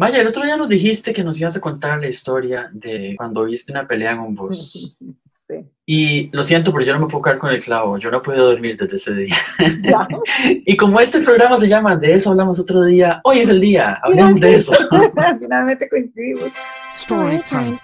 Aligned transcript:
Vaya, 0.00 0.22
el 0.22 0.28
otro 0.28 0.42
día 0.44 0.56
nos 0.56 0.70
dijiste 0.70 1.12
que 1.12 1.22
nos 1.22 1.38
ibas 1.38 1.58
a 1.58 1.60
contar 1.60 2.00
la 2.00 2.08
historia 2.08 2.70
de 2.72 3.14
cuando 3.18 3.44
viste 3.44 3.70
una 3.70 3.86
pelea 3.86 4.12
en 4.12 4.20
un 4.20 4.34
bus. 4.34 4.96
Sí. 5.50 5.68
Y 5.84 6.30
lo 6.30 6.44
siento, 6.44 6.72
pero 6.72 6.84
yo 6.84 6.92
no 6.94 7.00
me 7.00 7.06
puedo 7.08 7.22
quedar 7.22 7.38
con 7.38 7.50
el 7.50 7.58
clavo. 7.58 7.98
Yo 7.98 8.08
no 8.08 8.18
he 8.18 8.20
podido 8.20 8.46
dormir 8.46 8.76
desde 8.76 8.94
ese 8.94 9.14
día. 9.14 9.34
Ya. 9.82 10.06
Y 10.64 10.76
como 10.76 11.00
este 11.00 11.18
programa 11.18 11.58
se 11.58 11.66
llama 11.66 11.96
De 11.96 12.14
eso 12.14 12.30
hablamos 12.30 12.60
otro 12.60 12.84
día, 12.84 13.20
hoy 13.24 13.40
es 13.40 13.48
el 13.48 13.60
día. 13.60 13.98
Hablemos 14.00 14.38
de 14.38 14.54
eso. 14.54 14.72
Finalmente 15.40 15.88
coincidimos. 15.88 16.52
Story 16.94 17.40
time. 17.42 17.80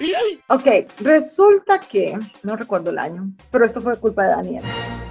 Ok, 0.47 0.93
resulta 1.01 1.81
que, 1.81 2.17
no 2.45 2.55
recuerdo 2.55 2.91
el 2.91 3.01
año, 3.01 3.33
pero 3.51 3.65
esto 3.65 3.83
fue 3.83 3.99
culpa 3.99 4.23
de 4.23 4.29
Daniela. 4.29 4.69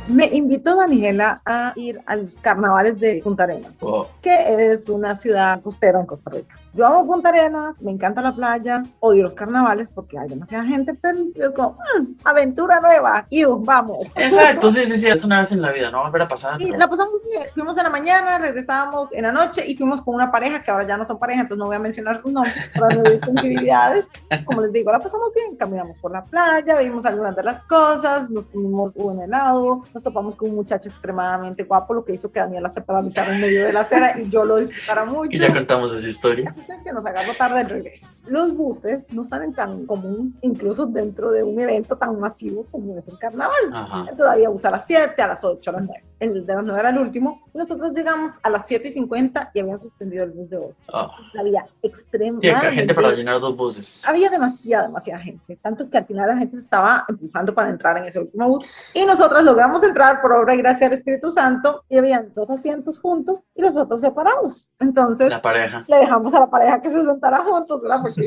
Me 0.08 0.26
invitó 0.28 0.76
Daniela 0.76 1.42
a 1.46 1.74
ir 1.76 2.00
a 2.06 2.16
los 2.16 2.36
carnavales 2.38 3.00
de 3.00 3.22
Punta 3.24 3.44
Arenas, 3.44 3.72
Oh, 3.82 4.08
que 4.22 4.72
es 4.72 4.88
una 4.88 5.16
ciudad 5.16 5.62
costera 5.62 6.00
en 6.00 6.06
Costa 6.06 6.30
Rica. 6.30 6.56
Yo 6.74 6.86
amo 6.86 7.08
Punta 7.08 7.30
Arenas, 7.30 7.82
me 7.82 7.92
encanta 7.92 8.22
la 8.22 8.36
playa, 8.36 8.84
odio 9.00 9.24
los 9.24 9.34
carnavales 9.34 9.90
porque 9.90 10.20
hay 10.20 10.28
demasiada 10.30 10.64
gente, 10.66 10.94
pero 10.94 11.18
yo 11.34 11.46
es 11.46 11.52
como, 11.54 11.72
"Mm, 12.00 12.14
aventura 12.24 12.80
nueva, 12.82 13.26
y 13.30 13.44
vamos. 13.46 13.98
exacto, 14.16 14.70
sí, 14.70 14.86
sí, 14.86 14.98
sí, 15.00 15.08
es 15.08 15.24
una 15.26 15.40
vez 15.40 15.52
en 15.52 15.62
la 15.62 15.72
vida, 15.72 15.90
no 15.90 16.04
volver 16.04 16.22
a 16.22 16.28
pasar. 16.28 16.62
Y 16.62 16.66
pero- 16.68 16.78
la 16.80 16.88
pasamos 16.88 17.16
bien. 17.28 17.44
Fuimos 17.56 17.76
en 17.78 17.84
la 17.86 17.90
mañana, 17.90 18.38
regresábamos 18.38 19.12
en 19.12 19.24
la 19.24 19.32
noche 19.32 19.64
y 19.68 19.76
fuimos 19.76 20.02
con 20.02 20.14
una 20.16 20.32
pareja 20.32 20.62
que 20.62 20.70
ahora 20.70 20.86
ya 20.86 20.98
no 20.98 21.06
son 21.06 21.18
pareja, 21.18 21.42
entonces 21.42 21.60
no 21.60 21.66
voy 21.66 21.78
a 21.78 21.80
mencionar 21.80 22.18
sus 22.18 22.32
nombres 22.32 22.54
para 22.80 22.96
no 22.96 23.04
sensibilidades. 23.06 24.06
Como 24.46 24.62
les 24.62 24.72
digo, 24.72 24.92
la 24.92 25.00
pasamos 25.00 25.32
bien. 25.34 25.56
Caminamos 25.56 25.98
por 26.00 26.12
la 26.12 26.24
playa, 26.26 26.78
vimos 26.78 27.06
algunas 27.06 27.36
de 27.36 27.44
las 27.44 27.64
cosas, 27.64 28.30
nos 28.30 28.48
comimos 28.50 28.96
un 28.98 29.20
helado, 29.22 29.84
nos 29.96 30.04
topamos 30.04 30.36
con 30.36 30.50
un 30.50 30.56
muchacho 30.58 30.90
extremadamente 30.90 31.64
guapo, 31.64 31.94
lo 31.94 32.04
que 32.04 32.14
hizo 32.14 32.30
que 32.30 32.42
Daniela 32.42 32.70
se 32.70 32.82
paralizara 32.82 33.34
en 33.34 33.40
medio 33.40 33.64
de 33.66 33.72
la 33.72 33.80
acera 33.80 34.20
y 34.20 34.30
yo 34.30 34.44
lo 34.44 34.58
disfrutara 34.58 35.06
mucho. 35.06 35.30
Y 35.32 35.40
ya 35.40 35.54
contamos 35.54 35.94
esa 35.94 36.04
La 36.04 36.10
historia. 36.10 36.52
cuestión 36.54 36.78
es 36.78 36.84
que 36.84 36.92
nos 36.92 37.06
agarró 37.06 37.34
tarde 37.34 37.62
el 37.62 37.70
regreso. 37.70 38.10
Los 38.28 38.54
buses 38.54 39.06
no 39.12 39.24
salen 39.24 39.54
tan 39.54 39.86
común, 39.86 40.38
incluso 40.42 40.86
dentro 40.86 41.32
de 41.32 41.44
un 41.44 41.58
evento 41.62 41.96
tan 41.98 42.20
masivo 42.20 42.66
como 42.72 42.98
es 43.00 43.08
el 43.08 43.18
carnaval. 43.18 43.56
Ajá. 43.72 44.06
Todavía 44.18 44.50
usa 44.50 44.68
a 44.70 44.74
las 44.74 44.86
7, 44.86 45.22
a 45.22 45.28
las 45.28 45.44
8, 45.46 45.70
a 45.70 45.74
las 45.74 45.84
9. 45.84 46.04
El 46.20 46.46
de 46.46 46.56
las 46.56 46.64
9 46.64 46.80
era 46.80 46.90
el 46.90 46.98
último. 46.98 47.42
Y 47.54 47.58
nosotros 47.58 47.94
llegamos 47.94 48.34
a 48.44 48.50
las 48.50 48.68
7 48.68 48.90
y 48.90 48.92
50 48.92 49.52
y 49.54 49.60
habían 49.62 49.80
suspendido 49.80 50.26
el 50.26 50.32
bus 50.32 50.50
de 50.50 50.58
8. 50.58 50.76
Oh. 50.92 51.10
Había 51.40 51.62
Sí, 51.62 51.70
extremadamente... 51.84 52.72
gente 52.72 52.94
para 52.94 53.12
llenar 53.12 53.40
dos 53.40 53.56
buses. 53.56 54.04
Había 54.06 54.30
demasiada, 54.30 54.88
demasiada 54.88 55.22
gente. 55.22 55.56
Tanto 55.62 55.90
que 55.90 55.98
al 55.98 56.06
final 56.06 56.28
la 56.28 56.38
gente 56.38 56.58
se 56.58 56.64
estaba 56.64 57.06
empujando 57.08 57.54
para 57.54 57.70
entrar 57.70 57.98
en 57.98 58.06
ese 58.06 58.20
último 58.20 58.48
bus. 58.50 58.66
Y 58.94 59.06
nosotros 59.06 59.44
logramos 59.44 59.84
entrar 59.86 60.22
por 60.22 60.34
obra 60.34 60.56
y 60.56 60.58
gracia 60.58 60.88
del 60.88 60.98
Espíritu 60.98 61.32
Santo. 61.32 61.84
Y 61.90 61.98
habían 61.98 62.34
dos 62.34 62.50
asientos 62.50 63.00
juntos 63.00 63.48
y 63.56 63.62
los 63.62 63.76
otros 63.76 64.02
separados. 64.02 64.70
Entonces... 64.80 65.30
La 65.30 65.42
pareja. 65.42 65.86
le 65.88 65.98
dejamos 65.98 66.34
a 66.34 66.42
la 66.42 66.50
pareja 66.50 66.82
que 66.82 66.90
se 66.90 67.06
sentara 67.06 67.40
juntos, 67.44 67.82
¿verdad? 67.82 68.02
Porque 68.02 68.22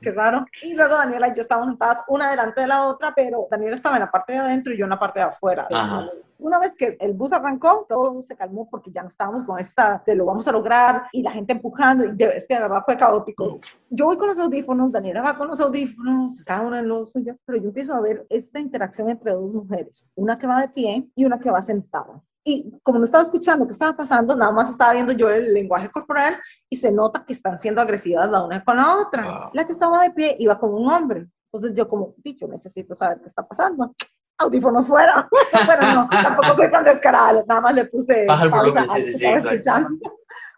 qué 0.00 0.10
raro. 0.10 0.44
Y 0.62 0.74
luego 0.74 0.94
Daniela 0.94 1.28
y 1.28 1.34
yo 1.34 1.42
estábamos 1.42 1.68
sentadas 1.68 2.02
una 2.08 2.30
delante 2.30 2.60
de 2.60 2.66
la 2.66 2.86
otra, 2.86 3.14
pero 3.14 3.46
Daniela 3.50 3.76
estaba 3.76 3.96
en 3.96 4.00
la 4.00 4.10
parte 4.10 4.34
de 4.34 4.38
adentro 4.40 4.72
y 4.72 4.78
yo 4.78 4.84
en 4.84 4.90
la 4.90 4.98
parte 4.98 5.20
de 5.20 5.26
afuera. 5.26 5.66
Ajá. 5.70 6.06
Una 6.38 6.58
vez 6.58 6.74
que 6.74 6.96
el 7.00 7.14
bus 7.14 7.32
arrancó, 7.32 7.86
todo 7.88 8.20
se 8.22 8.36
calmó 8.36 8.68
porque 8.68 8.90
ya 8.90 9.02
no 9.02 9.08
estábamos 9.08 9.44
con 9.44 9.58
esta 9.58 10.02
de 10.06 10.14
lo 10.14 10.26
vamos 10.26 10.46
a 10.48 10.52
lograr 10.52 11.04
y 11.12 11.22
la 11.22 11.30
gente 11.30 11.52
empujando 11.52 12.04
y 12.04 12.12
de, 12.12 12.36
es 12.36 12.46
que 12.48 12.54
de 12.54 12.60
verdad 12.60 12.82
fue 12.84 12.96
caótico. 12.96 13.60
Yo 13.90 14.06
voy 14.06 14.16
con 14.16 14.28
los 14.28 14.38
audífonos, 14.38 14.92
Daniela 14.92 15.22
va 15.22 15.36
con 15.36 15.48
los 15.48 15.60
audífonos, 15.60 16.44
cada 16.44 16.66
una 16.66 16.80
en 16.80 16.88
lo 16.88 17.04
suyo, 17.04 17.36
pero 17.44 17.58
yo 17.58 17.68
empiezo 17.68 17.94
a 17.94 18.00
ver 18.00 18.26
esta 18.28 18.58
interacción 18.60 19.08
entre 19.08 19.32
dos 19.32 19.52
mujeres, 19.52 20.10
una 20.14 20.36
que 20.36 20.46
va 20.46 20.60
de 20.60 20.68
pie 20.68 21.08
y 21.14 21.24
una 21.24 21.38
que 21.38 21.50
va 21.50 21.62
sentada. 21.62 22.22
Y 22.46 22.78
como 22.82 22.98
no 22.98 23.06
estaba 23.06 23.24
escuchando 23.24 23.66
qué 23.66 23.72
estaba 23.72 23.96
pasando, 23.96 24.36
nada 24.36 24.52
más 24.52 24.70
estaba 24.70 24.92
viendo 24.92 25.14
yo 25.14 25.30
el 25.30 25.54
lenguaje 25.54 25.90
corporal 25.90 26.36
y 26.68 26.76
se 26.76 26.92
nota 26.92 27.24
que 27.24 27.32
están 27.32 27.56
siendo 27.56 27.80
agresivas 27.80 28.30
la 28.30 28.44
una 28.44 28.62
con 28.62 28.76
la 28.76 28.98
otra. 28.98 29.22
Wow. 29.24 29.50
La 29.54 29.64
que 29.64 29.72
estaba 29.72 30.02
de 30.02 30.10
pie 30.10 30.36
iba 30.38 30.58
con 30.58 30.74
un 30.74 30.90
hombre. 30.90 31.26
Entonces 31.50 31.74
yo 31.74 31.88
como, 31.88 32.14
dicho, 32.18 32.46
necesito 32.46 32.94
saber 32.94 33.20
qué 33.20 33.28
está 33.28 33.46
pasando. 33.46 33.94
Audífonos 34.38 34.86
fuera. 34.86 35.28
Pero 35.52 35.82
no, 35.94 36.08
tampoco 36.08 36.54
soy 36.54 36.70
tan 36.70 36.84
descarada, 36.84 37.42
nada 37.46 37.60
más 37.60 37.74
le 37.74 37.84
puse 37.86 38.26
pausa 38.26 38.86
sí, 38.94 39.02
sí, 39.02 39.12
sí, 39.14 39.26
escuchando. 39.26 39.98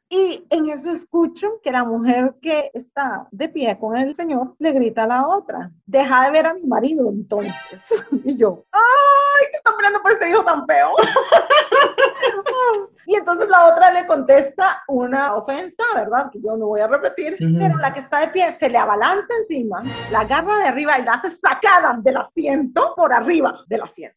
Y 0.09 0.47
en 0.51 0.69
eso 0.69 0.93
escucho 0.93 1.61
que 1.63 1.73
la 1.73 1.85
mujer 1.85 2.37
que 2.41 2.71
está 2.75 3.27
de 3.33 3.49
pie 3.49 3.77
con 3.77 3.97
el 3.97 4.15
señor 4.15 4.55
le 4.61 4.71
grita 4.71 5.03
a 5.03 5.07
la 5.09 5.27
otra, 5.27 5.73
deja 5.85 6.25
de 6.25 6.31
ver 6.31 6.47
a 6.47 6.55
mi 6.55 6.63
marido 6.63 7.09
entonces. 7.09 8.05
Y 8.25 8.37
yo, 8.37 8.65
ay, 8.73 9.47
que 9.51 9.57
están 9.57 9.77
peleando 9.77 10.01
por 10.01 10.13
este 10.13 10.31
hijo 10.31 10.45
tan 10.45 10.65
feo. 10.67 10.91
y 13.07 13.15
entonces 13.17 13.49
la 13.49 13.67
otra 13.67 13.91
le 13.93 14.07
contesta 14.07 14.83
una 14.89 15.35
ofensa, 15.35 15.83
¿verdad? 15.95 16.31
Que 16.31 16.41
yo 16.41 16.57
no 16.57 16.67
voy 16.67 16.81
a 16.81 16.87
repetir, 16.87 17.37
Ujú. 17.41 17.59
pero 17.59 17.77
la 17.79 17.93
que 17.93 18.01
está 18.01 18.21
de 18.21 18.29
pie 18.29 18.53
se 18.53 18.69
le 18.69 18.79
abalanza 18.79 19.33
encima, 19.41 19.83
la 20.11 20.21
agarra 20.21 20.57
de 20.59 20.65
arriba 20.67 20.99
y 20.99 21.05
la 21.05 21.15
hace 21.15 21.31
sacada 21.31 21.99
del 22.01 22.17
asiento 22.17 22.95
por 22.97 23.13
arriba 23.13 23.61
del 23.69 23.83
asiento. 23.83 24.17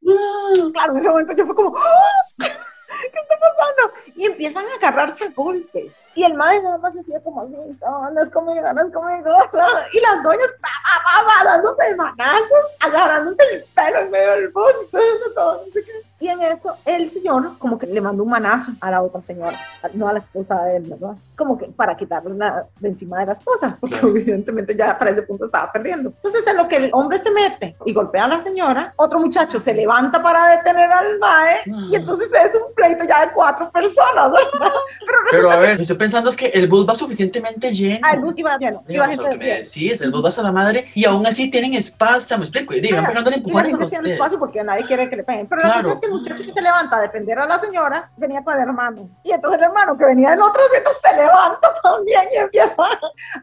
Claro, 0.74 0.94
en 0.94 1.00
ese 1.00 1.10
momento 1.10 1.34
yo 1.34 1.46
fue 1.46 1.56
como, 1.56 1.74
¡Ah! 1.76 2.46
¿Qué 3.02 3.20
está 3.20 3.36
pasando? 3.40 3.94
Y 4.16 4.26
empiezan 4.26 4.66
a 4.66 4.76
agarrarse 4.76 5.26
a 5.26 5.30
golpes. 5.30 6.06
Y 6.16 6.24
el 6.24 6.34
madre 6.34 6.62
nada 6.62 6.78
más 6.78 6.94
decía 6.94 7.22
como 7.24 7.42
así, 7.42 7.56
no, 7.82 8.12
no 8.12 8.22
es 8.22 8.30
conmigo, 8.30 8.74
no 8.74 8.82
es 8.86 8.94
conmigo. 8.94 9.30
Y 9.94 10.00
las 10.02 10.24
doñas, 10.24 10.54
pa, 10.62 10.70
pa, 10.84 11.26
pa, 11.26 11.44
dándose 11.46 11.96
manazos, 11.96 12.66
agarrándose 12.80 13.44
el 13.52 13.64
pelo 13.76 14.00
en 14.00 14.12
medio 14.12 14.32
del 14.32 14.50
bus 14.50 14.74
y 14.84 14.92
todo 14.92 15.02
eso, 15.02 15.64
no 15.66 15.74
sé 15.74 15.84
qué. 15.84 16.09
Y 16.22 16.28
en 16.28 16.42
eso 16.42 16.78
el 16.86 17.10
señor 17.10 17.58
como 17.60 17.78
que 17.80 17.88
le 17.88 18.02
mandó 18.02 18.24
un 18.24 18.30
manazo 18.30 18.74
a 18.82 18.92
la 18.92 19.02
otra 19.02 19.22
señora, 19.22 19.58
no 19.94 20.08
a 20.08 20.14
la 20.14 20.20
esposa 20.20 20.64
de 20.66 20.76
él, 20.78 20.84
¿verdad? 20.88 21.16
Como 21.38 21.58
que 21.58 21.68
para 21.70 21.96
quitarle 21.96 22.36
la, 22.36 22.68
de 22.78 22.90
encima 22.90 23.20
de 23.20 23.28
la 23.28 23.32
esposa, 23.34 23.78
porque 23.80 23.96
Claro. 23.96 24.10
evidentemente 24.10 24.76
ya 24.76 24.98
para 25.00 25.12
ese 25.12 25.22
punto 25.24 25.46
estaba 25.46 25.72
perdiendo. 25.72 26.10
Entonces 26.10 26.46
en 26.46 26.58
lo 26.58 26.68
que 26.68 26.76
el 26.76 26.90
hombre 26.94 27.18
se 27.20 27.32
mete 27.32 27.78
y 27.86 27.94
golpea 27.94 28.26
a 28.26 28.28
la 28.28 28.40
señora, 28.42 28.94
otro 28.98 29.20
muchacho 29.22 29.60
se 29.62 29.74
levanta 29.74 30.22
para 30.22 30.58
detener 30.58 30.92
al 30.92 31.18
mae 31.20 31.56
y 31.90 31.96
entonces 31.96 32.30
es 32.34 32.54
un 32.56 32.74
pleito 32.76 33.06
ya 33.06 33.26
de 33.26 33.32
cuatro 33.32 33.72
personas, 33.72 34.30
¿verdad? 34.32 34.72
Pero 35.06 35.18
Pero 35.32 35.52
a 35.52 35.58
ver, 35.60 35.70
lo 35.72 35.76
que 35.78 35.82
estoy 35.84 35.98
pensando 35.98 36.30
es 36.30 36.36
que 36.36 36.48
el 36.48 36.68
bus 36.68 36.86
va 36.88 36.96
suficientemente 36.96 37.72
lleno. 37.74 38.00
Ah, 38.04 38.12
el 38.14 38.20
bus 38.20 38.38
iba 38.38 38.58
lleno, 38.58 38.84
iba 38.90 39.08
Digamos, 39.08 39.10
gente 39.10 39.24
lo 39.24 39.30
de 39.30 39.32
que 39.32 39.38
me 39.38 39.46
pie. 39.46 39.64
decís, 39.64 40.02
el 40.02 40.12
bus 40.12 40.24
va 40.24 40.28
hasta 40.28 40.42
la 40.44 40.52
madre 40.52 40.86
y 40.94 41.06
aún 41.06 41.26
así 41.26 41.50
tienen 41.50 41.76
espacio, 41.76 42.38
me 42.38 42.44
explico, 42.44 42.74
y 42.74 42.82
digan, 42.82 43.06
Ah, 43.06 43.08
pegándole 43.08 43.38
Y 43.38 43.40
la 43.40 43.44
empujones 43.46 43.68
a 43.68 43.70
gente 43.70 43.80
los 43.80 43.88
hacía 43.88 44.00
ustedes. 44.00 44.14
espacio 44.16 44.40
porque 44.40 44.64
nadie 44.66 44.86
quiere 44.86 45.10
que 45.10 45.16
le 45.16 45.24
peguen. 45.24 45.48
Pero 45.48 45.62
la 45.62 45.68
Claro. 45.70 45.84
cosa 45.84 45.94
es 45.96 46.02
que 46.02 46.09
el 46.10 46.16
muchacho 46.16 46.44
que 46.44 46.52
se 46.52 46.62
levanta 46.62 46.98
a 46.98 47.02
defender 47.02 47.40
a 47.40 47.46
la 47.46 47.60
señora 47.60 48.12
venía 48.18 48.44
con 48.44 48.56
el 48.56 48.62
hermano. 48.62 49.10
Y 49.24 49.32
entonces 49.32 49.60
el 49.60 49.66
hermano 49.66 49.98
que 49.98 50.06
venía 50.06 50.32
del 50.32 50.42
otro 50.42 50.62
asiento 50.64 50.90
se 51.02 51.16
levanta 51.16 51.74
también 51.84 52.22
y 52.34 52.38
empieza 52.38 52.84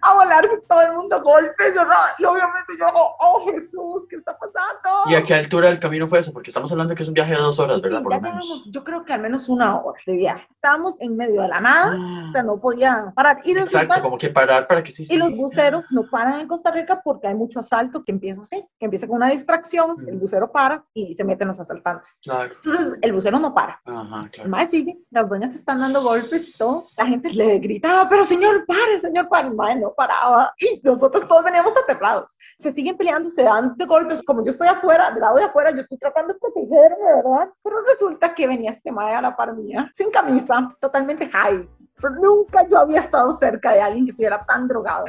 a 0.02 0.14
volarse 0.14 0.58
todo 0.68 0.82
el 0.82 0.92
mundo 0.92 1.22
golpes. 1.22 1.72
Y 2.18 2.24
obviamente 2.24 2.72
yo 2.78 2.86
hago, 2.88 3.16
oh 3.20 3.44
Jesús, 3.46 4.06
¿qué 4.08 4.16
está 4.16 4.36
pasando? 4.38 5.02
¿Y 5.06 5.14
a 5.14 5.22
qué 5.24 5.34
altura 5.34 5.68
del 5.68 5.78
camino 5.80 6.06
fue 6.06 6.18
eso? 6.20 6.32
Porque 6.32 6.50
estamos 6.50 6.70
hablando 6.72 6.94
que 6.94 7.02
es 7.02 7.08
un 7.08 7.14
viaje 7.14 7.32
de 7.32 7.38
dos 7.38 7.58
horas, 7.58 7.80
¿verdad? 7.80 7.98
Sí, 7.98 8.04
Por 8.04 8.12
ya 8.12 8.18
llevamos, 8.20 8.64
yo 8.70 8.84
creo 8.84 9.04
que 9.04 9.12
al 9.12 9.20
menos 9.20 9.48
una 9.48 9.80
hora 9.80 9.98
de 10.06 10.16
viaje. 10.16 10.46
Estábamos 10.52 10.96
en 11.00 11.16
medio 11.16 11.42
de 11.42 11.48
la 11.48 11.60
nada, 11.60 11.96
Ah, 11.96 12.26
o 12.28 12.32
sea, 12.32 12.42
no 12.42 12.58
podía 12.60 13.12
parar. 13.14 13.38
Y 13.44 13.56
Exacto, 13.56 14.02
como 14.02 14.18
que 14.18 14.30
parar 14.30 14.66
para 14.66 14.82
que 14.82 14.90
sí, 14.90 15.02
Y 15.02 15.06
sí. 15.06 15.16
los 15.16 15.30
buceros 15.36 15.84
no 15.90 16.02
paran 16.10 16.40
en 16.40 16.48
Costa 16.48 16.70
Rica 16.70 17.00
porque 17.04 17.28
hay 17.28 17.34
mucho 17.34 17.60
asalto 17.60 18.02
que 18.04 18.12
empieza 18.12 18.40
así, 18.40 18.64
que 18.78 18.84
empieza 18.86 19.06
con 19.06 19.16
una 19.16 19.28
distracción, 19.30 19.96
el 20.06 20.14
Ujú. 20.14 20.18
bucero 20.22 20.50
para 20.50 20.84
y 20.94 21.14
se 21.14 21.24
meten 21.24 21.48
los 21.48 21.60
asaltantes. 21.60 22.18
Claro, 22.22 22.54
Entonces 22.56 22.98
el 23.02 23.12
bucero 23.12 23.38
no 23.38 23.54
para. 23.54 23.80
ajá, 23.84 24.20
El 24.24 24.30
claro. 24.50 24.66
sigue, 24.68 24.98
las 25.10 25.28
doñas 25.28 25.50
te 25.50 25.56
están 25.56 25.78
dando 25.80 26.02
golpes 26.02 26.48
y 26.48 26.58
todo. 26.58 26.84
La 26.96 27.06
gente 27.06 27.30
le 27.30 27.58
gritaba, 27.58 28.08
pero 28.08 28.24
señor, 28.24 28.64
pare, 28.66 28.98
señor, 29.00 29.28
pare. 29.28 29.50
Mae 29.50 29.76
no 29.76 29.92
paraba. 29.94 30.52
Y 30.58 30.80
nosotros 30.84 31.26
todos 31.28 31.44
veníamos 31.44 31.72
aterrados. 31.76 32.36
Se 32.58 32.72
siguen 32.72 32.96
peleando, 32.96 33.30
se 33.30 33.42
dan 33.42 33.74
de 33.76 33.84
golpes. 33.84 34.22
Como 34.22 34.44
yo 34.44 34.50
estoy 34.50 34.68
afuera, 34.68 35.10
del 35.10 35.20
lado 35.20 35.36
de 35.36 35.44
afuera, 35.44 35.70
yo 35.70 35.80
estoy 35.80 35.98
tratando 35.98 36.32
de 36.34 36.40
protegerme, 36.40 37.14
¿verdad? 37.16 37.48
Pero 37.62 37.76
resulta 37.82 38.34
que 38.34 38.46
venía 38.46 38.70
este 38.70 38.90
mae 38.90 39.14
a 39.14 39.22
la 39.22 39.36
par 39.36 39.54
mía, 39.54 39.90
sin 39.94 40.10
camisa, 40.10 40.74
totalmente 40.80 41.28
high. 41.28 41.68
Pero 41.98 42.14
nunca 42.16 42.66
yo 42.68 42.78
había 42.78 43.00
estado 43.00 43.32
cerca 43.34 43.72
de 43.72 43.80
alguien 43.80 44.04
que 44.04 44.10
estuviera 44.10 44.38
tan 44.40 44.68
drogado. 44.68 45.04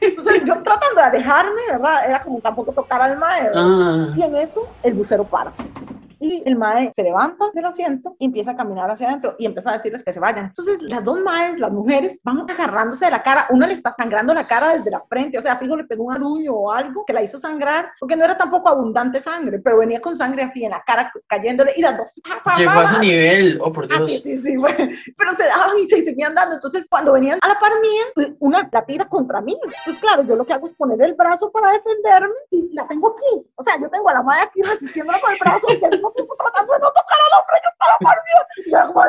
Entonces 0.00 0.44
yo 0.44 0.54
tratando 0.62 0.96
de 1.00 1.02
alejarme, 1.02 1.60
¿verdad? 1.72 2.08
Era 2.08 2.22
como 2.22 2.40
tampoco 2.40 2.72
tocar 2.72 3.00
al 3.02 3.18
mae. 3.18 3.50
Ah, 3.54 4.12
Y 4.14 4.22
en 4.22 4.36
eso 4.36 4.68
el 4.82 4.94
bucero 4.94 5.24
para. 5.24 5.52
Y 6.20 6.42
el 6.46 6.56
mae 6.56 6.92
se 6.94 7.02
levanta 7.02 7.46
del 7.54 7.64
asiento 7.64 8.16
y 8.18 8.26
empieza 8.26 8.52
a 8.52 8.56
caminar 8.56 8.90
hacia 8.90 9.08
adentro 9.08 9.34
y 9.38 9.46
empieza 9.46 9.70
a 9.70 9.74
decirles 9.74 10.04
que 10.04 10.12
se 10.12 10.20
vayan. 10.20 10.46
Entonces 10.46 10.82
las 10.82 11.04
dos 11.04 11.20
maes, 11.20 11.58
las 11.58 11.70
mujeres, 11.72 12.18
van 12.24 12.40
agarrándose 12.48 13.04
de 13.06 13.10
la 13.10 13.22
cara. 13.22 13.46
Una 13.50 13.66
le 13.66 13.74
está 13.74 13.92
sangrando 13.92 14.34
la 14.34 14.44
cara 14.46 14.74
desde 14.74 14.90
la 14.90 15.02
frente, 15.08 15.38
o 15.38 15.42
sea, 15.42 15.56
fijo 15.56 15.76
le 15.76 15.84
pegó 15.84 16.04
un 16.04 16.14
aruño 16.14 16.52
o 16.52 16.72
algo 16.72 17.04
que 17.04 17.12
la 17.12 17.22
hizo 17.22 17.38
sangrar, 17.38 17.90
porque 18.00 18.16
no 18.16 18.24
era 18.24 18.36
tampoco 18.36 18.68
abundante 18.68 19.20
sangre, 19.20 19.58
pero 19.60 19.78
venía 19.78 20.00
con 20.00 20.16
sangre 20.16 20.42
así 20.42 20.64
en 20.64 20.70
la 20.70 20.82
cara 20.84 21.12
cayéndole 21.26 21.72
y 21.76 21.82
las 21.82 21.96
dos... 21.96 22.20
llegó 22.56 22.70
a 22.72 22.84
ese 22.84 22.98
nivel, 22.98 23.58
oh 23.62 23.72
por 23.72 23.84
Ah, 23.84 23.96
Dios. 23.98 24.10
sí, 24.10 24.18
sí, 24.22 24.40
sí, 24.42 24.56
fue. 24.58 24.74
pero 25.16 25.32
se 25.34 25.44
daban 25.44 25.78
y 25.78 25.88
se 25.88 26.04
seguían 26.04 26.34
dando. 26.34 26.56
Entonces, 26.56 26.86
cuando 26.90 27.12
venían 27.12 27.38
a 27.42 27.48
la 27.48 27.58
par 27.58 27.72
mía, 27.80 28.34
una 28.40 28.68
la 28.70 28.84
tira 28.84 29.04
contra 29.08 29.40
mí. 29.40 29.56
Pues 29.84 29.98
claro, 29.98 30.22
yo 30.24 30.36
lo 30.36 30.44
que 30.44 30.52
hago 30.52 30.66
es 30.66 30.74
poner 30.74 31.00
el 31.02 31.14
brazo 31.14 31.50
para 31.50 31.72
defenderme 31.72 32.34
y 32.50 32.74
la 32.74 32.86
tengo 32.86 33.08
aquí. 33.16 33.46
O 33.54 33.62
sea, 33.64 33.80
yo 33.80 33.88
tengo 33.88 34.08
a 34.08 34.14
la 34.14 34.22
madre 34.22 34.42
aquí 34.42 34.62
resistiéndola 34.62 35.18
con 35.20 35.32
el 35.32 35.38
brazo 35.40 35.66
y 35.80 35.84
al 35.84 36.00
tratando 36.12 36.72
de 36.72 36.78
no 36.80 36.88
tocar 36.88 37.18
al 37.18 37.40
hombre 37.40 37.56
que 37.62 37.68
estaba. 37.68 37.98
Ya, 38.70 38.82
como, 38.86 39.02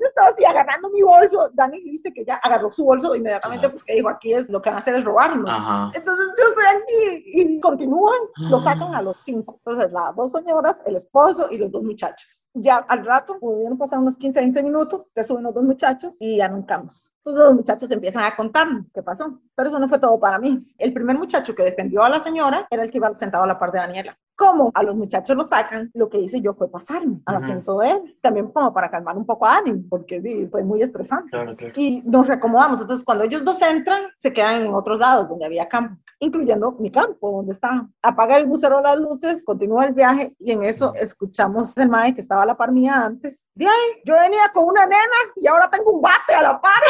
yo 0.00 0.06
estaba 0.06 0.28
así 0.28 0.44
agarrando 0.44 0.88
mi 0.90 1.02
bolso. 1.02 1.50
Dani 1.54 1.80
dice 1.82 2.12
que 2.12 2.24
ya 2.24 2.36
agarró 2.36 2.70
su 2.70 2.84
bolso 2.84 3.14
inmediatamente 3.14 3.68
porque 3.68 3.94
dijo, 3.94 4.08
aquí 4.08 4.32
es 4.34 4.48
lo 4.48 4.60
que 4.60 4.70
van 4.70 4.76
a 4.76 4.80
hacer 4.80 4.94
es 4.96 5.04
robarnos. 5.04 5.50
Ajá. 5.50 5.90
Entonces 5.94 6.26
yo 6.38 6.44
estoy 6.48 6.64
aquí 6.66 7.27
y 7.40 7.60
continúan, 7.60 8.18
lo 8.36 8.60
sacan 8.60 8.94
a 8.94 9.02
los 9.02 9.18
cinco. 9.18 9.60
Entonces 9.64 9.92
las 9.92 10.14
dos 10.16 10.32
señoras, 10.32 10.78
el 10.86 10.96
esposo 10.96 11.46
y 11.50 11.58
los 11.58 11.70
dos 11.70 11.82
muchachos. 11.82 12.44
Ya 12.54 12.78
al 12.78 13.04
rato, 13.04 13.38
pudieron 13.38 13.78
pasar 13.78 14.00
unos 14.00 14.16
15, 14.16 14.40
20 14.40 14.62
minutos, 14.62 15.06
se 15.12 15.22
suben 15.22 15.44
los 15.44 15.54
dos 15.54 15.62
muchachos 15.62 16.12
y 16.18 16.40
anunciamos. 16.40 17.14
Entonces 17.18 17.44
los 17.44 17.54
muchachos 17.54 17.90
empiezan 17.90 18.24
a 18.24 18.34
contarnos 18.34 18.90
qué 18.92 19.02
pasó. 19.02 19.38
Pero 19.54 19.68
eso 19.68 19.78
no 19.78 19.88
fue 19.88 19.98
todo 19.98 20.18
para 20.18 20.38
mí. 20.38 20.66
El 20.78 20.92
primer 20.92 21.16
muchacho 21.18 21.54
que 21.54 21.62
defendió 21.62 22.02
a 22.02 22.08
la 22.08 22.20
señora 22.20 22.66
era 22.70 22.82
el 22.82 22.90
que 22.90 22.98
iba 22.98 23.12
sentado 23.14 23.44
a 23.44 23.46
la 23.46 23.58
par 23.58 23.70
de 23.72 23.78
Daniela. 23.78 24.18
Como 24.34 24.70
a 24.72 24.84
los 24.84 24.94
muchachos 24.94 25.36
lo 25.36 25.44
sacan, 25.44 25.90
lo 25.94 26.08
que 26.08 26.18
hice 26.20 26.40
yo 26.40 26.54
fue 26.54 26.70
pasarme 26.70 27.20
al 27.26 27.36
asiento 27.36 27.78
de 27.80 27.90
él, 27.90 28.18
también 28.20 28.46
como 28.52 28.72
para 28.72 28.88
calmar 28.88 29.16
un 29.18 29.26
poco 29.26 29.46
a 29.46 29.54
Dani, 29.54 29.82
porque 29.90 30.22
sí, 30.22 30.46
fue 30.46 30.62
muy 30.62 30.80
estresante 30.80 31.30
Claro, 31.30 31.56
claro. 31.56 31.72
y 31.76 32.02
nos 32.06 32.24
reacomodamos. 32.28 32.80
Entonces, 32.80 33.04
cuando 33.04 33.24
ellos 33.24 33.44
dos 33.44 33.60
entran, 33.62 34.02
se 34.16 34.32
quedan 34.32 34.62
en 34.62 34.72
otros 34.74 35.00
lados 35.00 35.28
donde 35.28 35.44
había 35.44 35.68
campo, 35.68 36.00
incluyendo 36.20 36.70
mi 36.78 36.90
campo, 36.92 37.27
donde 37.32 37.52
estaba. 37.52 37.88
Apaga 38.02 38.36
el 38.36 38.46
bucero 38.46 38.80
las 38.80 38.96
luces, 38.96 39.44
continúa 39.44 39.86
el 39.86 39.94
viaje 39.94 40.34
y 40.38 40.52
en 40.52 40.62
eso 40.62 40.92
escuchamos 40.94 41.76
el 41.76 41.88
mae 41.88 42.14
que 42.14 42.20
estaba 42.20 42.42
a 42.42 42.46
la 42.46 42.56
par 42.56 42.70
mía 42.72 43.04
antes. 43.04 43.46
De 43.54 43.66
yo 44.04 44.16
venía 44.16 44.50
con 44.52 44.64
una 44.64 44.86
nena 44.86 45.16
y 45.36 45.46
ahora 45.46 45.68
tengo 45.70 45.92
un 45.92 46.02
bate 46.02 46.34
a 46.34 46.42
la 46.42 46.60
par. 46.60 46.82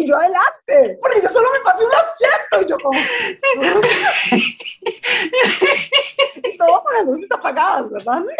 Y 0.00 0.06
yo 0.06 0.16
adelante, 0.16 0.96
porque 1.00 1.20
yo 1.20 1.28
solo 1.28 1.48
me 1.52 1.58
pasé 1.58 1.84
un 1.84 1.90
asiento 1.90 2.62
y 2.62 2.66
yo 2.66 2.78
como... 2.78 2.96
y 6.44 6.56
todo 6.56 6.84
con 6.84 6.94
las 6.94 7.04
luces 7.04 7.26
apagadas, 7.32 7.90
¿verdad? 7.90 8.22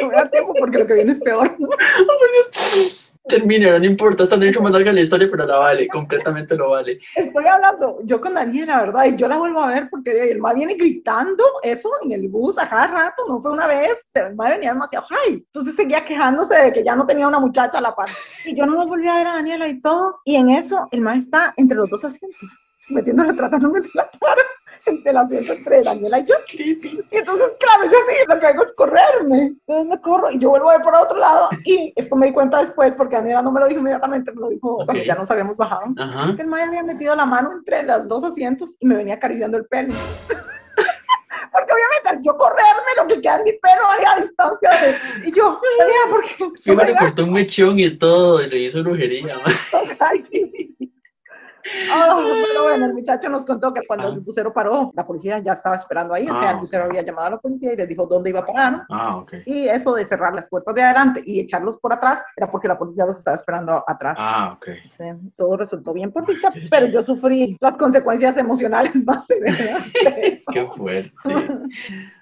No 0.00 0.08
me 0.08 0.14
da 0.14 0.30
tiempo 0.30 0.54
porque 0.58 0.78
lo 0.78 0.86
que 0.86 0.94
viene 0.94 1.12
es 1.12 1.20
peor. 1.20 1.54
Oh, 1.58 1.66
por 1.66 2.32
Dios. 2.32 3.11
Termina, 3.24 3.78
no 3.78 3.84
importa, 3.84 4.24
está 4.24 4.36
hecho 4.44 4.60
más 4.60 4.72
larga 4.72 4.92
la 4.92 5.00
historia, 5.00 5.28
pero 5.30 5.46
la 5.46 5.58
vale, 5.58 5.86
completamente 5.86 6.56
lo 6.56 6.70
vale. 6.70 6.98
Estoy 7.14 7.44
hablando 7.46 7.98
yo 8.02 8.20
con 8.20 8.34
Daniela, 8.34 8.80
¿verdad? 8.80 9.04
Y 9.06 9.16
yo 9.16 9.28
la 9.28 9.38
vuelvo 9.38 9.62
a 9.62 9.68
ver 9.68 9.88
porque 9.88 10.30
el 10.30 10.40
ma 10.40 10.52
viene 10.52 10.74
gritando 10.74 11.44
eso 11.62 11.88
en 12.02 12.12
el 12.12 12.28
bus 12.28 12.58
a 12.58 12.68
cada 12.68 12.88
rato, 12.88 13.22
no 13.28 13.40
fue 13.40 13.52
una 13.52 13.68
vez, 13.68 14.10
el 14.14 14.34
ma 14.34 14.50
venía 14.50 14.72
demasiado 14.72 15.06
high. 15.06 15.34
Entonces 15.34 15.76
seguía 15.76 16.04
quejándose 16.04 16.56
de 16.56 16.72
que 16.72 16.82
ya 16.82 16.96
no 16.96 17.06
tenía 17.06 17.28
una 17.28 17.38
muchacha 17.38 17.78
a 17.78 17.80
la 17.80 17.94
par. 17.94 18.10
Y 18.44 18.56
yo 18.56 18.66
no 18.66 18.74
los 18.74 18.88
volví 18.88 19.06
a 19.06 19.14
ver 19.14 19.26
a 19.28 19.34
Daniela 19.34 19.68
y 19.68 19.80
todo. 19.80 20.20
Y 20.24 20.34
en 20.34 20.50
eso 20.50 20.88
el 20.90 21.00
ma 21.00 21.14
está 21.14 21.54
entre 21.56 21.76
los 21.76 21.88
dos 21.88 22.04
asientos, 22.04 22.50
metiéndole, 22.88 23.34
tratando 23.34 23.68
de 23.68 23.80
meter 23.80 23.90
la 23.94 24.10
cara 24.10 24.42
entre 24.86 25.10
el 25.10 25.16
asiento 25.16 25.52
entre 25.52 25.82
Daniela 25.82 26.18
y 26.18 26.24
yo. 26.24 26.34
Y 26.52 27.16
entonces, 27.16 27.52
claro, 27.58 27.84
yo 27.84 27.90
sí, 28.08 28.16
lo 28.28 28.40
que 28.40 28.46
hago 28.46 28.64
es 28.64 28.72
correrme. 28.72 29.54
Entonces 29.66 29.86
me 29.86 30.00
corro 30.00 30.30
y 30.30 30.38
yo 30.38 30.50
vuelvo 30.50 30.70
a 30.70 30.76
ver 30.76 30.82
por 30.82 30.94
otro 30.94 31.18
lado. 31.18 31.48
Y 31.64 31.92
esto 31.96 32.16
me 32.16 32.26
di 32.26 32.32
cuenta 32.32 32.58
después, 32.58 32.94
porque 32.96 33.16
Daniela 33.16 33.42
no 33.42 33.52
me 33.52 33.60
lo 33.60 33.66
dijo 33.66 33.80
inmediatamente, 33.80 34.32
me 34.32 34.40
lo 34.40 34.48
dijo 34.48 34.74
Ok. 34.76 34.84
cuando 34.86 35.04
ya 35.04 35.14
nos 35.14 35.30
habíamos 35.30 35.56
bajado. 35.56 35.94
Que 36.36 36.42
el 36.42 36.48
Maya 36.48 36.66
había 36.66 36.82
metido 36.82 37.14
la 37.14 37.26
mano 37.26 37.52
entre 37.52 37.82
los 37.82 38.08
dos 38.08 38.24
asientos 38.24 38.74
y 38.80 38.86
me 38.86 38.96
venía 38.96 39.14
acariciando 39.14 39.56
el 39.56 39.66
pelo. 39.66 39.94
Porque 41.52 41.72
obviamente 41.72 42.08
al 42.08 42.22
yo 42.22 42.36
correrme, 42.36 42.92
lo 42.96 43.06
que 43.06 43.20
queda 43.20 43.36
en 43.36 43.44
mi 43.44 43.52
pelo 43.52 43.86
ahí 43.86 44.04
a 44.06 44.20
distancia 44.20 44.70
de... 44.70 45.28
Y 45.28 45.32
yo, 45.32 45.60
Daniela, 45.78 46.04
¿por 46.10 46.22
qué? 46.22 46.34
No 46.40 46.52
Fijo 46.54 46.76
me 46.76 46.84
le 46.84 46.96
cortó 46.96 47.24
un 47.24 47.32
mechón 47.32 47.78
y 47.78 47.90
todo, 47.90 48.42
y 48.42 48.48
le 48.48 48.58
hizo 48.58 48.82
brujería. 48.82 49.36
Ay, 50.00 50.22
sí, 50.22 50.76
sí. 51.64 51.88
Ah, 51.92 52.18
pero 52.48 52.62
bueno, 52.64 52.86
el 52.86 52.94
muchacho 52.94 53.28
nos 53.28 53.44
contó 53.44 53.72
que 53.72 53.80
cuando 53.86 54.08
Ah. 54.08 54.12
el 54.12 54.20
bucero 54.20 54.52
paró, 54.52 54.90
la 54.94 55.06
policía 55.06 55.38
ya 55.38 55.52
estaba 55.54 55.76
esperando 55.76 56.14
ahí, 56.14 56.24
o 56.28 56.34
sea, 56.38 56.48
Ah. 56.48 56.52
el 56.52 56.58
bucero 56.58 56.84
había 56.84 57.02
llamado 57.02 57.26
a 57.26 57.30
la 57.30 57.38
policía 57.38 57.72
y 57.72 57.76
les 57.76 57.88
dijo 57.88 58.06
dónde 58.06 58.30
iba 58.30 58.40
a 58.40 58.46
parar, 58.46 58.82
Ah, 58.90 59.16
ok. 59.18 59.34
y 59.46 59.68
eso 59.68 59.94
de 59.94 60.04
cerrar 60.04 60.34
las 60.34 60.48
puertas 60.48 60.74
de 60.74 60.82
adelante 60.82 61.22
y 61.24 61.40
echarlos 61.40 61.78
por 61.78 61.92
atrás 61.92 62.22
era 62.36 62.50
porque 62.50 62.68
la 62.68 62.78
policía 62.78 63.04
los 63.06 63.18
estaba 63.18 63.34
esperando 63.36 63.84
atrás. 63.86 64.18
Ah, 64.20 64.54
ok. 64.56 64.66
Sí, 64.90 65.04
todo 65.36 65.56
resultó 65.56 65.92
bien 65.92 66.10
por 66.12 66.26
dicha, 66.26 66.50
qué 66.52 66.68
pero 66.70 66.86
yo 66.86 67.02
sufrí 67.02 67.56
las 67.60 67.76
consecuencias 67.76 68.36
emocionales 68.36 68.94
más 69.06 69.26
severas. 69.26 69.90
Qué 70.52 70.66
fuerte. 70.66 71.12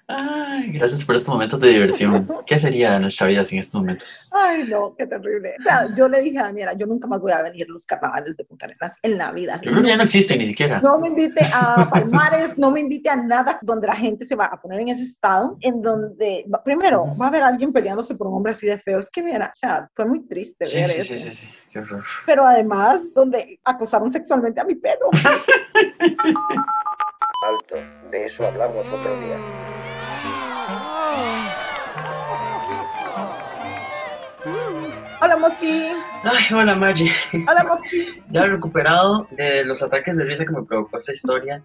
Ay, 0.07 0.71
gracias 0.73 1.05
por 1.05 1.15
estos 1.15 1.33
momentos 1.33 1.59
de 1.59 1.69
diversión. 1.69 2.27
¿Qué 2.45 2.59
sería 2.59 2.99
nuestra 2.99 3.27
vida 3.27 3.45
sin 3.45 3.59
estos 3.59 3.81
momentos? 3.81 4.29
Ay, 4.31 4.65
no, 4.67 4.93
qué 4.97 5.07
terrible. 5.07 5.55
O 5.59 5.63
sea, 5.63 5.87
yo 5.95 6.07
le 6.09 6.21
dije 6.21 6.39
a 6.39 6.43
Daniela, 6.43 6.73
yo 6.73 6.85
nunca 6.85 7.07
más 7.07 7.21
voy 7.21 7.31
a 7.31 7.41
venir 7.41 7.65
a 7.69 7.71
los 7.71 7.85
carnavales 7.85 8.35
de 8.35 8.43
Punta 8.43 8.65
Arenas 8.65 8.97
en 9.01 9.17
la 9.17 9.31
vida. 9.31 9.59
Yo 9.63 9.71
creo 9.71 9.83
que 9.83 9.89
ya 9.89 9.97
no 9.97 10.03
existe 10.03 10.37
ni 10.37 10.47
siquiera. 10.47 10.81
No 10.81 10.99
me 10.99 11.07
invite 11.07 11.45
a 11.53 11.89
Palmares, 11.89 12.57
no 12.57 12.71
me 12.71 12.81
invite 12.81 13.09
a 13.09 13.15
nada 13.15 13.57
donde 13.61 13.87
la 13.87 13.95
gente 13.95 14.25
se 14.25 14.35
va 14.35 14.45
a 14.45 14.59
poner 14.59 14.81
en 14.81 14.89
ese 14.89 15.03
estado, 15.03 15.57
en 15.61 15.81
donde, 15.81 16.45
primero, 16.65 17.05
va 17.19 17.25
a 17.25 17.29
haber 17.29 17.43
alguien 17.43 17.71
peleándose 17.71 18.15
por 18.15 18.27
un 18.27 18.35
hombre 18.35 18.51
así 18.51 18.67
de 18.67 18.77
feo. 18.77 18.99
Es 18.99 19.09
que, 19.09 19.23
mira, 19.23 19.51
o 19.55 19.57
sea, 19.57 19.89
fue 19.95 20.05
muy 20.05 20.25
triste 20.27 20.65
Sí, 20.65 20.77
ver 20.77 20.89
sí, 20.89 20.99
eso. 21.01 21.13
sí, 21.13 21.19
sí, 21.19 21.31
sí. 21.33 21.47
Qué 21.71 21.79
horror. 21.79 22.03
Pero 22.25 22.45
además, 22.45 23.13
donde 23.13 23.59
acosaron 23.63 24.11
sexualmente 24.11 24.59
a 24.59 24.65
mi 24.65 24.75
pelo. 24.75 25.09
Alto, 27.43 27.75
de 28.11 28.25
eso 28.25 28.45
hablamos 28.45 28.87
otro 28.91 29.19
día. 29.19 29.37
Hola, 35.23 35.37
Mosqui. 35.37 35.91
Ay, 36.23 36.53
hola, 36.53 36.75
Maggie. 36.75 37.11
Hola, 37.47 37.63
Mosqui. 37.63 38.23
Ya 38.31 38.47
recuperado 38.47 39.27
de 39.29 39.63
los 39.65 39.83
ataques 39.83 40.17
de 40.17 40.23
risa 40.23 40.45
que 40.45 40.51
me 40.51 40.63
provocó 40.63 40.97
esta 40.97 41.11
historia. 41.11 41.63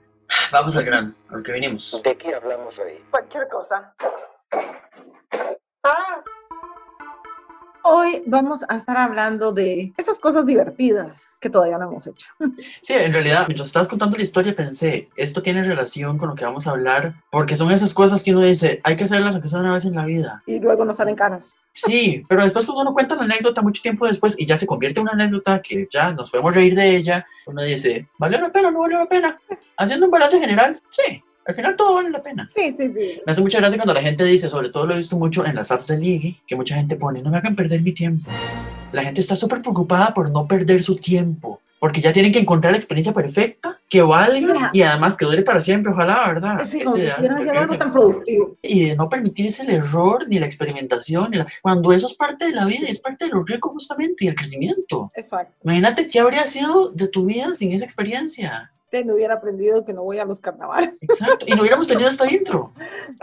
Vamos 0.53 0.77
al 0.77 0.85
grano, 0.85 1.15
a 1.31 1.37
lo 1.37 1.43
que 1.43 1.53
vinimos. 1.53 2.01
¿De 2.05 2.17
qué 2.17 2.35
hablamos 2.35 2.79
hoy? 2.79 3.03
Cualquier 3.11 3.49
cosa. 3.49 3.95
Hoy 7.89 8.21
vamos 8.27 8.65
a 8.69 8.77
estar 8.77 8.97
hablando 8.97 9.53
de 9.53 9.93
esas 9.97 10.19
cosas 10.19 10.45
divertidas 10.45 11.39
que 11.41 11.49
todavía 11.49 11.79
no 11.79 11.85
hemos 11.85 12.05
hecho. 12.09 12.27
Sí, 12.83 12.95
en 12.95 13.13
realidad, 13.13 13.45
mientras 13.47 13.69
estabas 13.69 13.87
contando 13.87 14.17
la 14.17 14.25
historia, 14.25 14.57
pensé, 14.57 15.09
esto 15.15 15.41
tiene 15.41 15.63
relación 15.63 16.19
con 16.19 16.31
lo 16.31 16.35
que 16.35 16.45
vamos 16.45 16.67
a 16.67 16.71
hablar, 16.71 17.15
porque 17.31 17.55
son 17.55 17.71
esas 17.71 17.95
cosas 17.95 18.25
que 18.25 18.33
uno 18.33 18.41
dice, 18.41 18.81
hay 18.83 18.97
que 18.97 19.05
hacerlas 19.05 19.35
aunque 19.35 19.49
sea 19.49 19.61
una 19.61 19.75
vez 19.75 19.85
en 19.85 19.95
la 19.95 20.05
vida. 20.05 20.43
Y 20.47 20.59
luego 20.59 20.85
nos 20.85 20.97
salen 20.97 21.15
caras. 21.15 21.55
Sí, 21.73 22.25
pero 22.29 22.43
después 22.43 22.67
cuando 22.67 22.83
uno 22.83 22.93
cuenta 22.93 23.15
la 23.15 23.23
anécdota 23.23 23.63
mucho 23.63 23.83
tiempo 23.83 24.05
después 24.05 24.35
y 24.37 24.47
ya 24.47 24.57
se 24.57 24.67
convierte 24.67 24.99
en 24.99 25.05
una 25.05 25.13
anécdota 25.13 25.63
que 25.63 25.87
ya 25.89 26.11
nos 26.11 26.33
podemos 26.33 26.57
reír 26.57 26.75
de 26.75 26.97
ella, 26.97 27.25
uno 27.47 27.63
dice, 27.63 28.09
¿valió 28.19 28.41
la 28.41 28.51
pena 28.51 28.69
o 28.69 28.71
no 28.73 28.81
valió 28.81 28.99
la 28.99 29.07
pena? 29.07 29.39
Haciendo 29.77 30.07
un 30.07 30.13
balance 30.13 30.41
general, 30.41 30.83
sí, 30.91 31.23
al 31.47 31.55
final 31.55 31.77
todo 31.77 31.95
vale 31.95 32.11
la 32.11 32.23
pena. 32.23 32.49
Sí, 32.53 32.73
sí, 32.77 32.93
sí. 32.93 33.21
Me 33.25 33.33
hace 33.33 33.41
mucha 33.41 33.59
gracia 33.59 33.79
cuando 33.79 33.95
la 33.95 34.03
gente 34.03 34.25
dice, 34.25 34.49
sobre 34.49 34.71
todo 34.71 34.87
lo 34.87 34.95
he 34.95 34.99
visto 34.99 35.17
mucho 35.17 35.45
en 35.47 35.55
las 35.55 35.71
apps 35.71 35.87
de 35.89 35.99
ligue, 35.99 36.37
que 36.47 36.57
mucha 36.57 36.75
gente 36.77 36.97
pone, 36.97 37.23
no 37.23 37.31
me 37.31 37.39
hagan 37.39 37.55
perder 37.57 37.83
mi 37.83 37.93
tiempo. 37.93 38.31
La 38.93 39.03
gente 39.03 39.21
está 39.21 39.37
súper 39.37 39.63
preocupada 39.63 40.13
por 40.15 40.31
no 40.31 40.47
perder 40.47 40.83
su 40.83 40.97
tiempo, 40.97 41.61
porque 41.79 42.01
ya 42.01 42.13
tienen 42.13 42.33
que 42.33 42.39
encontrar 42.39 42.73
la 42.73 42.79
experiencia 42.79 43.13
perfecta, 43.13 43.79
que 43.89 44.03
valga 44.03 44.41
Mira. 44.55 44.71
y 44.73 44.83
además 44.83 45.17
que 45.17 45.25
dure 45.27 45.43
para 45.43 45.61
siempre, 45.61 45.93
ojalá, 45.93 46.27
¿verdad? 46.27 46.59
Sí, 46.65 46.79
si 46.81 47.01
estuvieran 47.03 47.39
haciendo 47.39 47.61
algo 47.61 47.79
tan 47.79 47.93
productivo. 47.93 48.57
Y 48.63 48.87
de 48.87 48.97
no 48.97 49.09
permitirse 49.09 49.63
el 49.63 49.71
error, 49.71 50.27
ni 50.29 50.39
la 50.41 50.47
experimentación, 50.47 51.31
ni 51.31 51.37
la- 51.39 51.47
cuando 51.63 51.93
eso 51.93 52.07
es 52.09 52.15
parte 52.15 52.47
de 52.47 52.53
la 52.53 52.65
vida 52.65 52.87
y 52.89 52.91
es 52.91 52.99
parte 52.99 53.27
de 53.27 53.31
lo 53.31 53.45
rico 53.45 53.71
justamente 53.71 54.25
y 54.25 54.29
el 54.29 54.35
crecimiento. 54.35 55.13
Exacto. 55.15 55.55
Imagínate 55.63 56.09
qué 56.09 56.19
habría 56.19 56.47
sido 56.47 56.91
de 56.91 57.07
tu 57.09 57.27
vida 57.27 57.55
sin 57.55 57.73
esa 57.73 57.85
experiencia. 57.85 58.73
Usted 58.97 59.07
no 59.09 59.15
hubiera 59.15 59.35
aprendido 59.35 59.85
que 59.85 59.93
no 59.93 60.03
voy 60.05 60.19
a 60.19 60.25
los 60.25 60.41
carnavales. 60.41 60.95
Exacto. 61.03 61.45
Y 61.47 61.53
no 61.55 61.61
hubiéramos 61.61 61.87
tenido 61.87 62.09
esta 62.09 62.31
intro. 62.31 62.73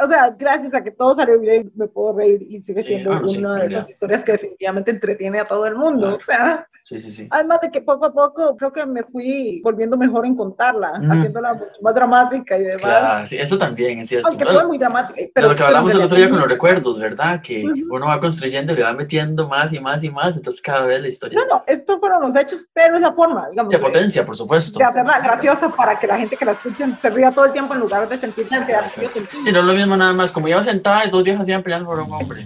O 0.03 0.07
sea, 0.07 0.29
gracias 0.37 0.73
a 0.75 0.83
que 0.83 0.91
todo 0.91 1.15
salió 1.15 1.39
bien, 1.39 1.71
me 1.75 1.87
puedo 1.87 2.13
reír 2.13 2.41
y 2.47 2.59
sigue 2.59 2.81
Sí, 2.83 2.89
siendo 2.89 3.11
ah, 3.11 3.19
no, 3.19 3.27
sí, 3.27 3.39
una 3.39 3.55
de 3.57 3.65
esas 3.67 3.89
historias 3.89 4.23
que 4.23 4.33
definitivamente 4.33 4.91
entretiene 4.91 5.39
a 5.39 5.45
todo 5.47 5.65
el 5.65 5.75
mundo. 5.75 6.17
Claro. 6.17 6.17
O 6.17 6.25
sea, 6.25 6.67
Sí, 6.85 6.99
sí, 6.99 7.11
sí. 7.11 7.27
además 7.31 7.61
de 7.61 7.71
que 7.71 7.79
poco 7.79 8.05
a 8.07 8.11
poco 8.13 8.57
creo 8.57 8.73
que 8.73 8.85
me 8.85 9.03
fui 9.03 9.61
volviendo 9.63 9.95
mejor 9.95 10.25
en 10.25 10.35
contarla, 10.35 10.99
Mm. 10.99 11.11
haciéndola 11.13 11.53
mucho 11.53 11.71
más 11.81 11.95
dramática 11.95 12.57
y 12.57 12.63
demás. 12.63 12.81
Claro, 12.83 13.27
sí, 13.27 13.37
eso 13.37 13.57
también 13.57 13.99
es 13.99 14.09
cierto. 14.09 14.27
Aunque 14.27 14.45
fue 14.45 14.67
muy 14.67 14.77
dramática. 14.77 15.21
Pero, 15.33 15.47
lo 15.47 15.55
que 15.55 15.63
hablamos 15.63 15.95
el 15.95 16.01
otro 16.03 16.17
día 16.17 16.29
con 16.29 16.39
los 16.41 16.49
recuerdos, 16.49 16.99
¿verdad? 16.99 17.41
Que 17.41 17.63
uno 17.89 18.07
va 18.07 18.19
construyendo 18.19 18.73
y 18.73 18.75
le 18.75 18.83
va 18.83 18.91
metiendo 18.93 19.47
más 19.47 19.71
y 19.71 19.79
más 19.79 20.03
y 20.03 20.09
más, 20.11 20.35
entonces 20.35 20.61
cada 20.61 20.85
vez 20.85 21.01
la 21.01 21.07
historia 21.07 21.39
No, 21.39 21.55
no, 21.55 21.61
estos 21.67 21.99
fueron 22.01 22.21
los 22.21 22.35
hechos, 22.35 22.65
pero 22.73 22.95
es 22.95 23.01
la 23.01 23.13
forma, 23.13 23.47
digamos, 23.49 23.71
se 23.71 23.79
potencia, 23.79 24.25
por 24.25 24.35
supuesto. 24.35 24.77
de 24.77 24.83
hacerla 24.83 25.21
graciosa 25.21 25.62
para 25.71 25.99
que 25.99 26.07
la 26.07 26.17
gente 26.17 26.35
que 26.37 26.45
la 26.45 26.51
escuche 26.53 26.85
se 27.01 27.09
ría 27.09 27.31
todo 27.31 27.45
el 27.45 27.51
tiempo 27.53 27.73
en 27.73 27.79
lugar 27.79 28.07
de 28.09 28.17
sentir 28.17 28.47
la 28.51 28.57
ansiedad 28.57 28.91
que 28.93 29.01
yo 29.03 29.09
sentí. 29.11 29.37
Sí, 29.43 29.51
no 29.51 29.59
es 29.59 29.65
lo 29.65 29.73
mismo 29.73 29.95
nada 29.97 30.13
más, 30.13 30.31
como 30.31 30.47
iba 30.47 30.61
sentada 30.63 31.05
dos 31.07 31.23
viejas 31.23 31.47
iban 31.47 31.63
peleando 31.63 31.87
por 31.87 31.99
un 31.99 32.11
hombre. 32.11 32.45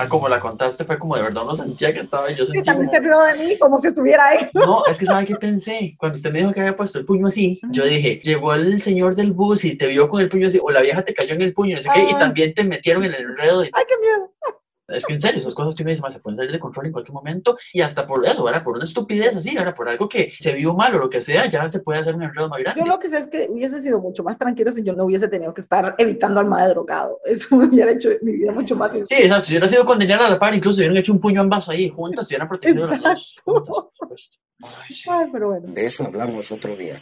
Ah, 0.00 0.06
como 0.08 0.28
la 0.28 0.38
contaste 0.38 0.84
fue 0.84 0.96
como 0.96 1.16
de 1.16 1.22
verdad 1.22 1.42
uno 1.42 1.56
sentía 1.56 1.92
que 1.92 1.98
estaba 1.98 2.30
y 2.30 2.36
yo 2.36 2.44
Sí, 2.46 2.52
sentí 2.52 2.66
también 2.66 2.86
como- 2.88 2.98
se 3.00 3.04
rió 3.08 3.20
de 3.20 3.34
mí 3.44 3.58
como 3.58 3.80
si 3.80 3.88
estuviera 3.88 4.28
ahí. 4.28 4.48
No, 4.54 4.86
es 4.86 4.96
que 4.96 5.06
¿sabe 5.06 5.24
qué 5.24 5.34
pensé? 5.34 5.96
Cuando 5.98 6.16
usted 6.16 6.30
me 6.32 6.38
dijo 6.38 6.52
que 6.52 6.60
había 6.60 6.76
puesto 6.76 7.00
el 7.00 7.04
puño 7.04 7.26
así, 7.26 7.60
yo 7.70 7.84
dije, 7.84 8.20
llegó 8.22 8.54
el 8.54 8.80
señor 8.80 9.16
del 9.16 9.32
bus 9.32 9.64
y 9.64 9.76
te 9.76 9.88
vio 9.88 10.08
con 10.08 10.20
el 10.20 10.28
puño 10.28 10.46
así, 10.46 10.60
o 10.62 10.70
la 10.70 10.82
vieja 10.82 11.02
te 11.02 11.12
cayó 11.14 11.34
en 11.34 11.42
el 11.42 11.52
puño, 11.52 11.76
no 11.76 11.82
sé 11.82 11.88
qué, 11.92 12.04
y 12.04 12.12
Ah. 12.14 12.18
también 12.18 12.54
te 12.54 12.62
metieron 12.62 13.02
en 13.04 13.12
el 13.14 13.22
enredo. 13.22 13.64
y- 13.64 13.70
Ay, 13.72 13.82
qué 13.88 13.94
miedo. 14.00 14.32
Es 14.88 15.04
que 15.04 15.12
en 15.12 15.20
serio, 15.20 15.38
esas 15.38 15.54
cosas 15.54 15.74
que 15.74 15.82
uno 15.82 15.90
dice, 15.90 16.00
"Ma, 16.00 16.10
se 16.10 16.18
pueden 16.20 16.38
salir 16.38 16.50
de 16.50 16.58
control 16.58 16.86
en 16.86 16.92
cualquier 16.92 17.12
momento 17.12 17.58
y 17.74 17.82
hasta 17.82 18.06
por 18.06 18.24
eso, 18.26 18.42
¿verdad? 18.42 18.64
Por 18.64 18.76
una 18.76 18.84
estupidez 18.84 19.36
así, 19.36 19.54
¿verdad? 19.54 19.74
Por 19.74 19.88
algo 19.88 20.08
que 20.08 20.32
se 20.38 20.54
vio 20.54 20.74
mal 20.74 20.94
o 20.94 20.98
lo 20.98 21.10
que 21.10 21.20
sea, 21.20 21.46
ya 21.46 21.70
se 21.70 21.80
puede 21.80 21.98
hacer 21.98 22.14
un 22.14 22.22
enredo 22.22 22.48
más 22.48 22.58
grande. 22.58 22.80
Yo 22.80 22.86
lo 22.86 22.98
que 22.98 23.08
sé 23.08 23.18
es 23.18 23.28
que 23.28 23.46
hubiese 23.50 23.82
sido 23.82 24.00
mucho 24.00 24.24
más 24.24 24.38
tranquilo 24.38 24.72
si 24.72 24.82
yo 24.82 24.94
no 24.94 25.04
hubiese 25.04 25.28
tenido 25.28 25.52
que 25.52 25.60
estar 25.60 25.94
evitando 25.98 26.40
al 26.40 26.46
madre 26.46 26.70
drogado. 26.70 27.20
Eso 27.24 27.54
me 27.56 27.66
hubiera 27.66 27.90
hecho 27.90 28.08
mi 28.22 28.32
vida 28.32 28.50
mucho 28.52 28.76
más 28.76 28.90
Sí, 29.04 29.14
exacto. 29.14 29.44
Si 29.44 29.52
hubiera 29.52 29.68
sido 29.68 29.84
condenada 29.84 30.26
a 30.26 30.30
la 30.30 30.38
par, 30.38 30.54
incluso 30.54 30.76
si 30.76 30.80
hubieran 30.82 30.96
hecho 30.96 31.12
un 31.12 31.20
puño 31.20 31.42
ambas 31.42 31.68
ahí 31.68 31.90
juntas, 31.90 32.26
se 32.26 32.34
hubieran 32.34 32.48
protegido 32.48 32.86
las 32.88 33.02
dos. 33.02 33.36
juntas, 33.44 33.66
por 33.66 33.92
supuesto. 33.92 34.36
Ay, 34.62 34.94
sí. 34.94 35.10
Ay, 35.10 35.26
pero 35.30 35.48
bueno. 35.48 35.68
De 35.72 35.86
eso 35.86 36.04
hablamos 36.04 36.50
otro 36.50 36.74
día. 36.76 37.00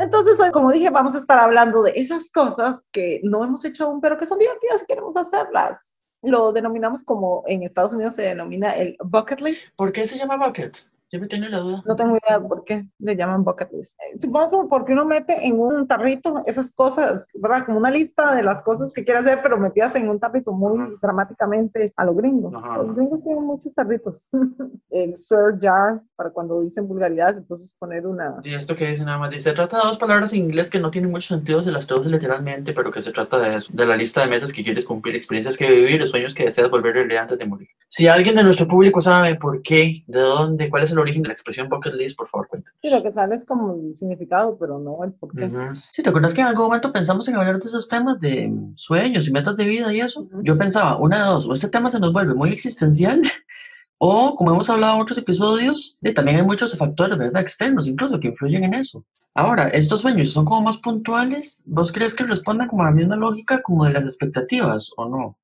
Entonces, 0.00 0.38
hoy, 0.38 0.50
como 0.50 0.70
dije, 0.70 0.90
vamos 0.90 1.14
a 1.14 1.18
estar 1.18 1.38
hablando 1.38 1.82
de 1.82 1.92
esas 1.96 2.30
cosas 2.30 2.88
que 2.92 3.20
no 3.24 3.44
hemos 3.44 3.64
hecho 3.64 3.86
aún, 3.86 4.00
pero 4.00 4.16
que 4.16 4.26
son 4.26 4.38
divertidas 4.38 4.82
y 4.82 4.86
queremos 4.86 5.16
hacerlas. 5.16 5.97
Lo 6.22 6.52
denominamos 6.52 7.02
como 7.02 7.44
en 7.46 7.62
Estados 7.62 7.92
Unidos 7.92 8.14
se 8.14 8.22
denomina 8.22 8.72
el 8.76 8.96
bucket 9.02 9.40
list. 9.40 9.76
¿Por 9.76 9.92
qué 9.92 10.06
se 10.06 10.18
llama 10.18 10.36
bucket? 10.36 10.76
Siempre 11.08 11.26
he 11.26 11.30
tenido 11.30 11.50
la 11.50 11.58
duda. 11.58 11.82
No 11.86 11.96
tengo 11.96 12.18
idea 12.22 12.38
por 12.40 12.64
qué 12.64 12.86
le 12.98 13.16
llaman 13.16 13.42
bucket 13.42 13.72
list. 13.72 13.98
Eh, 14.00 14.18
Supongo 14.18 14.50
como 14.50 14.68
porque 14.68 14.92
uno 14.92 15.06
mete 15.06 15.46
en 15.46 15.58
un 15.58 15.86
tarrito 15.86 16.42
esas 16.44 16.70
cosas, 16.72 17.28
¿verdad? 17.34 17.64
Como 17.64 17.78
una 17.78 17.90
lista 17.90 18.34
de 18.34 18.42
las 18.42 18.62
cosas 18.62 18.92
que 18.92 19.04
quiere 19.04 19.20
hacer, 19.20 19.40
pero 19.42 19.58
metidas 19.58 19.94
en 19.96 20.08
un 20.08 20.20
tarrito 20.20 20.52
muy 20.52 20.78
Ajá. 20.78 20.90
dramáticamente 21.00 21.92
a 21.96 22.04
lo 22.04 22.14
gringo. 22.14 22.54
Ajá. 22.54 22.82
Los 22.82 22.94
gringos 22.94 23.22
tienen 23.22 23.44
muchos 23.44 23.72
tarritos. 23.74 24.28
el 24.90 25.16
swear 25.16 25.58
jar, 25.58 26.02
para 26.14 26.30
cuando 26.30 26.60
dicen 26.60 26.86
vulgaridades, 26.86 27.38
entonces 27.38 27.74
poner 27.78 28.06
una... 28.06 28.36
Y 28.44 28.52
esto 28.54 28.76
que 28.76 28.88
dice 28.88 29.04
nada 29.04 29.18
más, 29.18 29.30
dice, 29.30 29.50
se 29.50 29.52
trata 29.54 29.78
de 29.78 29.84
dos 29.86 29.98
palabras 29.98 30.32
en 30.34 30.40
inglés 30.40 30.68
que 30.68 30.78
no 30.78 30.90
tienen 30.90 31.10
mucho 31.10 31.28
sentido 31.28 31.62
si 31.64 31.70
las 31.70 31.86
traduces 31.86 32.12
literalmente, 32.12 32.74
pero 32.74 32.90
que 32.90 33.00
se 33.00 33.12
trata 33.12 33.38
de 33.38 33.56
eso, 33.56 33.72
de 33.74 33.86
la 33.86 33.96
lista 33.96 34.20
de 34.20 34.28
metas 34.28 34.52
que 34.52 34.62
quieres 34.62 34.84
cumplir, 34.84 35.16
experiencias 35.16 35.56
que 35.56 35.70
vivir, 35.70 36.00
los 36.00 36.10
sueños 36.10 36.34
que 36.34 36.44
deseas 36.44 36.70
volver 36.70 36.90
a 36.90 36.94
realidad 37.00 37.22
antes 37.22 37.38
de 37.38 37.46
morir. 37.46 37.68
Si 37.88 38.06
alguien 38.06 38.34
de 38.36 38.42
nuestro 38.42 38.68
público 38.68 39.00
sabe 39.00 39.36
por 39.36 39.62
qué, 39.62 40.04
de 40.06 40.20
dónde, 40.20 40.68
cuál 40.68 40.82
es 40.82 40.90
el 40.90 40.97
origen 40.98 41.22
de 41.22 41.28
la 41.28 41.32
expresión 41.32 41.68
bucket 41.68 41.94
list, 41.94 42.18
por 42.18 42.28
favor, 42.28 42.48
cuéntanos. 42.48 42.78
Sí, 42.82 42.90
lo 42.90 43.02
que 43.02 43.12
sale 43.12 43.34
es 43.36 43.44
como 43.44 43.74
el 43.74 43.96
significado, 43.96 44.56
pero 44.58 44.78
no 44.78 45.02
el 45.04 45.12
por 45.12 45.34
qué. 45.34 45.46
Ujú. 45.46 45.74
Sí, 45.74 46.02
¿te 46.02 46.10
acuerdas 46.10 46.34
que 46.34 46.40
en 46.40 46.48
algún 46.48 46.66
momento 46.66 46.92
pensamos 46.92 47.28
en 47.28 47.36
hablar 47.36 47.58
de 47.58 47.66
esos 47.66 47.88
temas 47.88 48.20
de 48.20 48.52
sueños 48.74 49.26
y 49.28 49.32
metas 49.32 49.56
de 49.56 49.66
vida 49.66 49.92
y 49.92 50.00
eso? 50.00 50.22
Ujú. 50.22 50.42
Yo 50.42 50.58
pensaba, 50.58 50.96
una 50.98 51.18
de 51.18 51.24
dos, 51.24 51.46
o 51.46 51.52
este 51.52 51.68
tema 51.68 51.90
se 51.90 52.00
nos 52.00 52.12
vuelve 52.12 52.34
muy 52.34 52.50
existencial, 52.50 53.22
o 53.98 54.36
como 54.36 54.52
hemos 54.52 54.70
hablado 54.70 54.96
en 54.96 55.02
otros 55.02 55.18
episodios, 55.18 55.98
eh, 56.02 56.12
también 56.12 56.38
hay 56.38 56.44
muchos 56.44 56.76
factores, 56.76 57.18
¿verdad? 57.18 57.42
Externos 57.42 57.88
incluso 57.88 58.20
que 58.20 58.28
influyen 58.28 58.64
en 58.64 58.74
eso. 58.74 59.04
Ahora, 59.34 59.68
estos 59.68 60.00
sueños 60.00 60.32
son 60.32 60.44
como 60.44 60.62
más 60.62 60.78
puntuales, 60.78 61.62
¿vos 61.66 61.92
crees 61.92 62.14
que 62.14 62.24
responden 62.24 62.66
como 62.66 62.82
a 62.82 62.86
la 62.86 62.92
misma 62.92 63.16
lógica 63.16 63.62
como 63.62 63.84
de 63.84 63.92
las 63.92 64.04
expectativas 64.04 64.90
o 64.96 65.08
no? 65.08 65.38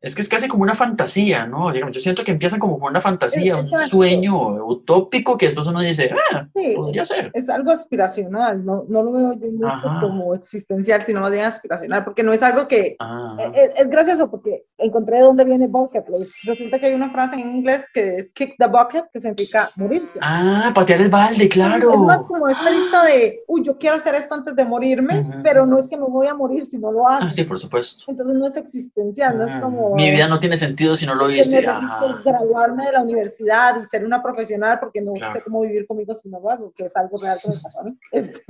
Es 0.00 0.14
que 0.14 0.22
es 0.22 0.28
casi 0.28 0.48
como 0.48 0.62
una 0.62 0.74
fantasía, 0.74 1.46
¿no? 1.46 1.72
Yo 1.74 2.00
siento 2.00 2.24
que 2.24 2.30
empiezan 2.30 2.58
como 2.58 2.76
una 2.76 3.00
fantasía, 3.00 3.56
un 3.56 3.64
Exacto. 3.66 3.88
sueño 3.88 4.64
utópico 4.64 5.36
que 5.36 5.46
después 5.46 5.66
uno 5.66 5.80
dice, 5.80 6.10
ah, 6.32 6.46
Sí, 6.54 6.72
podría 6.74 7.04
ser. 7.04 7.30
es 7.34 7.48
algo 7.50 7.70
aspiracional, 7.70 8.64
no, 8.64 8.84
no 8.88 9.02
lo 9.02 9.12
veo 9.12 9.32
yo 9.34 9.50
mucho 9.50 10.00
como 10.00 10.34
existencial, 10.34 11.02
sino 11.02 11.20
más 11.20 11.30
bien 11.32 11.44
aspiracional, 11.44 12.02
porque 12.04 12.22
no 12.22 12.32
es 12.32 12.42
algo 12.42 12.66
que... 12.66 12.96
Ah, 12.98 13.36
Es, 13.54 13.78
es 13.78 13.90
gracioso 13.90 14.30
porque 14.30 14.64
encontré 14.80 15.18
de 15.18 15.22
dónde 15.24 15.44
viene 15.44 15.66
bucket 15.68 16.08
list. 16.08 16.32
Resulta 16.44 16.78
que 16.78 16.86
hay 16.86 16.94
una 16.94 17.10
frase 17.10 17.36
en 17.36 17.50
inglés 17.50 17.86
que 17.92 18.16
es 18.16 18.32
kick 18.34 18.54
the 18.58 18.66
bucket, 18.66 19.04
que 19.12 19.20
significa 19.20 19.70
morirse. 19.76 20.18
ah, 20.22 20.72
patear 20.74 21.02
el 21.02 21.10
balde, 21.10 21.48
claro. 21.48 21.90
Es 21.92 21.98
más 21.98 22.24
como 22.24 22.48
esta 22.48 22.70
lista 22.70 23.04
de, 23.04 23.42
uy, 23.46 23.62
yo 23.62 23.76
quiero 23.78 23.96
hacer 23.96 24.14
esto 24.14 24.34
antes 24.34 24.56
de 24.56 24.64
morirme, 24.64 25.20
Ujú. 25.20 25.32
pero 25.42 25.66
no 25.66 25.78
es 25.78 25.86
que 25.88 25.96
me 25.96 26.06
voy 26.06 26.26
a 26.26 26.34
morir 26.34 26.66
si 26.66 26.78
no 26.78 26.90
lo 26.90 27.06
hago. 27.06 27.26
Ah, 27.26 27.30
sí, 27.32 27.44
por 27.44 27.58
supuesto. 27.58 28.04
Entonces 28.08 28.36
no 28.36 28.46
es 28.46 28.56
existencial, 28.56 29.36
no 29.38 29.44
es 29.44 29.50
Ah, 29.52 29.60
como... 29.62 29.94
Mi 29.94 30.10
vida 30.10 30.28
no 30.28 30.40
tiene 30.40 30.56
sentido 30.56 30.96
si 30.96 31.06
no 31.06 31.14
lo 31.14 31.30
hice. 31.30 31.66
Ajá. 31.66 32.20
graduarme 32.24 32.86
de 32.86 32.92
la 32.92 33.02
universidad 33.02 33.80
y 33.80 33.84
ser 33.84 34.04
una 34.04 34.22
profesional 34.22 34.78
porque 34.80 35.00
no 35.00 35.12
Claro. 35.12 35.34
sé 35.34 35.42
cómo 35.42 35.60
vivir 35.60 35.86
conmigo 35.86 36.14
si 36.14 36.28
no 36.28 36.40
lo 36.40 36.50
hago, 36.50 36.72
que 36.76 36.84
es 36.86 36.96
algo 36.96 37.16
real 37.18 37.38
que 37.42 37.48
me 37.48 37.54
pasó 37.62 37.80
a 37.80 37.84
mí. 37.84 37.96
Este, 38.12 38.42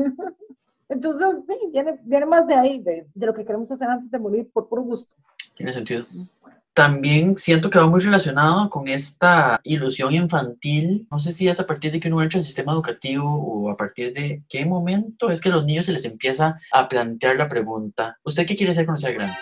Entonces, 0.88 1.28
sí, 1.48 1.54
viene, 1.72 1.98
viene 2.02 2.26
más 2.26 2.46
de 2.46 2.54
ahí, 2.54 2.80
de, 2.80 3.06
de 3.14 3.26
lo 3.26 3.32
que 3.32 3.44
queremos 3.44 3.70
hacer 3.70 3.88
antes 3.88 4.10
de 4.10 4.18
morir 4.18 4.50
por 4.52 4.68
puro 4.68 4.82
gusto. 4.82 5.14
Tiene 5.60 5.74
sentido. 5.74 6.06
También 6.72 7.36
siento 7.36 7.68
que 7.68 7.78
va 7.78 7.86
muy 7.86 8.00
relacionado 8.00 8.70
con 8.70 8.88
esta 8.88 9.60
ilusión 9.64 10.14
infantil. 10.14 11.06
No 11.10 11.18
sé 11.18 11.32
si 11.32 11.48
es 11.48 11.58
a 11.60 11.66
partir 11.66 11.92
de 11.92 12.00
que 12.00 12.08
uno 12.08 12.22
entra 12.22 12.38
al 12.38 12.44
sistema 12.44 12.72
educativo 12.72 13.26
o 13.26 13.70
a 13.70 13.76
partir 13.76 14.12
de 14.12 14.42
qué 14.48 14.64
momento 14.64 15.30
es 15.30 15.40
que 15.40 15.48
a 15.48 15.52
los 15.52 15.64
niños 15.64 15.86
se 15.86 15.92
les 15.92 16.04
empieza 16.04 16.60
a 16.72 16.88
plantear 16.88 17.36
la 17.36 17.48
pregunta, 17.48 18.18
¿usted 18.22 18.46
qué 18.46 18.56
quiere 18.56 18.74
ser 18.74 18.86
cuando 18.86 19.00
sea 19.00 19.10
grande? 19.10 19.34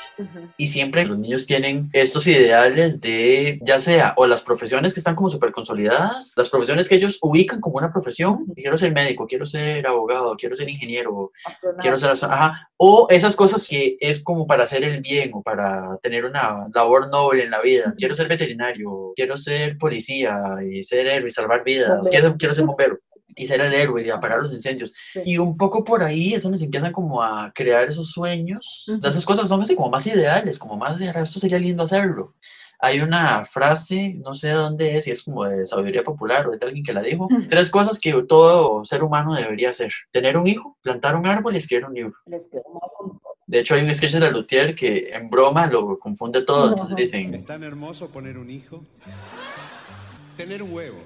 Y 0.56 0.66
siempre 0.68 1.04
los 1.04 1.18
niños 1.18 1.46
tienen 1.46 1.90
estos 1.92 2.26
ideales 2.26 3.00
de, 3.00 3.60
ya 3.62 3.78
sea, 3.78 4.14
o 4.16 4.26
las 4.26 4.42
profesiones 4.42 4.94
que 4.94 5.00
están 5.00 5.14
como 5.14 5.28
súper 5.28 5.52
consolidadas, 5.52 6.32
las 6.36 6.48
profesiones 6.48 6.88
que 6.88 6.96
ellos 6.96 7.18
ubican 7.22 7.60
como 7.60 7.76
una 7.76 7.92
profesión, 7.92 8.46
quiero 8.54 8.76
ser 8.76 8.92
médico, 8.92 9.26
quiero 9.26 9.46
ser 9.46 9.86
abogado, 9.86 10.36
quiero 10.36 10.56
ser 10.56 10.68
ingeniero, 10.68 11.32
Astronauta. 11.44 11.82
quiero 11.82 11.98
ser, 11.98 12.10
ajá, 12.10 12.70
o 12.76 13.06
esas 13.10 13.36
cosas 13.36 13.66
que 13.68 13.96
es 14.00 14.22
como 14.22 14.46
para 14.46 14.64
hacer 14.64 14.84
el 14.84 15.00
bien 15.00 15.30
o 15.34 15.42
para 15.42 15.98
tener 16.02 16.24
una 16.24 16.68
labor 16.72 17.08
noble 17.18 17.44
en 17.44 17.50
la 17.50 17.60
vida, 17.60 17.94
quiero 17.96 18.14
ser 18.14 18.28
veterinario, 18.28 19.12
quiero 19.16 19.36
ser 19.36 19.76
policía 19.78 20.38
y 20.68 20.82
ser 20.82 21.06
héroe 21.06 21.28
y 21.28 21.30
salvar 21.30 21.62
vidas, 21.64 22.02
quiero, 22.10 22.36
quiero 22.36 22.54
ser 22.54 22.64
bombero. 22.64 22.98
Y 23.36 23.46
ser 23.46 23.60
el 23.60 23.72
héroe 23.74 24.02
y 24.04 24.10
apagar 24.10 24.40
los 24.40 24.52
incendios. 24.52 24.92
Sí. 25.12 25.20
Y 25.24 25.38
un 25.38 25.56
poco 25.56 25.84
por 25.84 26.02
ahí 26.02 26.32
es 26.34 26.42
donde 26.42 26.58
se 26.58 26.64
empiezan 26.64 26.92
como 26.92 27.22
a 27.22 27.52
crear 27.54 27.88
esos 27.88 28.10
sueños. 28.10 28.84
Ujú. 28.88 29.06
Esas 29.06 29.24
cosas 29.26 29.46
son 29.48 29.60
así 29.62 29.76
como 29.76 29.90
más 29.90 30.06
ideales, 30.06 30.58
como 30.58 30.76
más 30.76 30.98
de 30.98 31.08
"Ah, 31.10 31.20
esto 31.22 31.38
sería 31.38 31.58
lindo 31.58 31.82
hacerlo. 31.84 32.34
Hay 32.80 33.00
una 33.00 33.44
frase, 33.44 34.14
no 34.24 34.34
sé 34.34 34.48
de 34.48 34.54
dónde 34.54 34.96
es, 34.96 35.04
si 35.04 35.10
es 35.10 35.22
como 35.22 35.44
de 35.44 35.66
sabiduría 35.66 36.04
popular 36.04 36.46
o 36.46 36.50
de 36.52 36.64
alguien 36.64 36.84
que 36.84 36.92
la 36.92 37.02
dijo. 37.02 37.28
Tres 37.48 37.70
cosas 37.70 37.98
que 37.98 38.12
todo 38.28 38.84
ser 38.84 39.02
humano 39.02 39.34
debería 39.34 39.70
hacer. 39.70 39.92
Tener 40.12 40.36
un 40.36 40.46
hijo, 40.46 40.78
plantar 40.82 41.16
un 41.16 41.26
árbol 41.26 41.54
y 41.54 41.58
escribir 41.58 41.86
un 41.86 41.94
libro. 41.94 42.14
De 43.46 43.60
hecho, 43.60 43.74
hay 43.74 43.82
un 43.82 43.94
sketch 43.94 44.12
de 44.12 44.20
la 44.20 44.30
Luthier 44.30 44.74
que 44.74 45.10
en 45.10 45.30
broma 45.30 45.66
lo 45.66 45.98
confunde 45.98 46.42
todo. 46.42 46.68
Entonces 46.68 46.94
dicen, 46.94 47.34
Es 47.34 47.46
tan 47.46 47.64
hermoso 47.64 48.08
poner 48.10 48.38
un 48.38 48.50
hijo. 48.50 48.84
Tener 50.36 50.62
un 50.62 50.72
huevo. 50.72 50.98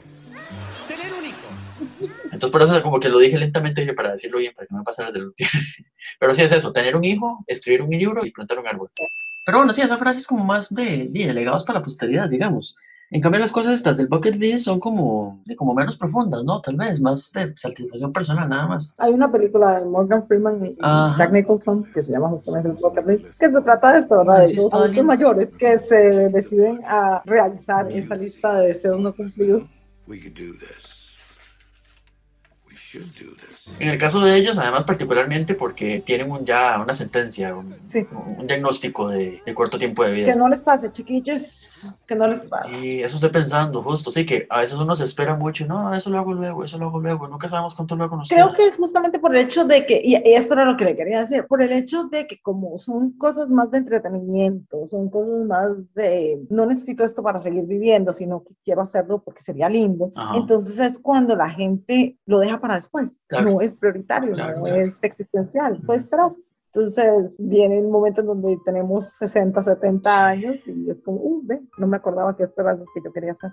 Tener 0.89 1.15
un 1.15 1.25
hijo. 1.25 2.11
entonces 2.25 2.51
por 2.51 2.63
eso 2.63 2.83
como 2.83 3.01
que 3.01 3.09
lo 3.09 3.19
dije 3.19 3.39
lentamente 3.39 3.91
para 3.95 4.13
decirlo 4.13 4.39
bien, 4.39 4.53
para 4.55 4.67
que 4.67 4.75
no 4.75 4.81
me 4.81 4.85
pasara 4.85 5.11
de 5.13 5.21
Luthier. 5.21 5.49
Pero 6.19 6.35
sí 6.35 6.43
es 6.43 6.53
eso, 6.53 6.73
tener 6.73 6.97
un 6.97 7.05
hijo, 7.05 7.45
escribir 7.47 7.83
un 7.83 7.91
libro 7.91 8.27
y 8.27 8.33
plantar 8.33 8.59
un 8.59 8.67
árbol. 8.67 8.91
Pero 9.45 9.59
bueno, 9.59 9.73
sí, 9.73 9.83
esa 9.83 9.99
frase 9.99 10.21
es 10.21 10.27
como 10.27 10.45
más 10.45 10.73
de, 10.73 11.09
de 11.11 11.27
delegados 11.27 11.65
para 11.65 11.81
la 11.81 11.85
posteridad, 11.85 12.29
digamos. 12.29 12.77
En 13.15 13.21
cambio, 13.21 13.41
las 13.41 13.53
cosas 13.53 13.77
estas 13.77 13.99
del 13.99 14.07
bucket 14.07 14.37
list 14.37 14.65
son 14.65 14.81
como, 14.81 15.43
de 15.45 15.55
como 15.55 15.75
menos 15.75 15.99
profundas, 15.99 16.43
¿no? 16.45 16.63
Tal 16.63 16.77
vez, 16.77 16.99
más 16.99 17.31
de 17.33 17.53
satisfacción 17.59 18.11
personal, 18.11 18.49
nada 18.49 18.67
más. 18.67 18.95
Hay 18.97 19.13
una 19.13 19.31
película 19.31 19.81
de 19.81 19.85
Morgan 19.85 20.27
Freeman 20.27 20.65
y 20.65 20.79
Ajá. 20.81 21.19
Jack 21.19 21.33
Nicholson 21.33 21.85
que 21.93 22.03
se 22.03 22.11
llama 22.11 22.31
justamente 22.31 22.71
El 22.71 22.77
Bucket 22.77 23.07
List, 23.07 23.39
que 23.39 23.51
se 23.51 23.61
trata 23.61 23.93
de 23.93 23.99
esto, 23.99 24.17
¿verdad? 24.17 24.37
Ah, 24.37 24.41
De 24.41 24.47
estaba 24.47 24.85
adultos 24.85 25.05
mayores 25.05 25.51
que 25.59 25.77
se 25.77 25.97
deciden 26.31 26.81
a 26.87 27.23
realizar 27.27 27.93
esa 27.93 28.15
lista 28.15 28.55
de 28.55 28.69
deseos 28.69 28.99
no 28.99 29.15
cumplidos. 29.15 29.65
We 30.07 30.19
could 30.19 30.33
do 30.33 30.55
this. 30.55 31.13
We 32.67 32.75
should 32.77 32.79
do 32.79 32.79
this. 32.79 32.82
En 33.79 33.89
el 33.89 33.99
caso 33.99 34.21
de 34.21 34.37
ellos, 34.37 34.59
además, 34.59 34.85
particularmente 34.85 35.55
porque 35.55 36.03
tienen 36.05 36.31
un, 36.31 36.45
ya 36.45 36.79
una 36.83 36.95
sentencia, 36.95 37.55
un, 37.55 37.75
Sí. 37.89 38.07
un 38.39 38.47
diagnóstico 38.47 39.09
de, 39.09 39.43
de 39.45 39.55
corto 39.55 39.79
tiempo 39.79 40.03
de 40.05 40.11
Que 40.11 40.17
vida. 40.23 40.35
no 40.35 40.49
les 40.49 40.63
pase, 40.63 40.91
chiquillos, 40.93 41.91
que 42.07 42.15
no 42.15 42.27
les 42.27 42.45
pase. 42.45 42.71
Y 42.79 43.03
eso 43.03 43.17
estoy 43.17 43.31
pensando, 43.31 43.83
justo, 43.83 44.11
sí, 44.13 44.25
que 44.25 44.47
a 44.49 44.61
veces 44.61 44.79
uno 44.79 44.97
se 44.97 45.05
espera 45.05 45.37
mucho, 45.37 45.67
no, 45.67 45.93
eso 45.95 46.11
lo 46.11 46.19
hago 46.19 46.33
luego, 46.35 46.65
eso 46.65 46.79
lo 46.79 46.87
hago 46.87 47.01
luego, 47.01 47.29
nunca 47.29 47.49
sabemos 47.49 47.75
cuánto 47.75 47.97
luego 47.97 48.17
nos 48.17 48.29
Creo 48.29 48.53
que 48.55 48.67
es 48.67 48.77
justamente 48.77 49.19
por 49.19 49.35
el 49.35 49.43
hecho 49.43 49.65
de 49.65 49.85
que, 49.87 50.01
y 50.03 50.13
y 50.17 50.35
esto 50.35 50.55
era 50.55 50.65
lo 50.65 50.77
que 50.77 50.85
le 50.85 50.97
quería 50.97 51.21
decir, 51.21 51.47
por 51.47 51.63
el 51.63 51.73
hecho 51.73 52.05
de 52.05 52.27
que 52.27 52.41
como 52.41 52.79
son 52.79 53.13
cosas 53.13 53.49
más 53.49 53.71
de 53.71 53.79
entretenimiento, 53.79 54.87
son 54.87 55.09
cosas 55.11 55.45
más 55.45 55.71
de, 55.95 56.41
no 56.51 56.67
necesito 56.67 57.05
esto 57.05 57.23
para 57.23 57.41
seguir 57.41 57.65
viviendo, 57.65 58.13
sino 58.13 58.45
que 58.45 58.55
quiero 58.65 58.83
hacerlo 58.83 59.23
porque 59.23 59.43
sería 59.43 59.69
lindo, 59.69 60.11
Ajá. 60.15 60.37
entonces 60.37 60.79
es 60.79 60.99
cuando 60.99 61.35
la 61.37 61.51
gente 61.51 62.17
lo 62.27 62.39
deja 62.39 62.61
para 62.61 62.77
después, 62.83 63.25
Claro. 63.29 63.51
no 63.51 63.61
es 63.61 63.75
prioritario, 63.75 64.33
Claro, 64.35 64.59
no 64.59 64.65
claro. 64.65 64.81
es 64.83 65.03
existencial, 65.03 65.81
puede 65.87 65.99
esperar. 66.01 66.33
Entonces 66.75 67.37
viene 67.39 67.79
el 67.79 67.89
momento 67.89 68.23
en 68.23 68.29
donde 68.29 68.59
tenemos 68.65 69.07
60, 69.19 69.63
70 69.63 70.27
años 70.27 70.57
y 70.67 70.91
es 70.91 71.01
como, 71.03 71.19
uh, 71.19 71.41
ve, 71.45 71.61
no 71.79 71.87
me 71.87 71.97
acordaba 71.99 72.35
que 72.37 72.45
esto 72.45 72.63
era 72.63 72.71
algo 72.71 72.87
que 72.95 73.01
yo 73.05 73.13
quería 73.13 73.33
hacer. 73.33 73.51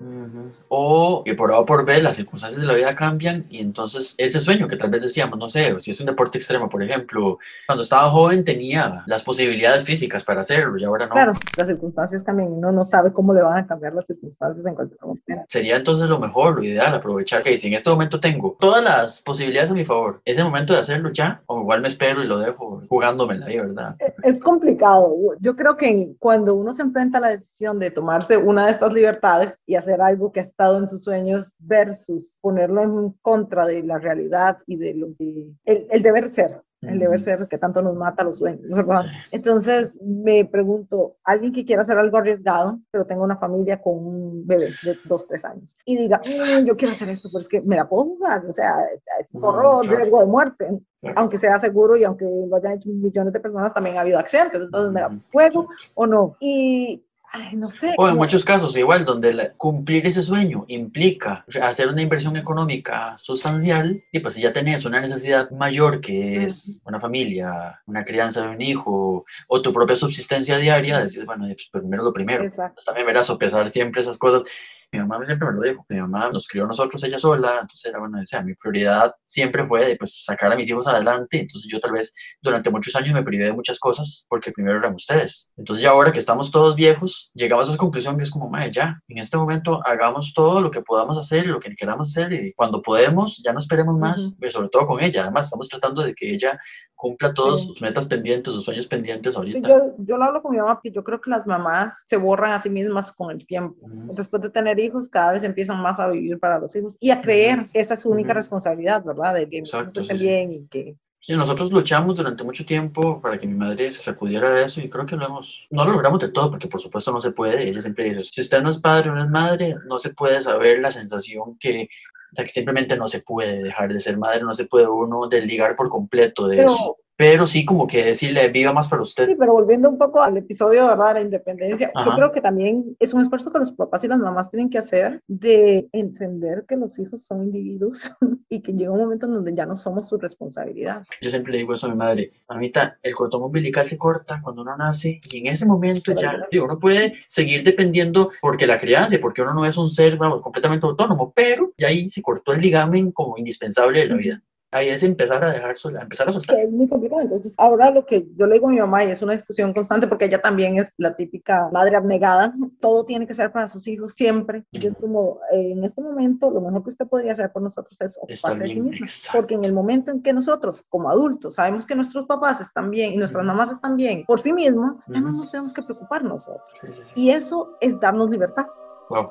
Ujú. 0.00 0.52
O 0.68 1.22
que 1.24 1.34
por 1.34 1.52
A 1.52 1.58
o 1.58 1.66
por 1.66 1.84
B 1.84 2.02
las 2.02 2.16
circunstancias 2.16 2.60
de 2.60 2.66
la 2.66 2.74
vida 2.74 2.94
cambian 2.94 3.46
y 3.48 3.60
entonces 3.60 4.14
ese 4.18 4.40
sueño 4.40 4.68
que 4.68 4.76
tal 4.76 4.90
vez 4.90 5.02
decíamos, 5.02 5.38
no 5.38 5.48
sé, 5.48 5.80
si 5.80 5.92
es 5.92 6.00
un 6.00 6.06
deporte 6.06 6.38
extremo, 6.38 6.68
por 6.68 6.82
ejemplo, 6.82 7.38
cuando 7.66 7.82
estaba 7.82 8.10
joven 8.10 8.44
tenía 8.44 9.04
las 9.06 9.22
posibilidades 9.22 9.84
físicas 9.84 10.24
para 10.24 10.40
hacerlo 10.40 10.78
y 10.78 10.84
ahora 10.84 11.06
no. 11.06 11.12
Claro, 11.12 11.32
las 11.56 11.68
circunstancias 11.68 12.22
cambian 12.22 12.52
uno 12.52 12.72
no 12.72 12.84
sabe 12.84 13.12
cómo 13.12 13.32
le 13.32 13.42
van 13.42 13.58
a 13.58 13.66
cambiar 13.66 13.94
las 13.94 14.06
circunstancias 14.06 14.66
en 14.66 14.74
cualquier 14.74 15.00
momento. 15.00 15.24
Sería 15.48 15.76
entonces 15.76 16.08
lo 16.08 16.18
mejor, 16.18 16.56
lo 16.56 16.64
ideal, 16.64 16.94
aprovechar 16.94 17.42
que 17.42 17.56
si 17.56 17.68
en 17.68 17.74
este 17.74 17.90
momento 17.90 18.20
tengo 18.20 18.56
todas 18.58 18.82
las 18.82 19.22
posibilidades 19.22 19.70
a 19.70 19.74
mi 19.74 19.84
favor, 19.84 20.20
es 20.24 20.38
el 20.38 20.44
momento 20.44 20.72
de 20.72 20.80
hacerlo 20.80 21.10
ya, 21.12 21.40
o 21.46 21.60
igual 21.60 21.80
me 21.80 21.88
espero 21.88 22.22
y 22.22 22.26
lo 22.26 22.38
dejo 22.38 22.82
jugándomela 22.88 23.46
ahí, 23.46 23.58
¿verdad? 23.58 23.96
Es 24.22 24.40
complicado. 24.40 25.14
Yo 25.40 25.56
creo 25.56 25.76
que 25.76 26.14
cuando 26.18 26.54
uno 26.54 26.72
se 26.72 26.82
enfrenta 26.82 27.18
a 27.18 27.20
la 27.20 27.28
decisión 27.28 27.78
de 27.78 27.90
tomarse 27.90 28.36
una 28.36 28.66
de 28.66 28.72
estas 28.72 28.92
libertades 28.92 29.62
y 29.66 29.76
hacer 29.76 29.83
algo 30.00 30.32
que 30.32 30.40
ha 30.40 30.42
estado 30.42 30.78
en 30.78 30.86
sus 30.86 31.02
sueños 31.04 31.54
versus 31.58 32.38
ponerlo 32.40 32.82
en 32.82 33.10
contra 33.22 33.66
de 33.66 33.82
la 33.82 33.98
realidad 33.98 34.58
y 34.66 34.76
de 34.76 34.94
lo 34.94 35.08
que 35.16 35.48
el, 35.64 35.86
el 35.90 36.02
deber 36.02 36.28
ser, 36.28 36.62
el 36.82 36.98
deber 36.98 37.20
ser 37.20 37.48
que 37.48 37.56
tanto 37.56 37.80
nos 37.80 37.94
mata 37.96 38.24
los 38.24 38.36
sueños, 38.38 38.68
¿verdad? 38.74 39.06
Entonces 39.30 39.98
me 40.02 40.44
pregunto, 40.44 41.16
alguien 41.24 41.52
que 41.52 41.64
quiera 41.64 41.82
hacer 41.82 41.96
algo 41.98 42.18
arriesgado, 42.18 42.78
pero 42.90 43.06
tenga 43.06 43.22
una 43.22 43.38
familia 43.38 43.80
con 43.80 43.94
un 44.06 44.46
bebé 44.46 44.74
de 44.82 44.98
dos, 45.04 45.26
tres 45.26 45.44
años 45.44 45.76
y 45.86 45.96
diga, 45.96 46.20
"Mm, 46.26 46.64
yo 46.66 46.76
quiero 46.76 46.92
hacer 46.92 47.08
esto, 47.08 47.28
pero 47.32 47.40
es 47.40 47.48
que 47.48 47.60
me 47.62 47.76
la 47.76 47.88
puedo 47.88 48.04
jugar, 48.04 48.44
o 48.46 48.52
sea, 48.52 48.76
es 49.20 49.32
Mm, 49.34 49.40
corro 49.40 49.80
claro. 49.80 49.96
riesgo 49.96 50.20
de 50.20 50.26
muerte, 50.26 50.68
Claro. 51.00 51.20
aunque 51.20 51.36
sea 51.38 51.58
seguro 51.58 51.96
y 51.96 52.04
aunque 52.04 52.24
lo 52.24 52.56
hayan 52.56 52.72
hecho 52.74 52.88
millones 52.90 53.32
de 53.32 53.40
personas, 53.40 53.74
también 53.74 53.96
ha 53.98 54.00
habido 54.02 54.18
accidentes, 54.18 54.60
entonces 54.62 54.90
me 54.92 55.00
la 55.02 55.18
juego 55.32 55.68
o 55.94 56.06
no. 56.06 56.36
Y, 56.40 57.03
ay, 57.34 57.56
no 57.56 57.68
sé. 57.68 57.94
O 57.98 58.08
en 58.08 58.16
muchos 58.16 58.44
casos, 58.44 58.76
igual, 58.76 59.04
donde 59.04 59.34
la- 59.34 59.52
cumplir 59.54 60.06
ese 60.06 60.22
sueño 60.22 60.64
implica 60.68 61.44
hacer 61.60 61.88
una 61.88 62.00
inversión 62.02 62.36
económica 62.36 63.16
sustancial, 63.20 64.02
y 64.10 64.20
pues 64.20 64.34
si 64.34 64.42
ya 64.42 64.52
tenés 64.52 64.84
una 64.84 65.00
necesidad 65.00 65.50
mayor 65.50 66.00
que 66.00 66.44
es 66.44 66.80
una 66.84 67.00
familia, 67.00 67.80
una 67.86 68.04
crianza 68.04 68.42
de 68.42 68.48
un 68.48 68.62
hijo, 68.62 69.24
o 69.48 69.62
tu 69.62 69.72
propia 69.72 69.96
subsistencia 69.96 70.56
diaria, 70.58 71.00
decir, 71.00 71.24
bueno, 71.26 71.44
pues 71.46 71.68
primero 71.70 72.04
lo 72.04 72.12
primero. 72.12 72.44
Exacto. 72.44 72.74
Pues 72.76 72.84
también 72.86 73.06
verás 73.06 73.26
sopesar 73.26 73.68
siempre 73.68 74.00
esas 74.02 74.16
cosas. 74.18 74.44
Mi 74.92 74.98
mamá 75.00 75.24
siempre 75.26 75.48
me 75.48 75.54
lo 75.54 75.60
dijo, 75.62 75.86
mi 75.88 76.00
mamá 76.00 76.30
nos 76.30 76.46
crió 76.46 76.64
a 76.64 76.68
nosotros 76.68 77.02
ella 77.04 77.18
sola, 77.18 77.52
entonces 77.62 77.84
era 77.84 77.98
bueno, 77.98 78.18
o 78.22 78.26
sea, 78.26 78.42
mi 78.42 78.54
prioridad 78.54 79.14
siempre 79.26 79.66
fue 79.66 79.86
de 79.88 79.96
pues 79.96 80.22
sacar 80.24 80.52
a 80.52 80.56
mis 80.56 80.68
hijos 80.68 80.86
adelante, 80.86 81.40
entonces 81.40 81.70
yo 81.70 81.80
tal 81.80 81.92
vez 81.92 82.12
durante 82.40 82.70
muchos 82.70 82.94
años 82.96 83.14
me 83.14 83.22
privé 83.22 83.44
de 83.46 83.52
muchas 83.52 83.78
cosas 83.78 84.26
porque 84.28 84.52
primero 84.52 84.78
eran 84.78 84.94
ustedes. 84.94 85.50
Entonces 85.56 85.82
ya 85.82 85.90
ahora 85.90 86.12
que 86.12 86.18
estamos 86.18 86.50
todos 86.50 86.76
viejos, 86.76 87.30
llegamos 87.34 87.68
a 87.68 87.72
esa 87.72 87.78
conclusión 87.78 88.16
que 88.16 88.22
es 88.22 88.30
como, 88.30 88.48
madre, 88.48 88.70
ya, 88.72 89.00
en 89.08 89.18
este 89.18 89.36
momento 89.36 89.80
hagamos 89.86 90.32
todo 90.34 90.60
lo 90.60 90.70
que 90.70 90.82
podamos 90.82 91.18
hacer, 91.18 91.46
lo 91.46 91.60
que 91.60 91.74
queramos 91.74 92.08
hacer 92.10 92.32
y 92.32 92.52
cuando 92.54 92.80
podemos, 92.82 93.42
ya 93.44 93.52
no 93.52 93.58
esperemos 93.58 93.96
más, 93.98 94.20
Ujú. 94.22 94.36
pues, 94.40 94.52
sobre 94.52 94.68
todo 94.68 94.86
con 94.86 95.02
ella, 95.02 95.22
además 95.22 95.46
estamos 95.46 95.68
tratando 95.68 96.02
de 96.02 96.14
que 96.14 96.32
ella 96.32 96.58
cumpla 96.94 97.34
todos 97.34 97.60
Sí. 97.62 97.66
sus 97.66 97.82
metas 97.82 98.06
pendientes, 98.06 98.52
sus 98.54 98.64
sueños 98.64 98.86
pendientes 98.86 99.36
ahorita. 99.36 99.58
Sí, 99.58 99.64
yo, 99.66 99.92
yo 99.98 100.16
lo 100.16 100.24
hablo 100.24 100.40
con 100.42 100.52
mi 100.52 100.58
mamá 100.58 100.74
porque 100.74 100.90
yo 100.90 101.04
creo 101.04 101.20
que 101.20 101.28
las 101.30 101.46
mamás 101.46 102.02
se 102.06 102.16
borran 102.16 102.52
a 102.52 102.58
sí 102.58 102.70
mismas 102.70 103.12
con 103.12 103.30
el 103.30 103.46
tiempo. 103.46 103.76
Ujú. 103.86 104.14
Después 104.14 104.40
de 104.42 104.50
tener 104.50 104.73
hijos, 104.78 105.08
cada 105.08 105.32
vez 105.32 105.42
empiezan 105.44 105.80
más 105.80 106.00
a 106.00 106.08
vivir 106.08 106.38
para 106.38 106.58
los 106.58 106.74
hijos 106.76 106.96
y 107.00 107.10
a 107.10 107.20
creer 107.20 107.66
que 107.72 107.80
esa 107.80 107.94
es 107.94 108.00
su 108.00 108.10
única 108.10 108.30
Ujú. 108.30 108.38
responsabilidad, 108.38 109.04
¿verdad? 109.04 109.34
De 109.34 109.48
que 109.48 109.58
Exacto, 109.58 110.00
estén 110.00 110.16
sí, 110.16 110.22
sí. 110.22 110.28
bien 110.28 110.52
y 110.52 110.66
que... 110.66 110.96
Sí, 111.20 111.32
nosotros 111.32 111.72
luchamos 111.72 112.16
durante 112.16 112.44
mucho 112.44 112.66
tiempo 112.66 113.18
para 113.22 113.38
que 113.38 113.46
mi 113.46 113.54
madre 113.54 113.90
se 113.90 114.02
sacudiera 114.02 114.50
de 114.50 114.66
eso 114.66 114.82
y 114.82 114.90
creo 114.90 115.06
que 115.06 115.16
lo 115.16 115.24
hemos, 115.24 115.66
no 115.70 115.84
lo 115.86 115.92
logramos 115.92 116.20
del 116.20 116.32
todo 116.34 116.50
porque 116.50 116.68
por 116.68 116.82
supuesto 116.82 117.12
no 117.12 117.20
se 117.22 117.30
puede. 117.30 117.66
Ella 117.66 117.80
siempre 117.80 118.04
dice, 118.04 118.24
si 118.24 118.42
usted 118.42 118.60
no 118.60 118.68
es 118.68 118.78
padre 118.78 119.08
o 119.08 119.14
no 119.14 119.24
es 119.24 119.30
madre, 119.30 119.74
no 119.86 119.98
se 119.98 120.12
puede 120.12 120.38
saber 120.42 120.80
la 120.80 120.90
sensación 120.90 121.56
que, 121.58 121.88
o 122.30 122.36
sea, 122.36 122.44
que 122.44 122.50
simplemente 122.50 122.98
no 122.98 123.08
se 123.08 123.22
puede 123.22 123.62
dejar 123.62 123.90
de 123.90 124.00
ser 124.00 124.18
madre, 124.18 124.42
no 124.42 124.54
se 124.54 124.66
puede 124.66 124.86
uno 124.86 125.26
desligar 125.26 125.76
por 125.76 125.88
completo 125.88 126.46
de 126.46 126.58
Pero, 126.58 126.74
eso. 126.74 126.96
Pero 127.16 127.46
sí 127.46 127.64
como 127.64 127.86
que 127.86 128.04
decirle, 128.04 128.48
viva 128.48 128.72
más 128.72 128.88
para 128.88 129.02
usted. 129.02 129.26
sí, 129.26 129.36
pero 129.38 129.52
volviendo 129.52 129.88
un 129.88 129.98
poco 129.98 130.22
al 130.22 130.36
episodio, 130.36 130.88
¿verdad? 130.88 131.08
De 131.08 131.14
la 131.14 131.20
independencia, 131.20 131.92
yo 131.94 132.14
creo 132.16 132.32
que 132.32 132.40
también 132.40 132.96
es 132.98 133.14
un 133.14 133.22
esfuerzo 133.22 133.52
que 133.52 133.60
los 133.60 133.72
papás 133.72 134.02
y 134.04 134.08
las 134.08 134.18
mamás 134.18 134.50
tienen 134.50 134.68
que 134.68 134.78
hacer 134.78 135.20
de 135.28 135.88
entender 135.92 136.64
que 136.66 136.76
los 136.76 136.98
hijos 136.98 137.22
son 137.24 137.42
individuos 137.44 138.10
y 138.48 138.60
que 138.60 138.72
llega 138.72 138.90
un 138.90 139.00
momento 139.00 139.26
en 139.26 139.34
donde 139.34 139.54
ya 139.54 139.66
no 139.66 139.76
somos 139.76 140.08
su 140.08 140.18
responsabilidad. 140.18 141.04
Yo 141.20 141.30
siempre 141.30 141.52
le 141.52 141.58
digo 141.58 141.74
eso 141.74 141.86
a 141.86 141.90
mi 141.90 141.96
madre, 141.96 142.32
mamita, 142.48 142.98
el 143.02 143.14
cordón 143.14 143.42
umbilical 143.42 143.86
se 143.86 143.98
corta 143.98 144.40
cuando 144.42 144.62
uno 144.62 144.76
nace 144.76 145.20
y 145.30 145.38
en 145.38 145.46
ese 145.46 145.66
momento 145.66 146.12
ya 146.12 146.46
sí, 146.50 146.58
uno 146.58 146.78
puede 146.78 147.14
seguir 147.28 147.62
dependiendo 147.64 148.30
porque 148.40 148.66
la 148.66 148.78
crianza 148.78 149.14
y 149.14 149.18
porque 149.18 149.42
uno 149.42 149.54
no 149.54 149.64
es 149.64 149.76
un 149.76 149.90
ser 149.90 150.16
vamos, 150.16 150.42
completamente 150.42 150.86
autónomo, 150.86 151.32
pero 151.34 151.72
ya 151.78 151.88
ahí 151.88 152.08
se 152.08 152.22
cortó 152.22 152.52
el 152.52 152.60
ligamen 152.60 153.12
como 153.12 153.38
indispensable 153.38 154.00
de 154.00 154.06
la 154.06 154.16
vida. 154.16 154.42
Ahí 154.74 154.88
es 154.88 155.04
empezar 155.04 155.44
a 155.44 155.52
dejar 155.52 155.78
sola, 155.78 156.02
empezar 156.02 156.28
a 156.28 156.32
soltar. 156.32 156.58
es 156.58 156.70
muy 156.70 156.88
complicado. 156.88 157.22
Entonces, 157.22 157.54
ahora 157.58 157.90
lo 157.92 158.04
que 158.04 158.26
yo 158.36 158.46
le 158.46 158.54
digo 158.54 158.66
a 158.66 158.70
mi 158.70 158.80
mamá, 158.80 159.04
y 159.04 159.10
es 159.10 159.22
una 159.22 159.32
discusión 159.32 159.72
constante, 159.72 160.08
porque 160.08 160.24
ella 160.24 160.42
también 160.42 160.78
es 160.78 160.94
la 160.98 161.14
típica 161.14 161.68
madre 161.72 161.94
abnegada, 161.94 162.52
todo 162.80 163.04
tiene 163.04 163.24
que 163.24 163.34
ser 163.34 163.52
para 163.52 163.68
sus 163.68 163.86
hijos 163.86 164.14
siempre. 164.14 164.64
Y 164.72 164.84
es 164.84 164.96
como, 164.96 165.38
eh, 165.52 165.70
en 165.70 165.84
este 165.84 166.02
momento, 166.02 166.50
lo 166.50 166.60
mejor 166.60 166.82
que 166.82 166.90
usted 166.90 167.06
podría 167.06 167.32
hacer 167.32 167.52
por 167.52 167.62
nosotros 167.62 168.00
es 168.00 168.18
ocuparse 168.20 168.62
de 168.62 168.68
sí 168.68 168.80
misma. 168.80 169.06
exacto. 169.06 169.38
Porque 169.38 169.54
en 169.54 169.64
el 169.64 169.72
momento 169.72 170.10
en 170.10 170.22
que 170.22 170.32
nosotros, 170.32 170.84
como 170.88 171.08
adultos, 171.08 171.54
sabemos 171.54 171.86
que 171.86 171.94
nuestros 171.94 172.26
papás 172.26 172.60
están 172.60 172.90
bien 172.90 173.12
y 173.12 173.16
nuestras 173.16 173.44
Ujú. 173.44 173.54
mamás 173.54 173.70
están 173.70 173.96
bien 173.96 174.24
por 174.26 174.40
sí 174.40 174.52
mismos, 174.52 175.04
ya 175.06 175.20
no 175.20 175.30
nos 175.30 175.50
tenemos 175.50 175.72
que 175.72 175.82
preocupar 175.82 176.24
nosotros. 176.24 176.68
Sí, 176.80 176.88
sí, 176.88 177.02
sí. 177.04 177.12
Y 177.14 177.30
eso 177.30 177.76
es 177.80 178.00
darnos 178.00 178.28
libertad. 178.28 178.66
Wow, 179.10 179.30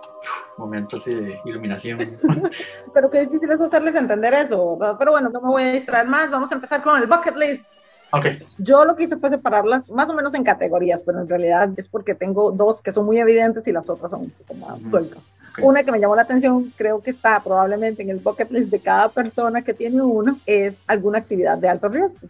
momento 0.57 0.97
así 0.97 1.13
de 1.13 1.39
iluminación. 1.45 1.97
Pero 2.93 3.09
qué 3.09 3.21
difícil 3.21 3.49
es 3.51 3.59
hacerles 3.59 3.95
entender 3.95 4.33
eso, 4.33 4.77
¿verdad? 4.77 4.95
Pero 4.99 5.11
bueno, 5.11 5.29
no 5.29 5.41
me 5.41 5.47
voy 5.47 5.63
a 5.63 5.71
distraer 5.71 6.07
más. 6.07 6.29
Vamos 6.29 6.51
a 6.51 6.55
empezar 6.55 6.83
con 6.83 7.01
el 7.01 7.07
bucket 7.07 7.35
list. 7.35 7.77
ok, 8.11 8.25
Yo 8.59 8.85
lo 8.85 8.95
que 8.95 9.03
hice 9.03 9.17
fue 9.17 9.31
separarlas 9.31 9.89
más 9.89 10.09
o 10.09 10.13
menos 10.13 10.33
en 10.35 10.43
categorías, 10.43 11.01
pero 11.03 11.19
en 11.21 11.27
realidad 11.27 11.69
es 11.75 11.87
porque 11.87 12.13
tengo 12.13 12.51
dos 12.51 12.81
que 12.83 12.91
son 12.91 13.05
muy 13.05 13.17
evidentes 13.17 13.65
y 13.67 13.71
las 13.71 13.89
otras 13.89 14.11
son 14.11 14.21
un 14.21 14.29
poco 14.29 14.53
más 14.53 14.79
sueltas. 14.91 15.31
ok. 15.53 15.59
Una 15.63 15.83
que 15.83 15.91
me 15.91 15.99
llamó 15.99 16.15
la 16.15 16.21
atención, 16.21 16.71
creo 16.77 17.01
que 17.01 17.09
está 17.09 17.41
probablemente 17.43 18.03
en 18.03 18.11
el 18.11 18.19
bucket 18.19 18.51
list 18.51 18.69
de 18.69 18.79
cada 18.79 19.09
persona 19.09 19.63
que 19.63 19.73
tiene 19.73 20.01
uno, 20.03 20.37
es 20.45 20.83
alguna 20.85 21.17
actividad 21.17 21.57
de 21.57 21.69
alto 21.69 21.89
riesgo. 21.89 22.27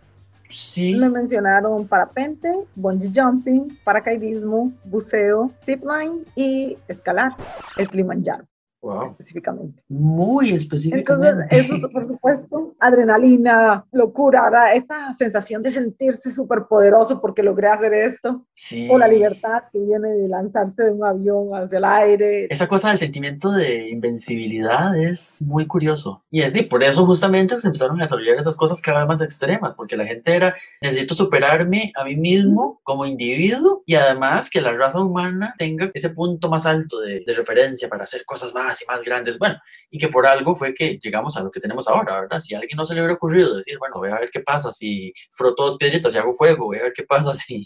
Sí, 0.49 0.95
Me 0.95 1.09
mencionaron 1.09 1.87
parapente, 1.87 2.53
bungee 2.75 3.11
jumping, 3.13 3.77
paracaidismo, 3.83 4.71
buceo, 4.83 5.51
zipline 5.63 6.23
y 6.35 6.77
escalar, 6.87 7.35
el 7.77 7.89
Kilimanjaro 7.89 8.45
wow. 8.83 9.03
específicamente. 9.03 9.83
Muy 9.87 10.49
Entonces, 10.49 10.63
específicamente. 10.63 11.45
eso, 11.57 11.89
por 11.89 12.07
supuesto, 12.07 12.75
adrenalina, 12.79 13.85
locura, 13.91 14.43
¿verdad? 14.43 14.75
esa 14.75 15.13
sensación 15.13 15.63
de 15.63 15.71
sentirse 15.71 16.31
súper 16.31 16.65
poderoso 16.69 17.19
porque 17.21 17.41
logré 17.41 17.67
hacer 17.69 17.93
esto, 17.93 18.45
Sí. 18.53 18.87
o 18.91 18.97
la 18.97 19.07
libertad 19.07 19.63
que 19.71 19.79
viene 19.79 20.09
de 20.09 20.27
lanzarse 20.27 20.83
de 20.83 20.91
un 20.91 21.03
avión 21.03 21.49
hacia 21.55 21.77
el 21.77 21.85
aire. 21.85 22.47
Esa 22.49 22.67
cosa 22.67 22.89
del 22.89 22.97
sentimiento 22.97 23.51
de 23.51 23.89
invencibilidad 23.89 24.95
es 24.97 25.41
muy 25.45 25.65
curioso. 25.65 26.23
Y 26.29 26.41
es 26.41 26.53
de, 26.53 26.63
por 26.63 26.83
eso 26.83 27.05
justamente 27.05 27.57
se 27.57 27.67
empezaron 27.67 27.97
a 27.99 28.03
desarrollar 28.03 28.37
esas 28.37 28.55
cosas 28.55 28.81
cada 28.81 28.99
vez 28.99 29.07
más 29.07 29.21
extremas, 29.21 29.75
porque 29.75 29.97
la 29.97 30.05
gente 30.05 30.35
era, 30.35 30.55
necesito 30.81 31.15
superarme 31.15 31.91
a 31.95 32.03
mí 32.03 32.15
mismo 32.15 32.79
como 32.83 33.05
individuo 33.05 33.83
y 33.85 33.95
además 33.95 34.49
que 34.49 34.61
la 34.61 34.73
raza 34.73 34.99
humana 34.99 35.53
tenga 35.57 35.89
ese 35.93 36.09
punto 36.09 36.49
más 36.49 36.65
alto 36.65 36.99
de, 36.99 37.23
de 37.25 37.33
referencia 37.33 37.87
para 37.89 38.03
hacer 38.03 38.25
cosas 38.25 38.53
más 38.53 38.72
y 38.81 38.85
más 38.85 39.01
grandes. 39.01 39.37
Bueno, 39.37 39.57
y 39.89 39.97
que 39.97 40.07
por 40.09 40.25
algo 40.25 40.55
fue 40.55 40.73
que 40.73 40.97
llegamos 41.01 41.35
a 41.37 41.41
lo 41.43 41.51
que 41.51 41.59
tenemos 41.59 41.87
ahora, 41.87 42.21
¿verdad? 42.21 42.39
Si 42.39 42.53
a 42.55 42.59
alguien 42.59 42.77
no 42.77 42.85
se 42.85 42.93
le 42.93 43.01
hubiera 43.01 43.13
ocurrido 43.15 43.55
decir, 43.57 43.77
bueno, 43.79 43.95
voy 43.97 44.09
a 44.09 44.19
ver 44.19 44.29
qué 44.31 44.39
pasa 44.41 44.71
si 44.71 45.13
froto 45.31 45.65
dos 45.65 45.77
piedritas 45.77 46.13
y 46.13 46.17
hago 46.17 46.33
fuego, 46.33 46.65
voy 46.65 46.77
a 46.79 46.83
ver 46.83 46.93
qué 46.93 47.03
pasa 47.03 47.33
si 47.33 47.65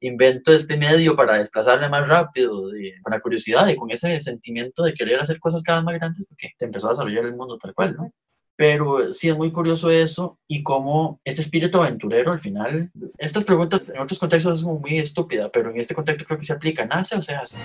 invento 0.00 0.52
este 0.52 0.76
medio 0.76 1.16
para 1.16 1.38
desplazarme 1.38 1.88
más 1.88 2.08
rápido, 2.08 2.68
de- 2.68 2.94
con 3.02 3.12
la 3.12 3.20
curiosidad 3.20 3.66
y 3.68 3.76
con 3.76 3.90
ese 3.90 4.18
sentimiento 4.20 4.82
de 4.82 4.94
querer 4.94 5.20
hacer 5.20 5.38
cosas 5.40 5.62
cada 5.62 5.78
vez 5.78 5.84
más 5.86 5.94
grandes, 5.94 6.24
porque 6.28 6.50
te 6.58 6.64
empezó 6.66 6.86
a 6.86 6.90
desarrollar 6.90 7.24
el 7.24 7.34
mundo 7.34 7.58
tal 7.58 7.74
cual, 7.74 7.94
¿no? 7.94 8.12
Pero 8.58 9.12
sí 9.12 9.28
es 9.28 9.36
muy 9.36 9.52
curioso 9.52 9.90
eso 9.90 10.38
y 10.48 10.62
cómo 10.62 11.20
ese 11.24 11.42
espíritu 11.42 11.76
aventurero 11.82 12.32
al 12.32 12.40
final, 12.40 12.90
estas 13.18 13.44
preguntas 13.44 13.90
en 13.90 14.00
otros 14.00 14.18
contextos 14.18 14.60
es 14.60 14.64
muy 14.64 14.98
estúpida, 14.98 15.50
pero 15.52 15.70
en 15.70 15.78
este 15.78 15.94
contexto 15.94 16.24
creo 16.24 16.38
que 16.38 16.46
se 16.46 16.54
aplica, 16.54 16.86
nace 16.86 17.16
o 17.16 17.20
se 17.20 17.34
hace. 17.34 17.58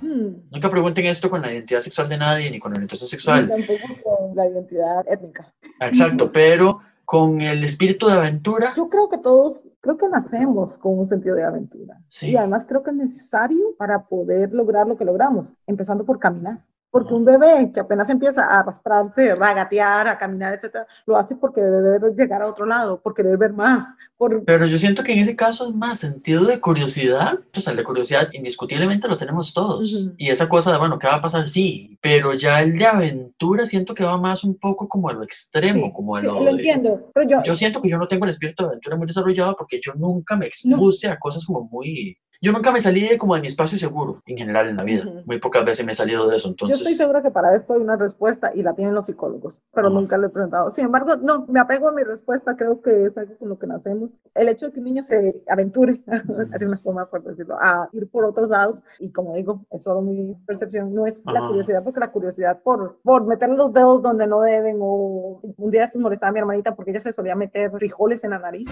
Hmm. 0.00 0.48
Nunca 0.50 0.70
pregunten 0.70 1.06
esto 1.06 1.28
con 1.28 1.42
la 1.42 1.52
identidad 1.52 1.80
sexual 1.80 2.08
de 2.08 2.16
nadie 2.16 2.50
ni 2.50 2.58
con 2.58 2.72
la 2.72 2.76
orientación 2.76 3.06
Ni 3.06 3.10
sexual. 3.10 3.48
tampoco 3.48 3.86
con 4.02 4.36
la 4.36 4.46
identidad 4.48 5.04
étnica. 5.06 5.52
Exacto, 5.80 6.32
pero 6.32 6.80
con 7.04 7.40
el 7.40 7.64
espíritu 7.64 8.06
de 8.06 8.12
aventura, 8.14 8.72
Yo 8.76 8.88
creo 8.88 9.08
que 9.08 9.18
todos, 9.18 9.64
creo 9.80 9.96
que 9.98 10.08
nacemos 10.08 10.78
con 10.78 10.98
un 10.98 11.06
sentido 11.06 11.34
de 11.34 11.44
aventura. 11.44 12.00
Sí. 12.08 12.30
Y 12.30 12.36
además 12.36 12.66
creo 12.66 12.82
que 12.82 12.90
es 12.90 12.96
necesario 12.96 13.74
para 13.76 14.06
poder 14.06 14.52
lograr 14.52 14.86
lo 14.86 14.96
que 14.96 15.04
logramos, 15.04 15.52
empezando 15.66 16.04
por 16.04 16.18
caminar. 16.20 16.64
Porque 16.90 17.14
un 17.14 17.24
bebé 17.24 17.70
que 17.72 17.80
apenas 17.80 18.10
empieza 18.10 18.44
a 18.44 18.60
arrastrarse, 18.60 19.30
a 19.30 19.54
gatear, 19.54 20.08
a 20.08 20.18
caminar, 20.18 20.54
etcétera, 20.54 20.86
lo 21.06 21.16
hace 21.16 21.36
porque 21.36 21.60
debe 21.60 22.12
llegar 22.16 22.42
a 22.42 22.48
otro 22.48 22.66
lado, 22.66 23.00
porque 23.00 23.22
debe 23.22 23.36
ver 23.36 23.52
más. 23.52 23.94
Por... 24.16 24.44
Pero 24.44 24.66
yo 24.66 24.76
siento 24.76 25.04
que 25.04 25.12
en 25.12 25.20
ese 25.20 25.36
caso 25.36 25.68
es 25.68 25.74
más 25.74 26.00
sentido 26.00 26.44
de 26.44 26.60
curiosidad. 26.60 27.38
O 27.56 27.60
sea, 27.60 27.70
el 27.70 27.76
de 27.76 27.84
curiosidad 27.84 28.28
indiscutiblemente 28.32 29.06
lo 29.08 29.16
tenemos 29.16 29.54
todos. 29.54 29.94
Ujú. 29.94 30.14
Y 30.16 30.30
esa 30.30 30.48
cosa 30.48 30.72
de, 30.72 30.78
bueno, 30.78 30.98
¿qué 30.98 31.06
va 31.06 31.14
a 31.14 31.22
pasar? 31.22 31.48
Sí, 31.48 31.96
pero 32.00 32.34
ya 32.34 32.60
el 32.60 32.76
de 32.76 32.86
aventura 32.86 33.66
siento 33.66 33.94
que 33.94 34.04
va 34.04 34.18
más 34.18 34.42
un 34.42 34.58
poco 34.58 34.88
como 34.88 35.08
a 35.08 35.12
lo 35.12 35.22
extremo, 35.22 35.86
Sí, 35.86 35.92
como 35.92 36.16
a 36.16 36.20
sí, 36.20 36.26
lo, 36.26 36.42
lo 36.42 36.50
entiendo, 36.50 37.10
pero 37.14 37.28
yo, 37.28 37.42
Yo 37.42 37.54
siento 37.54 37.80
que 37.80 37.88
yo 37.88 37.98
no 37.98 38.08
tengo 38.08 38.24
el 38.24 38.30
espíritu 38.30 38.64
de 38.64 38.70
aventura 38.70 38.96
muy 38.96 39.06
desarrollado 39.06 39.54
porque 39.56 39.80
yo 39.80 39.92
nunca 39.94 40.36
me 40.36 40.46
expuse 40.46 41.08
a 41.08 41.18
cosas 41.18 41.44
como 41.44 41.68
muy... 41.70 42.16
Yo 42.42 42.52
nunca 42.52 42.72
me 42.72 42.80
salí 42.80 43.06
de 43.06 43.18
como 43.18 43.34
de 43.34 43.42
mi 43.42 43.48
espacio 43.48 43.76
seguro 43.78 44.22
en 44.24 44.38
general 44.38 44.66
en 44.70 44.78
la 44.78 44.82
vida. 44.84 45.04
Ujú. 45.06 45.20
Muy 45.26 45.38
pocas 45.38 45.62
veces 45.62 45.84
me 45.84 45.92
he 45.92 45.94
salido 45.94 46.26
de 46.26 46.36
eso. 46.38 46.48
yo 46.48 46.52
Entonces, 46.52 46.78
estoy 46.78 46.94
segura 46.94 47.20
que 47.20 47.30
para 47.30 47.54
esto 47.54 47.74
hay 47.74 47.80
una 47.80 47.96
respuesta 47.96 48.50
y 48.54 48.62
la 48.62 48.72
tienen 48.72 48.94
los 48.94 49.04
psicólogos, 49.04 49.60
pero 49.74 49.88
Ajá. 49.88 49.94
nunca 49.94 50.16
lo 50.16 50.28
he 50.28 50.30
preguntado. 50.30 50.70
Sin 50.70 50.86
embargo, 50.86 51.16
no, 51.16 51.44
me 51.48 51.60
apego 51.60 51.88
a 51.88 51.92
mi 51.92 52.02
respuesta, 52.02 52.56
creo 52.56 52.80
que 52.80 53.04
es 53.04 53.18
algo 53.18 53.36
con 53.36 53.50
lo 53.50 53.58
que 53.58 53.66
nacemos. 53.66 54.12
El 54.34 54.48
hecho 54.48 54.66
de 54.66 54.72
que 54.72 54.78
un 54.78 54.84
niño 54.86 55.02
se 55.02 55.42
aventure, 55.50 56.00
de 56.06 56.66
una 56.66 56.78
forma 56.78 57.04
por 57.10 57.22
decirlo, 57.22 57.56
a 57.60 57.90
ir 57.92 58.08
por 58.08 58.24
otros 58.24 58.48
lados, 58.48 58.80
y 59.00 59.10
como 59.12 59.34
digo, 59.34 59.66
es 59.70 59.82
solo 59.82 60.00
mi 60.00 60.34
percepción, 60.46 60.94
no 60.94 61.04
es 61.04 61.22
la 61.26 61.46
curiosidad, 61.46 61.84
porque 61.84 62.00
la 62.00 62.10
curiosidad 62.10 62.62
por, 62.62 63.00
por 63.02 63.26
meter 63.26 63.50
los 63.50 63.70
dedos 63.74 64.00
donde 64.00 64.26
no 64.26 64.40
deben, 64.40 64.78
o 64.80 65.42
un 65.58 65.70
día 65.70 65.84
estos 65.84 66.00
molestaba 66.00 66.30
a 66.30 66.32
mi 66.32 66.38
hermanita 66.38 66.74
porque 66.74 66.92
ella 66.92 67.00
se 67.00 67.12
solía 67.12 67.34
meter 67.36 67.70
frijoles 67.70 68.24
en 68.24 68.30
la 68.30 68.38
nariz, 68.38 68.66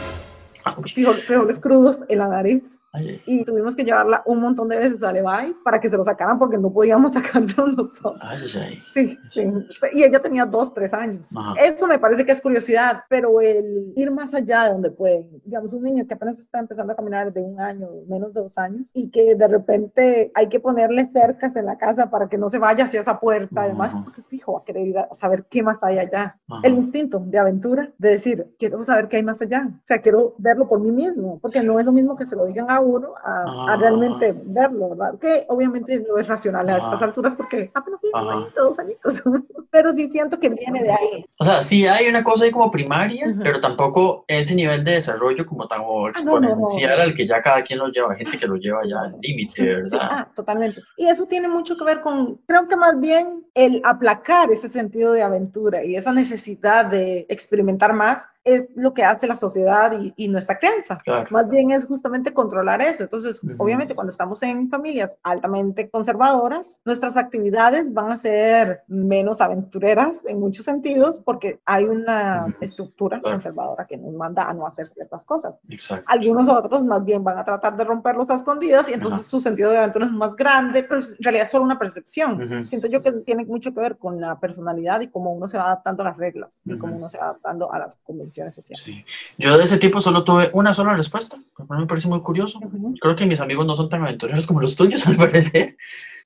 ah, 0.64 0.74
uy, 0.78 0.84
frijol- 0.84 1.20
frijoles 1.26 1.60
crudos 1.60 2.02
en 2.08 2.18
la 2.18 2.28
nariz. 2.28 2.80
Ay, 2.92 3.20
y 3.26 3.44
tuvimos 3.44 3.76
que 3.76 3.84
llevarla 3.84 4.22
un 4.26 4.40
montón 4.40 4.68
de 4.68 4.76
veces 4.76 5.02
a 5.02 5.12
Levi's 5.12 5.58
para 5.64 5.80
que 5.80 5.88
se 5.88 5.96
lo 5.96 6.04
sacaran 6.04 6.38
porque 6.38 6.58
no 6.58 6.72
podíamos 6.72 7.12
sacárselo 7.14 7.68
nosotros. 7.68 8.18
ay. 8.22 8.78
Sí, 8.94 9.18
sí. 9.30 9.46
Y 9.92 10.02
ella 10.04 10.20
tenía 10.20 10.46
dos, 10.46 10.72
tres 10.72 10.92
años. 10.94 11.36
Ajá. 11.36 11.54
Eso 11.60 11.86
me 11.86 11.98
parece 11.98 12.24
que 12.24 12.32
es 12.32 12.40
curiosidad, 12.40 13.02
pero 13.08 13.40
el 13.40 13.92
ir 13.96 14.10
más 14.10 14.34
allá 14.34 14.64
de 14.64 14.72
donde 14.72 14.90
pueden, 14.90 15.40
digamos, 15.44 15.72
un 15.74 15.82
niño 15.82 16.06
que 16.06 16.14
apenas 16.14 16.38
está 16.38 16.58
empezando 16.58 16.92
a 16.92 16.96
caminar 16.96 17.32
de 17.32 17.40
un 17.40 17.60
año, 17.60 17.88
menos 18.08 18.32
de 18.34 18.40
dos 18.40 18.58
años, 18.58 18.90
y 18.94 19.10
que 19.10 19.34
de 19.34 19.48
repente 19.48 20.30
hay 20.34 20.48
que 20.48 20.60
ponerle 20.60 21.06
cercas 21.06 21.56
en 21.56 21.66
la 21.66 21.76
casa 21.78 22.10
para 22.10 22.28
que 22.28 22.38
no 22.38 22.48
se 22.50 22.58
vaya 22.58 22.84
hacia 22.84 23.00
esa 23.00 23.20
puerta, 23.20 23.62
además, 23.62 23.94
Ajá. 23.94 24.04
porque 24.04 24.22
fijo, 24.22 24.52
va 24.54 24.60
a 24.60 24.64
querer 24.64 24.86
ir 24.86 24.98
a 24.98 25.08
saber 25.14 25.44
qué 25.48 25.62
más 25.62 25.82
hay 25.84 25.98
allá. 25.98 26.38
Ajá. 26.48 26.60
El 26.64 26.74
instinto 26.74 27.18
de 27.24 27.38
aventura, 27.38 27.92
de 27.98 28.10
decir, 28.10 28.54
quiero 28.58 28.82
saber 28.84 29.08
qué 29.08 29.18
hay 29.18 29.22
más 29.22 29.40
allá, 29.42 29.68
o 29.72 29.84
sea, 29.84 30.00
quiero 30.00 30.34
verlo 30.38 30.68
por 30.68 30.80
mí 30.80 30.90
mismo, 30.90 31.38
porque 31.40 31.62
no 31.62 31.78
es 31.78 31.86
lo 31.86 31.92
mismo 31.92 32.16
que 32.16 32.26
se 32.26 32.36
lo 32.36 32.46
digan 32.46 32.70
a 32.70 32.77
uno 32.80 33.14
a, 33.22 33.42
a 33.42 33.74
Ah. 33.74 33.76
realmente 33.76 34.34
verlo, 34.44 34.90
¿verdad? 34.90 35.18
Que 35.18 35.44
obviamente 35.48 36.00
no 36.08 36.18
es 36.18 36.26
racional 36.26 36.68
a 36.70 36.78
estas 36.78 36.94
Ajá. 36.94 37.04
alturas 37.06 37.34
porque 37.34 37.70
apenas 37.74 38.00
tiene 38.00 38.20
un 38.20 38.30
añito, 38.32 38.64
dos 38.64 38.78
añitos, 38.78 39.22
pero 39.70 39.92
sí 39.92 40.08
siento 40.08 40.38
que 40.38 40.48
viene 40.48 40.82
de 40.82 40.90
ahí. 40.90 41.24
O 41.38 41.44
sea, 41.44 41.62
sí 41.62 41.86
hay 41.86 42.08
una 42.08 42.24
cosa 42.24 42.44
ahí 42.44 42.50
como 42.50 42.70
primaria, 42.70 43.28
Ujú. 43.28 43.40
pero 43.42 43.60
tampoco 43.60 44.24
ese 44.26 44.54
nivel 44.54 44.84
de 44.84 44.92
desarrollo 44.92 45.46
como 45.46 45.66
tan 45.68 45.82
o 45.84 46.06
Ah, 46.06 46.12
no, 46.24 46.40
no, 46.40 46.40
no. 46.40 46.48
exponencial 46.48 47.00
al 47.00 47.14
que 47.14 47.26
ya 47.26 47.42
cada 47.42 47.62
quien 47.62 47.78
lo 47.78 47.88
lleva. 47.88 48.14
Gente 48.14 48.38
que 48.38 48.46
lo 48.46 48.56
lleva 48.56 48.80
ya 48.88 49.00
al 49.00 49.16
límite, 49.20 49.54
Sí, 49.56 49.62
¿verdad? 49.64 49.98
ah, 50.10 50.28
totalmente. 50.34 50.80
Y 50.96 51.06
eso 51.08 51.26
tiene 51.26 51.48
mucho 51.48 51.76
que 51.76 51.84
ver 51.84 52.00
con, 52.00 52.36
creo 52.46 52.66
que 52.68 52.76
más 52.76 52.98
bien 53.00 53.44
el 53.54 53.80
aplacar 53.84 54.50
ese 54.50 54.68
sentido 54.68 55.12
de 55.12 55.22
aventura 55.22 55.84
y 55.84 55.96
esa 55.96 56.12
necesidad 56.12 56.86
de 56.86 57.26
experimentar 57.28 57.92
más 57.92 58.26
es 58.54 58.72
lo 58.76 58.94
que 58.94 59.04
hace 59.04 59.26
la 59.26 59.36
sociedad 59.36 59.92
y, 59.98 60.12
y 60.16 60.28
nuestra 60.28 60.58
crianza. 60.58 60.98
Claro. 61.04 61.28
Más 61.30 61.48
bien 61.48 61.70
es 61.70 61.86
justamente 61.86 62.32
controlar 62.32 62.80
eso. 62.82 63.02
Entonces, 63.02 63.42
Ujú. 63.42 63.54
obviamente, 63.58 63.94
cuando 63.94 64.10
estamos 64.10 64.42
en 64.42 64.68
familias 64.70 65.18
altamente 65.22 65.90
conservadoras, 65.90 66.80
nuestras 66.84 67.16
actividades 67.16 67.92
van 67.92 68.12
a 68.12 68.16
ser 68.16 68.82
menos 68.88 69.40
aventureras 69.40 70.24
en 70.26 70.40
muchos 70.40 70.64
sentidos 70.64 71.20
porque 71.24 71.60
hay 71.64 71.84
una 71.84 72.46
Ujú. 72.48 72.56
estructura 72.60 73.20
Claro. 73.20 73.36
conservadora 73.36 73.86
que 73.86 73.96
nos 73.96 74.12
manda 74.14 74.48
a 74.48 74.54
no 74.54 74.66
hacer 74.66 74.86
ciertas 74.86 75.24
cosas. 75.24 75.60
Exacto. 75.68 76.04
Algunos 76.08 76.48
otros 76.48 76.84
más 76.84 77.04
bien 77.04 77.22
van 77.24 77.38
a 77.38 77.44
tratar 77.44 77.76
de 77.76 77.84
romperlos 77.84 78.30
a 78.30 78.34
escondidas 78.34 78.88
y 78.88 78.94
entonces 78.94 79.20
Ajá. 79.20 79.28
su 79.28 79.40
sentido 79.40 79.70
de 79.70 79.78
aventura 79.78 80.06
es 80.06 80.12
más 80.12 80.34
grande, 80.36 80.82
pero 80.84 81.00
en 81.00 81.16
realidad 81.20 81.44
es 81.44 81.50
solo 81.50 81.64
una 81.64 81.78
percepción. 81.78 82.66
Siento 82.68 82.86
yo 82.88 83.02
que 83.02 83.12
tiene 83.12 83.44
mucho 83.44 83.72
que 83.74 83.80
ver 83.80 83.96
con 83.98 84.20
la 84.20 84.38
personalidad 84.38 85.00
y 85.00 85.08
cómo 85.08 85.32
uno 85.32 85.48
se 85.48 85.58
va 85.58 85.64
adaptando 85.66 86.02
a 86.02 86.06
las 86.06 86.16
reglas 86.16 86.62
y 86.66 86.78
cómo 86.78 86.96
uno 86.96 87.08
se 87.08 87.18
va 87.18 87.24
adaptando 87.24 87.72
a 87.72 87.78
las 87.78 87.96
convenciones 88.04 88.37
sociales. 88.54 88.84
Sí. 88.84 89.04
Yo 89.36 89.56
de 89.56 89.64
ese 89.64 89.78
tipo 89.78 90.00
solo 90.00 90.24
tuve 90.24 90.50
una 90.52 90.74
sola 90.74 90.94
respuesta, 90.96 91.38
me 91.68 91.86
parece 91.86 92.08
muy 92.08 92.20
curioso. 92.20 92.60
Creo 93.00 93.16
que 93.16 93.26
mis 93.26 93.40
amigos 93.40 93.66
no 93.66 93.74
son 93.74 93.88
tan 93.88 94.02
aventureros 94.02 94.46
como 94.46 94.60
los 94.60 94.76
tuyos, 94.76 95.06
al 95.06 95.16
parecer. 95.16 95.76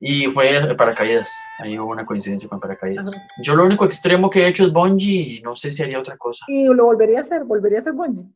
Y 0.00 0.26
fue 0.26 0.74
paracaídas. 0.76 1.32
Ahí 1.60 1.78
hubo 1.78 1.92
una 1.92 2.04
coincidencia 2.04 2.48
con 2.48 2.58
paracaídas. 2.58 3.12
Yo 3.42 3.54
lo 3.54 3.64
único 3.64 3.84
extremo 3.84 4.28
que 4.30 4.42
he 4.42 4.48
hecho 4.48 4.64
es 4.64 4.72
bungee 4.72 5.36
y 5.36 5.40
no 5.42 5.54
sé 5.54 5.70
si 5.70 5.82
haría 5.82 6.00
otra 6.00 6.16
cosa. 6.16 6.44
Y 6.48 6.66
lo 6.66 6.84
volvería 6.84 7.18
a 7.18 7.22
hacer, 7.22 7.44
volvería 7.44 7.78
a 7.78 7.80
hacer 7.82 7.92
bungee. 7.92 8.26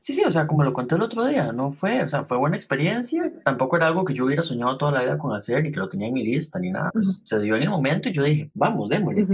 Sí, 0.00 0.14
sí, 0.14 0.22
o 0.24 0.30
sea, 0.30 0.46
como 0.46 0.62
lo 0.62 0.72
conté 0.72 0.94
el 0.94 1.02
otro 1.02 1.24
día, 1.26 1.52
no 1.52 1.72
fue, 1.72 2.02
o 2.02 2.08
sea, 2.08 2.24
fue 2.24 2.38
buena 2.38 2.56
experiencia. 2.56 3.30
Tampoco 3.44 3.76
era 3.76 3.86
algo 3.86 4.04
que 4.04 4.14
yo 4.14 4.24
hubiera 4.24 4.42
soñado 4.42 4.76
toda 4.78 4.92
la 4.92 5.02
vida 5.02 5.18
con 5.18 5.34
hacer 5.34 5.64
y 5.66 5.72
que 5.72 5.78
lo 5.78 5.88
tenía 5.88 6.08
en 6.08 6.14
mi 6.14 6.24
lista 6.24 6.58
ni 6.58 6.70
nada. 6.70 6.90
Pues 6.92 7.06
Ujú. 7.08 7.26
se 7.26 7.38
dio 7.40 7.56
en 7.56 7.62
el 7.62 7.70
momento 7.70 8.08
y 8.08 8.12
yo 8.12 8.22
dije, 8.22 8.50
vamos, 8.54 8.88
démosle. 8.88 9.26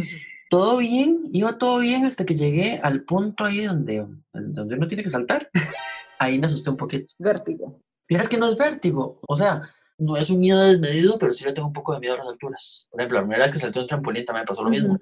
Todo 0.49 0.79
bien, 0.79 1.29
iba 1.33 1.59
todo 1.59 1.79
bien 1.79 2.05
hasta 2.05 2.25
que 2.25 2.35
llegué 2.35 2.81
al 2.83 3.03
punto 3.03 3.45
ahí 3.45 3.65
donde, 3.65 4.07
donde 4.33 4.75
uno 4.75 4.87
tiene 4.87 5.03
que 5.03 5.11
saltar. 5.11 5.49
Ahí 6.19 6.39
me 6.39 6.47
asusté 6.47 6.71
un 6.71 6.77
poquito. 6.77 7.15
Vértigo. 7.19 7.81
Vieras 8.09 8.29
que 8.29 8.39
no 8.39 8.49
es 8.49 8.57
vértigo, 8.57 9.21
o 9.27 9.37
sea, 9.37 9.63
no 9.99 10.17
es 10.17 10.31
un 10.31 10.41
miedo 10.41 10.61
desmedido, 10.61 11.19
pero 11.19 11.35
sí 11.35 11.45
le 11.45 11.53
tengo 11.53 11.67
un 11.67 11.73
poco 11.73 11.95
de 11.95 12.01
miedo 12.01 12.15
a 12.15 12.19
las 12.19 12.29
alturas. 12.29 12.87
Por 12.91 13.01
ejemplo, 13.01 13.19
la 13.19 13.25
primera 13.25 13.45
vez 13.45 13.53
que 13.53 13.59
salté 13.59 13.81
un 13.81 13.87
trampolín 13.87 14.25
también 14.25 14.43
me 14.43 14.47
pasó 14.47 14.63
lo 14.63 14.71
mismo. 14.71 14.91
Ujú. 14.91 15.01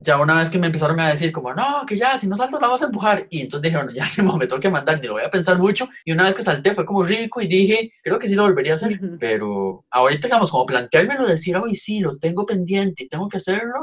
Ya 0.00 0.20
una 0.20 0.38
vez 0.38 0.50
que 0.50 0.58
me 0.58 0.66
empezaron 0.66 0.98
a 1.00 1.10
decir 1.10 1.32
como, 1.32 1.54
no, 1.54 1.84
que 1.86 1.96
ya, 1.96 2.18
si 2.18 2.26
no 2.26 2.36
salto 2.36 2.58
la 2.60 2.68
vas 2.68 2.82
a 2.82 2.86
empujar. 2.86 3.26
Y 3.30 3.42
entonces 3.42 3.62
dije, 3.62 3.76
bueno, 3.76 3.92
ya 3.92 4.06
no, 4.22 4.36
me 4.36 4.46
tengo 4.46 4.60
que 4.60 4.70
mandar, 4.70 5.00
ni 5.00 5.06
lo 5.06 5.14
voy 5.14 5.24
a 5.24 5.30
pensar 5.30 5.58
mucho. 5.58 5.88
Y 6.04 6.12
una 6.12 6.24
vez 6.24 6.34
que 6.34 6.42
salté 6.42 6.74
fue 6.74 6.84
como 6.84 7.02
rico 7.02 7.40
y 7.40 7.46
dije, 7.46 7.92
creo 8.02 8.18
que 8.18 8.28
sí 8.28 8.34
lo 8.34 8.42
volvería 8.42 8.72
a 8.72 8.74
hacer. 8.76 8.92
Ujú. 9.02 9.16
Pero 9.18 9.84
ahorita, 9.90 10.28
digamos, 10.28 10.50
como 10.50 10.66
planteármelo, 10.66 11.26
decir, 11.26 11.56
hoy 11.56 11.74
sí, 11.74 12.00
lo 12.00 12.16
tengo 12.18 12.44
pendiente 12.44 13.04
y 13.04 13.08
tengo 13.08 13.28
que 13.28 13.38
hacerlo, 13.38 13.80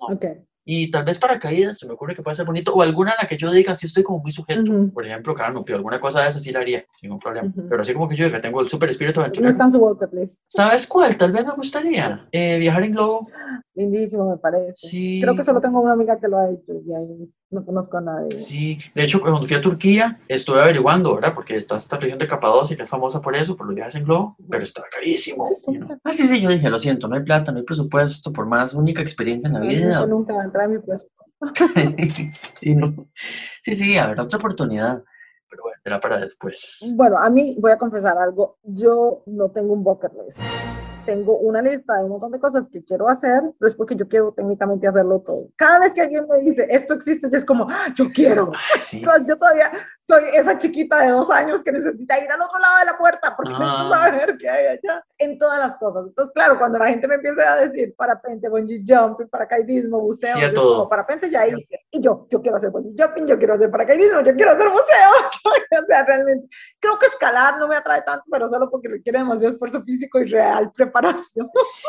no. 0.00 0.18
Y 0.64 0.90
tal 0.90 1.04
vez 1.04 1.18
paracaídas, 1.18 1.78
se 1.78 1.86
me 1.86 1.94
ocurre 1.94 2.14
que 2.14 2.22
puede 2.22 2.36
ser 2.36 2.46
bonito. 2.46 2.72
O 2.74 2.82
alguna 2.82 3.12
en 3.12 3.16
la 3.22 3.28
que 3.28 3.36
yo 3.36 3.50
diga, 3.50 3.74
sí 3.74 3.86
estoy 3.86 4.02
como 4.02 4.20
muy 4.20 4.32
sujeto. 4.32 4.60
Ujú. 4.60 4.92
Por 4.92 5.06
ejemplo, 5.06 5.34
canopio, 5.34 5.76
alguna 5.76 6.00
cosa 6.00 6.22
de 6.22 6.28
esas 6.28 6.42
sí 6.42 6.52
la 6.52 6.60
haría, 6.60 6.84
sin 6.98 7.08
ningún 7.08 7.18
problema. 7.18 7.48
Ujú. 7.48 7.68
Pero 7.68 7.82
así 7.82 7.92
como 7.92 8.08
que 8.08 8.16
yo 8.16 8.26
diga, 8.26 8.40
tengo 8.40 8.60
el 8.60 8.68
súper 8.68 8.90
espíritu 8.90 9.20
No 9.20 9.24
aventurero. 9.24 9.50
¿Sabes 10.46 10.86
cuál? 10.86 11.16
Tal 11.16 11.32
vez 11.32 11.46
me 11.46 11.54
gustaría 11.54 12.28
eh, 12.30 12.58
viajar 12.58 12.84
en 12.84 12.92
globo. 12.92 13.26
Lindísimo, 13.74 14.28
me 14.30 14.36
parece. 14.36 14.88
Sí. 14.88 15.20
Creo 15.22 15.34
que 15.34 15.44
solo 15.44 15.60
tengo 15.60 15.80
una 15.80 15.92
amiga 15.92 16.18
que 16.18 16.28
lo 16.28 16.38
ha 16.38 16.50
hecho 16.50 16.72
y 16.72 16.92
ahí 16.92 17.30
no 17.50 17.64
conozco 17.64 17.98
a 17.98 18.00
nadie. 18.00 18.38
Sí, 18.38 18.78
de 18.94 19.04
hecho, 19.04 19.20
cuando 19.20 19.42
fui 19.42 19.56
a 19.56 19.60
Turquía, 19.60 20.20
estuve 20.28 20.60
averiguando, 20.60 21.14
¿verdad? 21.14 21.34
Porque 21.34 21.56
está 21.56 21.76
esta 21.76 21.96
región 21.98 22.18
de 22.18 22.28
Capadocia 22.28 22.76
que 22.76 22.82
es 22.82 22.88
famosa 22.88 23.20
por 23.20 23.34
eso, 23.36 23.56
por 23.56 23.66
los 23.66 23.74
viajes 23.74 23.96
en 23.96 24.04
globo, 24.04 24.36
pero 24.48 24.62
está 24.62 24.82
carísimo. 24.90 25.44
Sí. 25.46 25.78
Ah, 26.04 26.12
sí, 26.12 26.26
sí, 26.28 26.40
yo 26.40 26.48
dije, 26.48 26.70
lo 26.70 26.78
siento, 26.78 27.08
no 27.08 27.16
hay 27.16 27.22
plata, 27.22 27.50
no 27.52 27.58
hay 27.58 27.64
presupuesto, 27.64 28.32
por 28.32 28.46
más 28.46 28.74
única 28.74 29.02
experiencia 29.02 29.48
en 29.48 29.54
la 29.54 29.60
Nunca, 29.60 29.74
vida. 29.74 30.06
nunca 30.06 30.34
va 30.34 30.42
a 30.42 30.44
entrar 30.44 30.64
en 30.66 30.72
mi 30.72 30.78
presupuesto. 30.78 31.20
sí, 32.60 32.74
no. 32.76 32.94
sí, 33.62 33.74
sí, 33.74 33.96
habrá 33.96 34.22
otra 34.22 34.38
oportunidad, 34.38 35.02
pero 35.48 35.62
bueno, 35.64 35.78
será 35.82 36.00
para 36.00 36.18
después. 36.20 36.78
Bueno, 36.94 37.16
a 37.18 37.30
mí 37.30 37.56
voy 37.58 37.72
a 37.72 37.78
confesar 37.78 38.16
algo. 38.18 38.58
Yo 38.62 39.22
no 39.26 39.50
tengo 39.50 39.72
un 39.72 39.82
bucket 39.82 40.12
list. 40.24 40.40
Tengo 41.04 41.38
una 41.38 41.62
lista 41.62 41.96
de 41.98 42.04
un 42.04 42.10
montón 42.10 42.30
de 42.32 42.38
cosas 42.38 42.64
que 42.70 42.84
quiero 42.84 43.08
hacer, 43.08 43.42
pero 43.58 43.68
es 43.68 43.74
porque 43.74 43.96
yo 43.96 44.06
quiero 44.06 44.32
técnicamente 44.32 44.86
hacerlo 44.86 45.20
todo. 45.20 45.48
Cada 45.56 45.80
vez 45.80 45.94
que 45.94 46.02
alguien 46.02 46.26
me 46.28 46.40
dice 46.40 46.66
esto 46.70 46.94
existe, 46.94 47.28
yo 47.30 47.36
es 47.38 47.44
como, 47.44 47.66
"Ah, 47.68 47.86
yo 47.94 48.06
quiero. 48.12 48.50
Ay, 48.74 48.80
sí. 48.80 49.02
Yo 49.26 49.36
todavía 49.38 49.70
soy 50.06 50.22
esa 50.34 50.56
chiquita 50.58 51.00
de 51.00 51.10
dos 51.10 51.30
años 51.30 51.62
que 51.62 51.72
necesita 51.72 52.18
ir 52.22 52.30
al 52.30 52.40
otro 52.42 52.58
lado 52.58 52.78
de 52.80 52.84
la 52.86 52.98
puerta 52.98 53.34
porque 53.36 53.54
Ah. 53.58 53.88
saber 53.90 54.36
qué 54.38 54.48
hay 54.48 54.66
allá 54.66 55.04
en 55.18 55.38
todas 55.38 55.58
las 55.58 55.76
cosas. 55.78 56.04
Entonces, 56.06 56.32
claro, 56.34 56.58
cuando 56.58 56.78
la 56.78 56.88
gente 56.88 57.08
me 57.08 57.14
empieza 57.16 57.52
a 57.52 57.56
decir 57.56 57.94
parapente, 57.96 58.48
bungee 58.48 58.84
jumping, 58.86 59.28
paracaidismo, 59.28 60.00
buceo, 60.00 60.34
Sí, 60.36 60.40
yo 60.42 60.52
como, 60.62 60.88
parapente 60.88 61.30
ya 61.30 61.46
hice. 61.46 61.78
Y 61.90 62.00
yo, 62.00 62.26
yo 62.30 62.40
quiero 62.40 62.56
hacer 62.58 62.70
bungee 62.70 62.94
jumping, 62.98 63.26
yo 63.26 63.38
quiero 63.38 63.54
hacer 63.54 63.70
paracaidismo, 63.70 64.20
yo 64.22 64.34
quiero 64.34 64.52
hacer 64.52 64.68
buceo. 64.68 65.10
o 65.82 65.86
sea, 65.86 66.04
realmente, 66.04 66.48
creo 66.78 66.98
que 66.98 67.06
escalar 67.06 67.58
no 67.58 67.66
me 67.68 67.76
atrae 67.76 68.02
tanto, 68.02 68.24
pero 68.30 68.48
solo 68.48 68.70
porque 68.70 68.88
requiere 68.88 69.18
demasiado 69.18 69.52
esfuerzo 69.52 69.82
físico 69.82 70.20
y 70.20 70.24
real 70.26 70.70
preparación. 70.72 70.89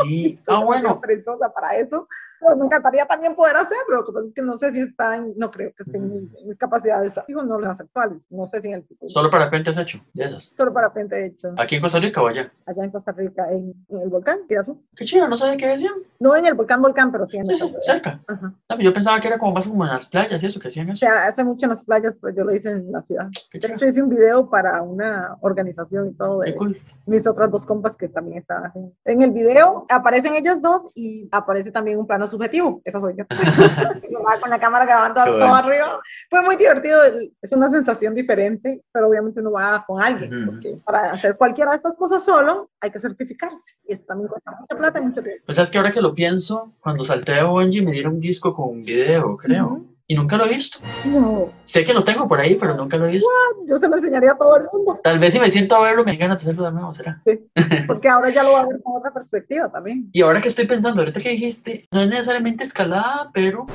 Sí, 0.03 0.39
ah, 0.47 0.63
bueno, 0.63 0.99
perezosa 0.99 1.51
para 1.53 1.75
eso. 1.77 2.07
Pero 2.41 2.55
me 2.57 2.65
encantaría 2.65 3.05
también 3.05 3.35
poder 3.35 3.55
hacerlo. 3.55 3.97
Lo 3.97 4.05
que 4.05 4.11
pasa 4.11 4.27
es 4.27 4.33
que 4.33 4.41
no 4.41 4.57
sé 4.57 4.71
si 4.71 4.81
está 4.81 5.15
en, 5.17 5.33
no 5.37 5.51
creo 5.51 5.71
que 5.75 5.83
esté 5.83 5.97
en 5.97 6.07
mis, 6.11 6.43
mis 6.45 6.57
capacidades, 6.57 7.13
digo, 7.27 7.43
no 7.43 7.59
las 7.59 7.79
actuales, 7.79 8.25
no 8.31 8.47
sé 8.47 8.61
si 8.61 8.67
en 8.69 8.73
el 8.75 8.83
futuro. 8.83 9.09
solo 9.11 9.29
parapente 9.29 9.69
has 9.69 9.77
hecho, 9.77 9.99
de 10.13 10.25
esas. 10.25 10.45
Solo 10.57 10.73
parapente 10.73 11.23
hecho. 11.25 11.53
¿Aquí 11.57 11.75
en 11.75 11.81
Costa 11.81 11.99
Rica 11.99 12.21
o 12.21 12.27
allá? 12.27 12.51
Allá 12.65 12.83
en 12.83 12.89
Costa 12.91 13.11
Rica, 13.11 13.51
en, 13.51 13.73
en 13.89 13.99
el 14.01 14.09
volcán, 14.09 14.39
Kirazú. 14.47 14.81
Qué 14.95 15.05
chido, 15.05 15.27
no 15.27 15.37
sabía 15.37 15.55
qué 15.57 15.67
decían. 15.67 15.93
No 16.19 16.35
en 16.35 16.45
el 16.47 16.53
volcán 16.55 16.81
Volcán, 16.81 17.11
pero 17.11 17.25
sí 17.25 17.37
en 17.37 17.45
Sí, 17.45 17.53
esa 17.53 17.65
sí, 17.67 17.75
cerca. 17.81 18.19
Ajá. 18.27 18.53
No, 18.69 18.79
yo 18.79 18.93
pensaba 18.93 19.19
que 19.21 19.27
era 19.27 19.37
como 19.37 19.53
más 19.53 19.67
como 19.67 19.83
en 19.85 19.91
las 19.91 20.07
playas 20.07 20.41
y 20.41 20.47
eso, 20.47 20.59
que 20.59 20.67
hacían 20.69 20.89
eso. 20.89 20.99
Se 20.99 21.07
hace 21.07 21.43
mucho 21.43 21.65
en 21.67 21.71
las 21.71 21.83
playas, 21.83 22.15
pero 22.19 22.33
yo 22.35 22.43
lo 22.43 22.55
hice 22.55 22.71
en 22.71 22.91
la 22.91 23.01
ciudad. 23.03 23.27
Qué 23.51 23.59
De 23.59 23.67
chido. 23.67 23.75
hecho, 23.75 23.85
hice 23.87 24.01
un 24.01 24.09
video 24.09 24.49
para 24.49 24.81
una 24.81 25.37
organización 25.41 26.09
y 26.09 26.13
todo 26.13 26.39
Qué 26.41 26.51
de 26.51 26.57
cool. 26.57 26.81
mis 27.05 27.27
otras 27.27 27.51
dos 27.51 27.65
compas 27.65 27.95
que 27.97 28.07
también 28.07 28.39
estaban 28.39 28.65
haciendo. 28.65 28.93
En 29.05 29.21
el 29.21 29.31
video 29.31 29.85
aparecen 29.89 30.35
ellos 30.35 30.61
dos 30.61 30.91
y 30.95 31.27
aparece 31.31 31.71
también 31.71 31.99
un 31.99 32.07
plano 32.07 32.27
subjetivo. 32.31 32.81
Esa 32.83 32.99
soy 32.99 33.15
yo. 33.17 33.25
Con 34.41 34.49
la 34.49 34.59
cámara 34.59 34.85
grabando 34.85 35.23
todo 35.23 35.35
bueno. 35.35 35.55
arriba. 35.55 35.99
Fue 36.29 36.41
muy 36.41 36.55
divertido. 36.55 36.99
Es 37.41 37.51
una 37.51 37.69
sensación 37.69 38.15
diferente, 38.15 38.83
pero 38.91 39.07
obviamente 39.09 39.39
uno 39.39 39.51
va 39.51 39.83
con 39.85 40.01
alguien. 40.01 40.33
Ujú. 40.33 40.51
Porque 40.51 40.75
para 40.85 41.11
hacer 41.11 41.37
cualquiera 41.37 41.71
de 41.71 41.77
estas 41.77 41.97
cosas 41.97 42.23
solo 42.23 42.69
hay 42.79 42.91
que 42.91 42.99
certificarse. 42.99 43.75
Y 43.87 43.93
esto 43.93 44.05
también 44.07 44.29
cuesta 44.29 44.51
mucha 44.59 44.75
plata 44.75 44.99
y 44.99 45.01
mucho 45.03 45.21
tiempo. 45.21 45.43
Pues 45.45 45.55
sabes 45.55 45.69
que 45.69 45.77
ahora 45.77 45.91
que 45.91 46.01
lo 46.01 46.15
pienso, 46.15 46.73
cuando 46.79 47.03
salté 47.03 47.33
a 47.33 47.45
Bungie 47.45 47.81
me 47.81 47.91
dieron 47.91 48.15
un 48.15 48.19
disco 48.19 48.53
con 48.53 48.69
un 48.69 48.83
video, 48.83 49.37
creo. 49.37 49.67
Ujú. 49.67 49.90
Y 50.11 50.13
nunca 50.13 50.35
lo 50.35 50.45
he 50.45 50.49
visto. 50.49 50.77
No, 51.05 51.53
Sé 51.63 51.85
que 51.85 51.93
lo 51.93 52.03
tengo 52.03 52.27
por 52.27 52.37
ahí, 52.37 52.55
pero 52.55 52.75
nunca 52.75 52.97
lo 52.97 53.05
he 53.05 53.11
visto. 53.11 53.29
yo 53.65 53.77
se 53.77 53.87
lo 53.87 53.95
enseñaría 53.95 54.33
a 54.33 54.37
todo 54.37 54.57
el 54.57 54.63
mundo. 54.73 54.99
Tal 55.01 55.19
vez 55.19 55.31
si 55.31 55.39
me 55.39 55.49
siento 55.49 55.73
a 55.77 55.79
verlo 55.79 56.03
me 56.03 56.11
digan 56.11 56.31
a 56.31 56.33
hacerlo 56.33 56.65
de 56.65 56.73
nuevo, 56.73 56.91
¿será? 56.91 57.21
Sí, 57.23 57.39
porque 57.87 58.09
ahora 58.09 58.29
ya 58.29 58.43
lo 58.43 58.51
va 58.51 58.59
a 58.59 58.65
ver 58.65 58.81
con 58.83 58.97
otra 58.97 59.13
perspectiva 59.13 59.71
también. 59.71 60.09
Y 60.11 60.21
ahora 60.21 60.41
que 60.41 60.49
estoy 60.49 60.67
pensando, 60.67 60.99
ahorita 60.99 61.21
que 61.21 61.29
dijiste, 61.29 61.87
no 61.93 62.01
es 62.01 62.09
necesariamente 62.09 62.65
escalada, 62.65 63.31
pero... 63.33 63.65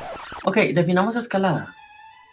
Ok, 0.45 0.57
definamos 0.75 1.15
escalada. 1.15 1.73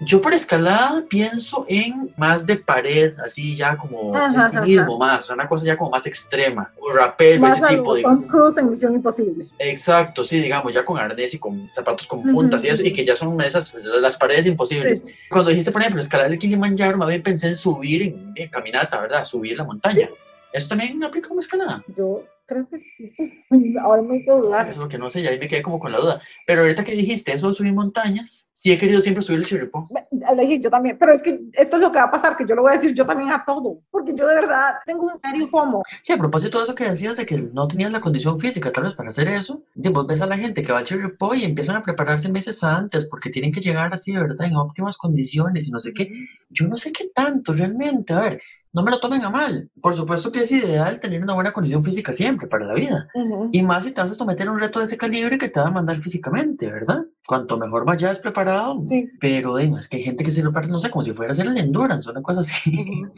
Yo 0.04 0.20
por 0.20 0.34
escalada 0.34 1.04
pienso 1.08 1.64
en 1.68 2.12
más 2.16 2.46
de 2.46 2.56
pared, 2.56 3.18
así 3.18 3.56
ya 3.56 3.76
como 3.76 4.14
Ajá, 4.14 4.46
alpinismo 4.46 4.98
más, 4.98 5.30
una 5.30 5.48
cosa 5.48 5.64
ya 5.64 5.76
como 5.76 5.90
más 5.90 6.06
extrema, 6.06 6.72
o 6.78 6.92
rapel, 6.92 7.40
Más 7.40 7.58
ese 7.58 7.76
tipo, 7.76 7.94
digamos. 7.94 8.20
Tom 8.20 8.28
Cruise 8.28 8.56
en 8.58 8.70
Misión 8.70 8.94
Imposible. 8.94 9.48
Exacto, 9.58 10.24
sí, 10.24 10.40
digamos, 10.40 10.72
ya 10.72 10.84
con 10.84 10.98
arnés 10.98 11.34
y 11.34 11.38
con 11.38 11.70
zapatos 11.72 12.06
con 12.06 12.22
puntas 12.22 12.64
y 12.64 12.68
eso, 12.68 12.82
y 12.82 12.92
que 12.92 13.04
ya 13.04 13.16
son 13.16 13.40
esas, 13.40 13.74
las 13.74 14.16
paredes 14.16 14.46
imposibles. 14.46 15.00
Sí. 15.00 15.12
Cuando 15.30 15.50
dijiste, 15.50 15.72
por 15.72 15.80
ejemplo, 15.80 16.00
escalar 16.00 16.30
el 16.30 16.38
Kilimanjaro, 16.38 16.98
más 16.98 17.08
bien 17.08 17.22
pensé 17.22 17.48
en 17.48 17.56
subir 17.56 18.02
en, 18.02 18.32
en 18.34 18.48
caminata, 18.48 19.00
¿verdad? 19.00 19.24
Subir 19.24 19.56
la 19.56 19.64
montaña. 19.64 20.08
¿Eso 20.52 20.68
también 20.68 21.02
aplica 21.02 21.28
como 21.28 21.40
escalada? 21.40 21.82
Yo 21.96 22.22
creo 22.46 22.68
que 22.68 22.78
sí. 22.78 23.12
Ahora 23.80 24.02
me 24.02 24.16
hizo 24.16 24.38
dudar. 24.40 24.66
Eso 24.66 24.72
es 24.74 24.82
lo 24.82 24.88
que 24.88 24.98
no 24.98 25.10
sé, 25.10 25.20
y 25.20 25.26
ahí 25.26 25.38
me 25.38 25.48
quedé 25.48 25.62
como 25.62 25.78
con 25.78 25.92
la 25.92 25.98
duda. 25.98 26.20
Pero 26.46 26.62
ahorita 26.62 26.84
que 26.84 26.92
dijiste 26.92 27.32
eso 27.32 27.48
de 27.48 27.54
subir 27.54 27.72
montañas, 27.72 28.50
sí 28.52 28.72
he 28.72 28.78
querido 28.78 29.00
siempre 29.00 29.22
subir 29.22 29.40
el 29.40 29.46
chirripó. 29.46 29.88
Elegí 30.30 30.60
yo 30.60 30.70
también, 30.70 30.96
pero 30.98 31.12
es 31.12 31.22
que 31.22 31.40
esto 31.52 31.76
es 31.76 31.82
lo 31.82 31.92
que 31.92 31.98
va 31.98 32.04
a 32.04 32.10
pasar, 32.10 32.36
que 32.36 32.46
yo 32.46 32.54
lo 32.54 32.62
voy 32.62 32.72
a 32.72 32.76
decir 32.76 32.94
yo 32.94 33.06
también 33.06 33.30
a 33.30 33.44
todo, 33.44 33.80
porque 33.90 34.14
yo 34.14 34.26
de 34.26 34.34
verdad 34.34 34.74
tengo 34.84 35.06
un 35.06 35.18
serio 35.18 35.48
FOMO. 35.48 35.82
Sí, 36.02 36.12
a 36.12 36.18
propósito 36.18 36.58
de 36.58 36.64
eso 36.64 36.74
que 36.74 36.88
decías 36.88 37.16
de 37.16 37.26
que 37.26 37.36
no 37.36 37.68
tenías 37.68 37.92
la 37.92 38.00
condición 38.00 38.38
física 38.38 38.72
tal 38.72 38.84
vez 38.84 38.94
para 38.94 39.08
hacer 39.08 39.28
eso, 39.28 39.62
y 39.74 39.88
vos 39.88 40.06
ves 40.06 40.22
a 40.22 40.26
la 40.26 40.38
gente 40.38 40.62
que 40.62 40.72
va 40.72 40.78
al 40.78 40.84
chirripó 40.84 41.34
y 41.34 41.44
empiezan 41.44 41.76
a 41.76 41.82
prepararse 41.82 42.28
meses 42.28 42.62
antes 42.62 43.06
porque 43.06 43.30
tienen 43.30 43.52
que 43.52 43.60
llegar 43.60 43.92
así, 43.92 44.12
¿verdad? 44.12 44.46
En 44.46 44.56
óptimas 44.56 44.96
condiciones 44.96 45.68
y 45.68 45.70
no 45.70 45.80
sé 45.80 45.92
qué. 45.92 46.12
Yo 46.50 46.66
no 46.66 46.76
sé 46.76 46.92
qué 46.92 47.08
tanto 47.14 47.52
realmente, 47.52 48.12
a 48.12 48.20
ver, 48.20 48.40
no 48.74 48.82
me 48.82 48.90
lo 48.90 48.98
tomen 48.98 49.24
a 49.24 49.30
mal. 49.30 49.70
Por 49.80 49.94
supuesto 49.94 50.32
que 50.32 50.40
es 50.40 50.50
ideal 50.50 50.98
tener 50.98 51.22
una 51.22 51.34
buena 51.34 51.52
condición 51.52 51.82
física 51.84 52.12
siempre 52.12 52.48
para 52.48 52.66
la 52.66 52.74
vida. 52.74 53.08
Y 53.52 53.62
más 53.62 53.84
si 53.84 53.92
te 53.92 54.00
vas 54.00 54.10
a 54.10 54.14
someter 54.14 54.48
a 54.48 54.50
un 54.50 54.58
reto 54.58 54.80
de 54.80 54.86
ese 54.86 54.98
calibre 54.98 55.38
que 55.38 55.48
te 55.48 55.60
va 55.60 55.68
a 55.68 55.70
mandar 55.70 56.00
físicamente, 56.00 56.70
¿verdad? 56.70 57.04
Cuanto 57.24 57.56
mejor 57.56 57.84
vayas 57.84 58.18
preparado. 58.18 58.82
Sí. 58.84 59.08
Pero 59.20 59.54
además 59.54 59.88
que 59.88 59.98
hay 59.98 60.02
gente 60.02 60.24
que 60.24 60.32
se 60.32 60.42
prepara, 60.42 60.66
no 60.66 60.80
sé, 60.80 60.90
como 60.90 61.04
si 61.04 61.12
fuera 61.12 61.30
a 61.30 61.32
hacer 61.32 61.46
el 61.46 61.56
endurance, 61.56 62.10
una 62.10 62.20
cosa 62.20 62.40
así. 62.40 62.76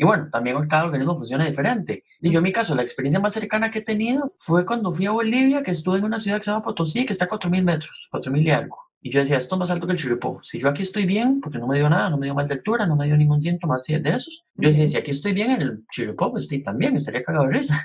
Y 0.00 0.04
bueno, 0.04 0.30
también 0.32 0.66
cada 0.66 0.86
organismo 0.86 1.14
funciona 1.14 1.44
diferente. 1.44 2.04
Y 2.22 2.30
yo 2.30 2.38
en 2.38 2.44
mi 2.44 2.52
caso, 2.52 2.74
la 2.74 2.80
experiencia 2.80 3.20
más 3.20 3.34
cercana 3.34 3.70
que 3.70 3.80
he 3.80 3.82
tenido 3.82 4.32
fue 4.38 4.64
cuando 4.64 4.94
fui 4.94 5.04
a 5.04 5.10
Bolivia, 5.10 5.62
que 5.62 5.72
estuve 5.72 5.98
en 5.98 6.04
una 6.04 6.18
ciudad 6.18 6.38
que 6.38 6.44
se 6.44 6.50
llama 6.50 6.64
Potosí, 6.64 7.04
que 7.04 7.12
está 7.12 7.26
a 7.26 7.28
4.000 7.28 7.62
metros, 7.62 8.08
4.000 8.10 8.42
y 8.42 8.50
algo. 8.50 8.78
Y 9.02 9.10
yo 9.10 9.20
decía, 9.20 9.38
esto 9.38 9.54
es 9.54 9.58
más 9.58 9.70
alto 9.70 9.86
que 9.86 9.92
el 9.92 9.98
Chiripó. 9.98 10.40
Si 10.42 10.58
yo 10.58 10.68
aquí 10.68 10.82
estoy 10.82 11.06
bien, 11.06 11.40
porque 11.40 11.58
no 11.58 11.66
me 11.66 11.76
dio 11.78 11.88
nada, 11.88 12.10
no 12.10 12.18
me 12.18 12.26
dio 12.26 12.34
mal 12.34 12.46
de 12.46 12.54
altura, 12.54 12.86
no 12.86 12.96
me 12.96 13.06
dio 13.06 13.16
ningún 13.16 13.40
síntoma 13.40 13.76
así 13.76 13.98
de 13.98 14.10
esos. 14.10 14.44
Yo 14.56 14.68
dije, 14.68 14.88
si 14.88 14.96
aquí 14.96 15.10
estoy 15.10 15.32
bien 15.32 15.52
en 15.52 15.62
el 15.62 15.86
Chiripó, 15.90 16.30
pues 16.30 16.48
también 16.62 16.96
estaría 16.96 17.22
cagado 17.22 17.46
de 17.46 17.52
risa. 17.52 17.84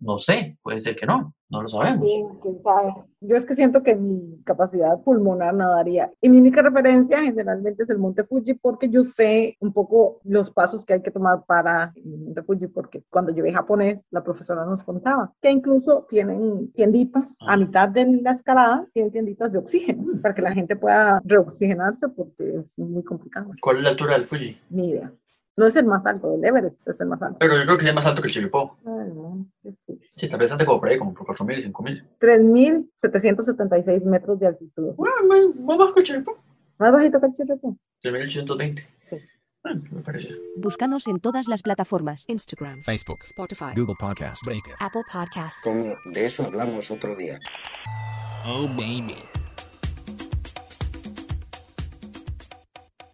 No 0.00 0.18
sé, 0.18 0.56
puede 0.62 0.78
ser 0.80 0.94
que 0.94 1.06
no, 1.06 1.34
no 1.50 1.62
lo 1.62 1.68
sabemos. 1.68 2.06
Sí, 2.06 2.24
quién 2.40 2.62
sabe. 2.62 2.94
Yo 3.20 3.34
es 3.34 3.44
que 3.44 3.56
siento 3.56 3.82
que 3.82 3.96
mi 3.96 4.40
capacidad 4.44 5.00
pulmonar 5.02 5.52
no 5.54 5.68
daría. 5.70 6.08
Y 6.20 6.28
mi 6.28 6.38
única 6.38 6.62
referencia 6.62 7.20
generalmente 7.20 7.82
es 7.82 7.90
el 7.90 7.98
Monte 7.98 8.22
Fuji 8.24 8.54
porque 8.54 8.88
yo 8.88 9.02
sé 9.02 9.56
un 9.60 9.72
poco 9.72 10.20
los 10.22 10.50
pasos 10.52 10.84
que 10.84 10.94
hay 10.94 11.02
que 11.02 11.10
tomar 11.10 11.44
para 11.46 11.92
el 11.96 12.18
Monte 12.18 12.42
Fuji 12.44 12.68
porque 12.68 13.02
cuando 13.10 13.34
yo 13.34 13.42
vi 13.42 13.50
japonés 13.52 14.06
la 14.10 14.22
profesora 14.22 14.64
nos 14.64 14.84
contaba 14.84 15.32
que 15.42 15.50
incluso 15.50 16.06
tienen 16.08 16.70
tienditas 16.72 17.36
Ah. 17.40 17.54
a 17.54 17.56
mitad 17.56 17.88
de 17.88 18.06
la 18.22 18.32
escalada, 18.32 18.86
tienen 18.92 19.10
tienditas 19.10 19.50
de 19.50 19.58
oxígeno 19.58 20.20
para 20.22 20.34
que 20.34 20.42
la 20.42 20.52
gente 20.52 20.76
pueda 20.76 21.20
reoxigenarse 21.24 22.08
porque 22.08 22.56
es 22.58 22.78
muy 22.78 23.02
complicado. 23.02 23.50
¿Cuál 23.60 23.78
es 23.78 23.82
la 23.82 23.88
altura 23.90 24.14
del 24.14 24.24
Fuji? 24.24 24.56
Ni 24.70 24.90
idea. 24.90 25.12
No 25.58 25.66
es 25.66 25.74
el 25.74 25.86
más 25.86 26.06
alto, 26.06 26.36
el 26.36 26.44
Everest 26.44 26.86
es 26.86 27.00
el 27.00 27.08
más 27.08 27.20
alto. 27.20 27.36
Pero 27.40 27.56
yo 27.56 27.64
creo 27.64 27.78
que 27.78 27.88
es 27.88 27.94
más 27.94 28.06
alto 28.06 28.22
que 28.22 28.28
el 28.28 28.34
Chiripó. 28.34 28.78
Ay. 28.86 29.72
Sí, 30.14 30.28
tal 30.28 30.38
vez 30.38 30.52
ande 30.52 30.64
como 30.64 30.78
por 30.78 30.88
ahí, 30.88 30.96
como 30.96 31.12
por 31.12 31.26
4.000 31.26 31.58
y 31.58 31.72
5.000. 31.72 32.04
3.776 32.20 34.04
metros 34.04 34.38
de 34.38 34.46
altitud. 34.46 34.94
Bueno, 34.94 35.16
más, 35.26 35.56
más 35.56 35.78
bajo 35.78 35.94
que 35.94 36.00
el 36.00 36.06
Chiripó. 36.06 36.38
Más 36.78 36.92
bajito 36.92 37.18
que 37.18 37.26
el 37.26 37.34
Chirripó. 37.34 37.76
3.820. 38.04 38.86
Sí. 39.10 39.16
Bueno, 39.64 39.82
me 39.90 40.00
parece. 40.00 40.28
Búscanos 40.58 41.08
en 41.08 41.18
todas 41.18 41.48
las 41.48 41.62
plataformas. 41.62 42.24
Instagram, 42.28 42.82
Facebook, 42.82 43.18
Spotify, 43.24 43.72
Google 43.74 43.96
Podcast, 43.98 44.44
Breaker. 44.46 44.74
Apple 44.78 45.02
Podcasts. 45.12 45.62
Como 45.64 45.96
de 46.04 46.24
eso 46.24 46.44
hablamos 46.44 46.88
otro 46.92 47.16
día. 47.16 47.40
Oh, 48.46 48.68
baby. 48.76 49.16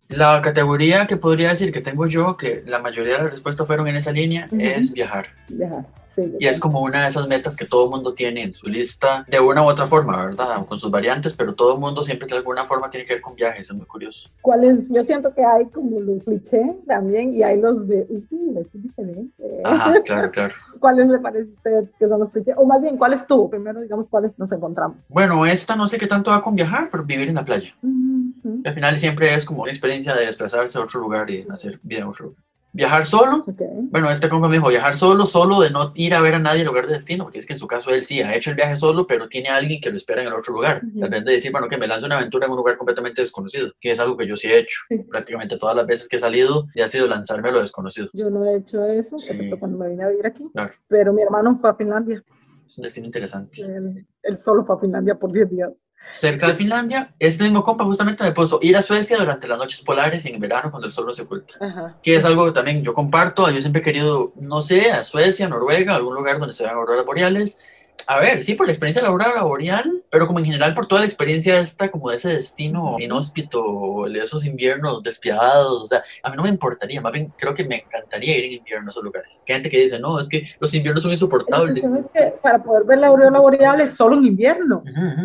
La 0.08 0.40
categoría 0.42 1.06
que 1.06 1.16
podría 1.16 1.48
decir 1.48 1.72
que 1.72 1.80
tengo 1.80 2.06
yo, 2.06 2.36
que 2.36 2.62
la 2.66 2.78
mayoría 2.78 3.16
de 3.16 3.22
las 3.24 3.30
respuestas 3.32 3.66
fueron 3.66 3.88
en 3.88 3.96
esa 3.96 4.12
línea, 4.12 4.48
es 4.58 4.92
viajar. 4.92 5.28
Viajar. 5.48 5.84
Sí, 6.14 6.32
Y 6.38 6.46
es 6.46 6.60
como 6.60 6.80
una 6.80 7.02
de 7.02 7.08
esas 7.08 7.26
metas 7.26 7.56
que 7.56 7.64
todo 7.64 7.84
el 7.86 7.90
mundo 7.90 8.14
tiene 8.14 8.42
en 8.42 8.54
su 8.54 8.68
lista, 8.68 9.24
de 9.28 9.40
una 9.40 9.62
u 9.62 9.66
otra 9.66 9.86
forma, 9.86 10.24
¿verdad? 10.24 10.64
Con 10.66 10.78
sus 10.78 10.90
variantes, 10.90 11.34
pero 11.34 11.54
todo 11.54 11.74
el 11.74 11.80
mundo 11.80 12.04
siempre 12.04 12.28
de 12.28 12.36
alguna 12.36 12.64
forma 12.66 12.88
tiene 12.88 13.04
que 13.04 13.14
ver 13.14 13.22
con 13.22 13.34
viajes, 13.34 13.68
es 13.68 13.74
muy 13.74 13.86
curioso. 13.86 14.28
¿Cuáles? 14.40 14.88
Yo 14.92 15.02
siento 15.02 15.34
que 15.34 15.44
hay 15.44 15.66
como 15.66 16.00
los 16.00 16.22
clichés 16.22 16.66
también 16.86 17.34
y 17.34 17.42
hay 17.42 17.60
los 17.60 17.88
de, 17.88 18.06
uh, 18.08 18.60
es 18.60 18.82
diferente. 18.82 19.60
Ajá, 19.64 20.00
claro, 20.04 20.30
claro. 20.30 20.54
¿Cuáles 20.78 21.08
le 21.08 21.18
parece 21.18 21.50
a 21.50 21.54
usted 21.54 21.90
que 21.98 22.06
son 22.06 22.20
los 22.20 22.30
clichés? 22.30 22.54
O 22.56 22.64
más 22.64 22.80
bien, 22.80 22.96
¿cuáles 22.96 23.26
tú? 23.26 23.50
Primero, 23.50 23.80
digamos, 23.80 24.08
¿cuáles 24.08 24.38
nos 24.38 24.52
encontramos? 24.52 25.08
Bueno, 25.10 25.44
esta 25.46 25.74
no 25.74 25.88
sé 25.88 25.98
qué 25.98 26.06
tanto 26.06 26.30
va 26.30 26.42
con 26.42 26.54
viajar, 26.54 26.88
pero 26.90 27.04
vivir 27.04 27.28
en 27.28 27.34
la 27.34 27.44
playa. 27.44 27.74
Ujú, 27.82 28.62
Al 28.64 28.74
final 28.74 28.98
siempre 28.98 29.34
es 29.34 29.44
como 29.44 29.62
una 29.62 29.72
experiencia 29.72 30.14
de 30.14 30.26
desplazarse 30.26 30.78
a 30.78 30.82
otro 30.82 31.00
lugar 31.00 31.28
y 31.30 31.46
hacer 31.50 31.80
vida 31.82 32.00
en 32.00 32.06
otro 32.06 32.26
lugar. 32.26 32.44
Viajar 32.74 33.06
solo, 33.06 33.44
Ok. 33.46 33.62
Bueno, 33.92 34.10
este 34.10 34.28
compa 34.28 34.48
me 34.48 34.56
dijo 34.56 34.68
viajar 34.68 34.96
solo, 34.96 35.26
solo 35.26 35.60
de 35.60 35.70
no 35.70 35.92
ir 35.94 36.12
a 36.12 36.20
ver 36.20 36.34
a 36.34 36.38
nadie 36.40 36.62
al 36.62 36.66
lugar 36.66 36.88
de 36.88 36.94
destino, 36.94 37.22
porque 37.22 37.38
es 37.38 37.46
que 37.46 37.52
en 37.52 37.58
su 37.60 37.68
caso 37.68 37.90
él 37.90 38.02
sí 38.02 38.20
ha 38.20 38.34
hecho 38.34 38.50
el 38.50 38.56
viaje 38.56 38.74
solo, 38.76 39.06
pero 39.06 39.28
tiene 39.28 39.48
a 39.48 39.56
alguien 39.56 39.80
que 39.80 39.90
lo 39.92 39.96
espera 39.96 40.22
en 40.22 40.26
el 40.28 40.34
otro 40.34 40.52
lugar. 40.54 40.82
Ujú. 40.84 40.98
Tal 40.98 41.08
vez 41.10 41.24
de 41.24 41.32
decir, 41.32 41.52
bueno, 41.52 41.68
que 41.68 41.78
me 41.78 41.86
lance 41.86 42.04
una 42.04 42.18
aventura 42.18 42.46
en 42.46 42.50
un 42.50 42.56
lugar 42.58 42.76
completamente 42.76 43.22
desconocido, 43.22 43.72
que 43.80 43.92
es 43.92 44.00
algo 44.00 44.16
que 44.16 44.26
yo 44.26 44.34
sí 44.36 44.48
he 44.48 44.58
hecho. 44.58 44.76
Sí. 44.88 44.98
Prácticamente 45.08 45.56
todas 45.56 45.76
las 45.76 45.86
veces 45.86 46.08
que 46.08 46.16
he 46.16 46.18
salido 46.18 46.66
y 46.74 46.80
ha 46.82 46.88
sido 46.88 47.06
lanzarme 47.06 47.50
a 47.50 47.52
lo 47.52 47.60
desconocido. 47.60 48.08
Yo 48.12 48.28
no 48.28 48.44
he 48.44 48.56
hecho 48.56 48.84
eso, 48.86 49.18
Sí. 49.18 49.30
excepto 49.30 49.56
cuando 49.60 49.78
me 49.78 49.88
vine 49.90 50.02
a 50.02 50.08
vivir 50.08 50.26
aquí. 50.26 50.44
Claro. 50.52 50.72
Pero 50.88 51.12
mi 51.12 51.22
hermano 51.22 51.56
fue 51.60 51.70
a 51.70 51.74
Finlandia. 51.76 52.24
Es 52.66 52.78
un 52.78 52.82
destino 52.82 53.06
interesante. 53.06 53.60
Él, 53.60 54.06
él 54.22 54.36
solo 54.36 54.64
fue 54.64 54.76
a 54.76 54.78
Finlandia 54.78 55.14
por 55.14 55.30
10 55.30 55.50
días. 55.50 55.86
Cerca 56.12 56.48
de 56.48 56.54
Finlandia, 56.54 57.14
este 57.18 57.44
mismo 57.44 57.62
compa 57.62 57.84
justamente 57.84 58.24
me 58.24 58.32
puso 58.32 58.58
ir 58.62 58.76
a 58.76 58.82
Suecia 58.82 59.18
durante 59.18 59.46
las 59.46 59.58
noches 59.58 59.82
polares 59.82 60.24
y 60.24 60.30
en 60.30 60.40
verano 60.40 60.70
cuando 60.70 60.86
el 60.86 60.92
sol 60.92 61.06
no 61.06 61.14
se 61.14 61.22
oculta. 61.22 61.54
Ajá. 61.60 61.98
Que 62.02 62.16
es 62.16 62.24
algo 62.24 62.46
que 62.46 62.52
también 62.52 62.82
yo 62.82 62.94
comparto. 62.94 63.48
Yo 63.50 63.60
siempre 63.60 63.80
he 63.80 63.84
querido, 63.84 64.32
no 64.36 64.62
sé, 64.62 64.90
a 64.90 65.04
Suecia, 65.04 65.48
Noruega, 65.48 65.94
algún 65.94 66.14
lugar 66.14 66.38
donde 66.38 66.54
se 66.54 66.64
vean 66.64 66.76
auroras 66.76 67.04
boreales. 67.04 67.60
A 68.06 68.20
ver, 68.20 68.42
sí, 68.42 68.54
por 68.54 68.66
la 68.66 68.72
experiencia 68.72 69.00
de 69.00 69.08
la 69.08 69.12
aurora 69.12 69.42
boreal, 69.44 70.02
pero 70.10 70.26
como 70.26 70.38
en 70.38 70.44
general 70.44 70.74
por 70.74 70.86
toda 70.86 71.00
la 71.00 71.06
experiencia 71.06 71.58
esta, 71.58 71.90
como 71.90 72.10
de 72.10 72.16
ese 72.16 72.28
destino 72.28 72.96
inhóspito, 72.98 74.04
de 74.12 74.20
esos 74.20 74.44
inviernos 74.44 75.02
despiadados. 75.02 75.82
O 75.82 75.86
sea, 75.86 76.04
a 76.22 76.30
mí 76.30 76.36
no 76.36 76.42
me 76.42 76.50
importaría, 76.50 77.00
más 77.00 77.12
bien 77.12 77.32
creo 77.38 77.54
que 77.54 77.64
me 77.64 77.76
encantaría 77.76 78.36
ir 78.36 78.44
en 78.44 78.52
invierno 78.52 78.88
a 78.88 78.90
esos 78.90 79.02
lugares. 79.02 79.42
Que 79.46 79.54
hay 79.54 79.56
gente 79.58 79.70
que 79.70 79.80
dice, 79.80 79.98
no, 79.98 80.20
es 80.20 80.28
que 80.28 80.44
los 80.60 80.74
inviernos 80.74 81.02
son 81.02 81.10
La 81.10 81.14
insoportables. 81.14 81.84
cuestión 81.86 81.96
es 81.96 82.10
que 82.10 82.36
para 82.42 82.62
poder 82.62 82.84
ver 82.84 82.98
la 82.98 83.06
aureola 83.06 83.40
boreal 83.40 83.80
es 83.80 83.92
solo 83.92 84.16
en 84.16 84.26
invierno. 84.26 84.82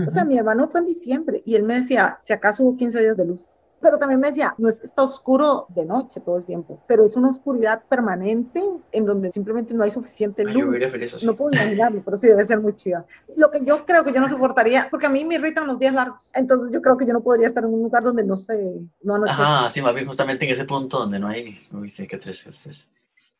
O 0.08 0.10
sea, 0.10 0.24
mi 0.24 0.38
hermano 0.38 0.70
fue 0.70 0.80
en 0.80 0.86
diciembre 0.88 1.42
y 1.46 1.56
él 1.56 1.64
me 1.64 1.76
decía, 1.76 2.20
si 2.24 2.32
acaso 2.32 2.64
hubo 2.64 2.78
15 2.78 3.00
días 3.02 3.18
de 3.18 3.26
luz. 3.26 3.42
Pero 3.82 3.98
también 3.98 4.20
me 4.20 4.28
decía, 4.28 4.54
no 4.58 4.68
es 4.68 4.80
que 4.80 4.88
está 4.88 5.04
oscuro 5.04 5.66
de 5.70 5.86
noche 5.86 6.20
todo 6.20 6.38
el 6.38 6.44
tiempo, 6.44 6.82
pero 6.88 7.06
es 7.06 7.16
una 7.16 7.30
oscuridad 7.30 7.84
permanente 7.88 8.64
en 8.92 9.06
donde 9.06 9.32
simplemente 9.32 9.74
no 9.74 9.84
hay 9.84 9.92
suficiente 9.92 10.44
Ay, 10.46 10.54
yo 10.54 10.60
luz. 10.60 10.70
viviría 10.70 10.90
feliz 10.90 11.14
así. 11.16 11.26
No 11.26 11.36
puedo 11.36 11.52
imaginarlo, 11.52 12.02
pero 12.04 12.18
sí 12.18 12.28
debe 12.28 12.46
ser 12.46 12.60
muy 12.60 12.76
chida. 12.76 13.06
Lo 13.36 13.50
que 13.52 13.64
yo 13.64 13.86
creo 13.86 14.04
que 14.04 14.12
yo 14.12 14.20
no 14.20 14.28
soportaría, 14.28 14.88
porque 14.92 15.06
a 15.06 15.10
mí 15.10 15.24
me 15.24 15.36
irritan 15.36 15.66
los 15.68 15.80
días 15.80 15.94
largos, 15.94 16.30
entonces 16.34 16.74
yo 16.74 16.82
creo 16.82 16.98
que 16.98 17.06
yo 17.06 17.14
no 17.14 17.22
podría 17.22 17.48
estar 17.48 17.64
en 17.64 17.74
un 17.74 17.84
lugar 17.84 18.04
donde 18.04 18.24
no 18.24 18.38
sé, 18.38 18.82
no 19.02 19.16
anochece. 19.16 19.42
Ajá, 19.42 19.70
sí, 19.70 19.82
más 19.82 19.94
bien 19.94 20.08
justamente 20.08 20.46
en 20.46 20.52
ese 20.52 20.66
punto 20.66 21.00
donde 21.00 21.20
no 21.20 21.28
hay. 21.28 21.58
Uy, 21.72 21.90
sí, 21.90 22.08
qué 22.08 22.18
tres, 22.18 22.44
qué 22.44 22.52
tres. 22.64 22.90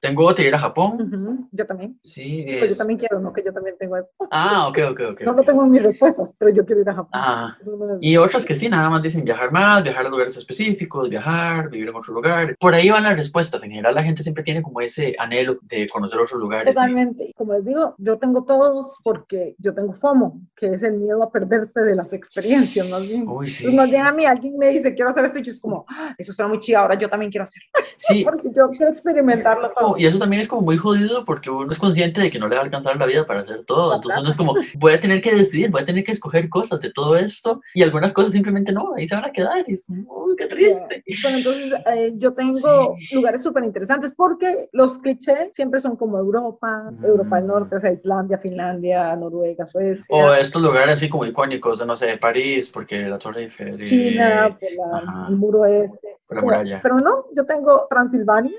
Tengo 0.02 0.26
otra, 0.26 0.46
ir 0.46 0.56
a 0.56 0.60
Japón. 0.60 1.02
Ujú, 1.14 1.50
Yo 1.52 1.66
también. 1.66 2.00
Sí, 2.04 2.44
Pues 2.48 2.60
yo 2.62 2.66
es- 2.68 2.78
también 2.78 2.98
quiero, 3.00 3.20
no 3.20 3.34
que 3.34 3.44
yo 3.44 3.52
también 3.52 3.76
tengo. 3.78 3.98
Ah, 4.32 4.68
ok, 4.70 4.78
ok, 4.92 5.00
ok. 5.12 5.22
No 5.24 5.34
lo 5.34 5.44
tengo 5.44 5.64
en 5.64 5.72
mis 5.72 5.84
respuestas, 5.84 6.32
pero 6.38 6.54
yo 6.54 6.66
quiero 6.66 6.82
ir 6.82 6.90
a 6.90 6.94
Japón. 6.94 7.10
Ah, 7.14 7.58
Es 7.60 7.68
y 8.00 8.16
otras 8.16 8.46
que 8.46 8.56
sí, 8.56 8.70
nada 8.70 8.90
más 8.90 9.02
dicen 9.02 9.26
viajar 9.26 9.52
más, 9.52 9.84
viajar 9.84 10.06
a 10.06 10.10
lugares 10.10 10.38
específicos, 10.38 11.10
viajar, 11.10 11.70
vivir 11.70 11.90
en 11.90 11.96
otro 11.96 12.14
lugar. 12.14 12.56
Por 12.58 12.74
ahí 12.74 12.90
van 12.90 13.04
las 13.04 13.18
respuestas. 13.18 13.62
En 13.64 13.72
general, 13.72 13.94
la 13.94 14.04
gente 14.04 14.24
siempre 14.24 14.42
tiene 14.44 14.62
como 14.62 14.80
ese 14.80 15.16
anhelo 15.20 15.58
de 15.64 15.90
conocer 15.90 16.18
otros 16.20 16.40
lugares. 16.40 16.74
Totalmente. 16.74 17.26
Y 17.30 17.34
Como 17.34 17.54
les 17.54 17.66
digo, 17.66 17.96
yo 17.98 18.18
tengo 18.18 18.46
todos 18.46 19.00
porque 19.04 19.56
yo 19.58 19.74
tengo 19.74 19.94
FOMO, 19.94 20.40
que 20.56 20.68
es 20.76 20.84
el 20.84 20.94
miedo 20.94 21.22
a 21.24 21.30
perderse 21.32 21.82
de 21.82 21.96
las 21.96 22.14
experiencias, 22.14 22.90
más 22.90 23.06
bien. 23.06 23.28
Uy, 23.28 23.50
sí. 23.50 23.64
Pues 23.66 23.76
más 23.76 23.90
bien 23.90 24.04
a 24.06 24.14
mí 24.14 24.26
alguien 24.26 24.58
me 24.58 24.70
dice, 24.70 24.94
quiero 24.96 25.12
hacer 25.12 25.26
esto, 25.26 25.40
y 25.40 25.44
yo 25.44 25.52
es 25.52 25.60
como, 25.60 25.86
"Ah, 25.90 26.16
eso 26.18 26.32
suena 26.32 26.48
muy 26.48 26.60
chido, 26.60 26.80
ahora 26.80 26.96
yo 26.96 27.10
también 27.10 27.30
quiero 27.32 27.44
hacerlo, 27.44 27.68
Sí, 27.98 28.24
porque 28.26 28.50
yo 28.56 28.70
quiero 28.70 28.90
experimentarlo 28.90 29.72
todo. 29.72 29.89
No, 29.90 29.96
y 29.98 30.06
eso 30.06 30.20
también 30.20 30.42
es 30.42 30.48
como 30.48 30.62
muy 30.62 30.78
jodido 30.78 31.26
porque 31.26 31.50
uno 31.50 31.72
es 31.72 31.80
consciente 31.80 32.22
de 32.22 32.30
que 32.32 32.40
no 32.40 32.48
le 32.48 32.56
va 32.56 32.62
a 32.62 32.66
alcanzar 32.66 32.98
la 32.98 33.06
vida 33.06 33.26
para 33.26 33.42
hacer 33.42 33.64
todo. 33.66 33.96
Entonces 33.96 34.20
uno 34.22 34.30
es 34.30 34.38
como, 34.38 34.56
voy 34.76 34.94
a 34.94 35.00
tener 35.02 35.22
que 35.22 35.34
decidir, 35.36 35.70
voy 35.72 35.82
a 35.82 35.86
tener 35.86 36.04
que 36.04 36.12
escoger 36.12 36.50
cosas 36.50 36.80
de 36.82 36.92
todo 36.92 37.16
esto 37.18 37.62
y 37.74 37.84
algunas 37.84 38.14
cosas 38.14 38.32
simplemente 38.32 38.72
no, 38.72 38.94
ahí 38.96 39.08
se 39.08 39.16
van 39.16 39.26
a 39.26 39.32
quedar. 39.32 39.64
Y 39.68 39.74
es 39.74 39.86
como, 39.86 40.04
uy, 40.26 40.36
qué 40.38 40.46
triste. 40.48 41.04
Bueno, 41.24 41.38
entonces 41.38 41.74
eh, 41.96 42.14
yo 42.18 42.34
tengo 42.36 42.96
lugares 43.12 43.44
súper 43.44 43.64
interesantes 43.64 44.14
porque 44.16 44.70
los 44.74 45.00
clichés 45.00 45.50
siempre 45.54 45.80
son 45.82 45.96
como 45.96 46.18
Europa, 46.18 46.78
Mm. 46.92 47.06
Europa 47.06 47.36
del 47.38 47.48
Norte, 47.48 47.76
o 47.76 47.80
sea, 47.80 47.92
Islandia, 47.92 48.38
Finlandia, 48.38 49.16
Noruega, 49.16 49.66
Suecia, 49.66 50.06
O 50.10 50.34
estos 50.34 50.62
lugares 50.62 50.96
así 50.96 51.10
como 51.10 51.26
icónicos 51.26 51.80
de, 51.80 51.86
no 51.86 51.96
sé, 51.96 52.18
París, 52.18 52.70
porque 52.70 53.02
la 53.08 53.18
Torre 53.18 53.44
Eiffel. 53.44 53.82
y- 53.82 53.86
China, 53.86 54.58
por 54.60 54.72
la- 54.72 55.26
el 55.30 55.36
muro 55.38 55.66
este. 55.66 56.18
Por 56.28 56.38
la 56.38 56.42
Como- 56.42 56.52
muralla. 56.52 56.80
Pero 56.82 56.98
no, 57.00 57.26
yo 57.36 57.46
tengo 57.46 57.88
Transilvania. 57.90 58.58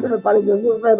Que 0.00 0.08
me 0.08 0.18
pareció 0.18 0.58
súper 0.60 0.96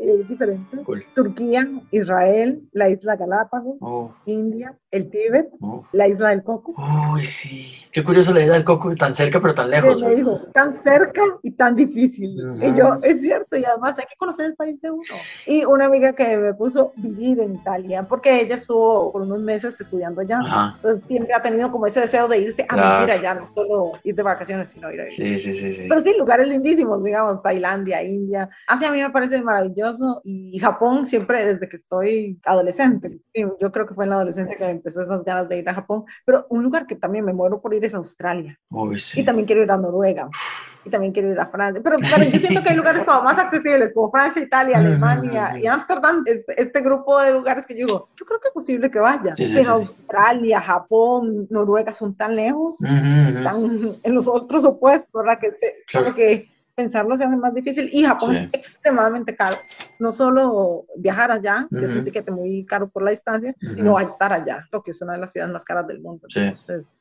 eh, 0.00 0.24
diferente. 0.28 0.78
Cool. 0.84 1.04
Turquía, 1.14 1.68
Israel, 1.90 2.62
la 2.72 2.88
isla 2.88 3.16
Galápagos, 3.16 3.76
Oh, 3.80 4.12
India, 4.26 4.76
el 4.90 5.10
Tíbet, 5.10 5.48
oh. 5.60 5.84
la 5.92 6.08
isla 6.08 6.30
del 6.30 6.42
Coco. 6.42 6.74
Uy, 7.12 7.24
sí. 7.24 7.68
Qué 7.92 8.02
curioso 8.02 8.34
la 8.34 8.40
idea 8.42 8.54
del 8.54 8.64
coco 8.64 8.92
tan 8.96 9.14
cerca 9.14 9.40
pero 9.40 9.54
tan 9.54 9.70
lejos. 9.70 10.00
me 10.00 10.08
¿verdad? 10.08 10.16
dijo, 10.16 10.40
tan 10.52 10.72
cerca 10.72 11.22
y 11.44 11.52
tan 11.52 11.76
difícil. 11.76 12.34
Ujú. 12.44 12.64
Y 12.66 12.74
yo, 12.76 12.98
es 13.02 13.20
cierto, 13.20 13.56
y 13.56 13.64
además 13.64 13.96
hay 14.00 14.06
que 14.06 14.16
conocer 14.18 14.46
el 14.46 14.56
país 14.56 14.80
de 14.80 14.90
uno. 14.90 15.02
Y 15.46 15.64
una 15.64 15.84
amiga 15.84 16.12
que 16.12 16.36
me 16.36 16.54
puso 16.54 16.92
vivir 16.96 17.38
en 17.38 17.54
Italia, 17.54 18.02
porque 18.08 18.40
ella 18.40 18.56
estuvo 18.56 19.12
por 19.12 19.22
unos 19.22 19.38
meses 19.38 19.80
estudiando 19.80 20.22
allá. 20.22 20.40
Ajá. 20.40 20.72
Entonces 20.74 21.06
siempre 21.06 21.34
ha 21.34 21.40
tenido 21.42 21.70
como 21.70 21.86
ese 21.86 22.00
deseo 22.00 22.26
de 22.26 22.38
irse 22.40 22.62
a 22.64 22.74
Claro. 22.74 22.98
vivir 23.06 23.14
allá, 23.20 23.34
no 23.36 23.48
solo 23.54 23.92
ir 24.02 24.14
de 24.16 24.22
vacaciones, 24.24 24.70
sino 24.70 24.90
ir 24.92 25.00
a 25.00 25.04
vivir. 25.04 25.16
Sí, 25.16 25.38
sí, 25.38 25.54
sí, 25.54 25.72
sí. 25.72 25.86
Pero 25.88 26.00
sí, 26.00 26.14
lugares 26.18 26.48
lindísimos, 26.48 27.00
digamos, 27.04 27.40
Tailandia, 27.42 28.02
India. 28.02 28.23
Asia 28.68 28.88
a 28.88 28.92
mí 28.92 29.00
me 29.00 29.10
parece 29.10 29.40
maravilloso 29.42 30.20
y 30.24 30.58
Japón 30.58 31.06
siempre 31.06 31.44
desde 31.44 31.68
que 31.68 31.76
estoy 31.76 32.38
adolescente. 32.44 33.20
Yo 33.34 33.70
creo 33.72 33.86
que 33.86 33.94
fue 33.94 34.04
en 34.04 34.10
la 34.10 34.16
adolescencia 34.16 34.56
que 34.56 34.64
empezó 34.64 35.00
esas 35.00 35.24
ganas 35.24 35.48
de 35.48 35.58
ir 35.58 35.68
a 35.68 35.74
Japón. 35.74 36.04
Pero 36.24 36.46
un 36.50 36.62
lugar 36.62 36.86
que 36.86 36.96
también 36.96 37.24
me 37.24 37.32
muero 37.32 37.60
por 37.60 37.74
ir 37.74 37.84
es 37.84 37.94
Australia. 37.94 38.58
Sí. 38.98 39.20
Y 39.20 39.24
también 39.24 39.46
quiero 39.46 39.62
ir 39.62 39.70
a 39.70 39.76
Noruega. 39.76 40.28
Y 40.86 40.90
también 40.90 41.12
quiero 41.14 41.30
ir 41.32 41.40
a 41.40 41.46
Francia. 41.46 41.80
Pero, 41.82 41.96
pero 41.98 42.24
yo 42.30 42.38
siento 42.38 42.62
que 42.62 42.68
hay 42.70 42.76
lugares 42.76 43.02
como 43.04 43.22
más 43.22 43.38
accesibles, 43.38 43.90
como 43.94 44.10
Francia, 44.10 44.42
Italia, 44.42 44.76
Alemania 44.78 45.58
y 45.58 45.66
Ámsterdam. 45.66 46.20
Es 46.26 46.44
este 46.56 46.80
grupo 46.82 47.18
de 47.22 47.32
lugares 47.32 47.64
que 47.64 47.74
yo 47.74 47.86
digo, 47.86 48.08
yo 48.16 48.26
creo 48.26 48.38
que 48.40 48.48
es 48.48 48.54
posible 48.54 48.90
que 48.90 48.98
vaya. 48.98 49.32
Sí, 49.32 49.46
sí, 49.46 49.54
pero. 49.56 49.74
Australia, 49.74 50.60
Japón, 50.60 51.46
Noruega 51.50 51.92
son 51.92 52.14
tan 52.14 52.36
lejos 52.36 52.76
Ujú, 52.80 52.92
ujú. 52.92 53.36
están 53.38 53.96
en 54.02 54.14
los 54.14 54.28
otros 54.28 54.64
opuestos, 54.66 55.10
¿verdad? 55.14 55.38
Que 55.40 55.52
se- 55.58 55.74
Claro. 55.86 56.12
que 56.14 56.48
pensarlo 56.74 57.16
se 57.16 57.24
hace 57.24 57.36
más 57.36 57.54
difícil. 57.54 57.88
Y 57.92 58.02
Japón 58.04 58.34
Sí. 58.34 58.38
es 58.40 58.44
extremadamente 58.60 59.36
caro. 59.36 59.56
No 59.98 60.12
solo 60.12 60.86
viajar 60.96 61.30
allá, 61.30 61.68
que 61.70 61.84
es 61.84 61.92
un 61.92 62.04
tiquete 62.04 62.30
muy 62.30 62.64
caro 62.66 62.88
por 62.88 63.02
la 63.02 63.10
distancia, 63.10 63.54
Ujú. 63.62 63.74
sino 63.76 63.98
estar 64.00 64.32
allá. 64.32 64.66
Tokio 64.70 64.92
es 64.92 65.00
una 65.02 65.12
de 65.14 65.18
las 65.20 65.32
ciudades 65.32 65.52
más 65.52 65.64
caras 65.64 65.86
del 65.86 66.00
mundo. 66.00 66.26
Sí. 66.28 66.40
Entonces, 66.40 66.98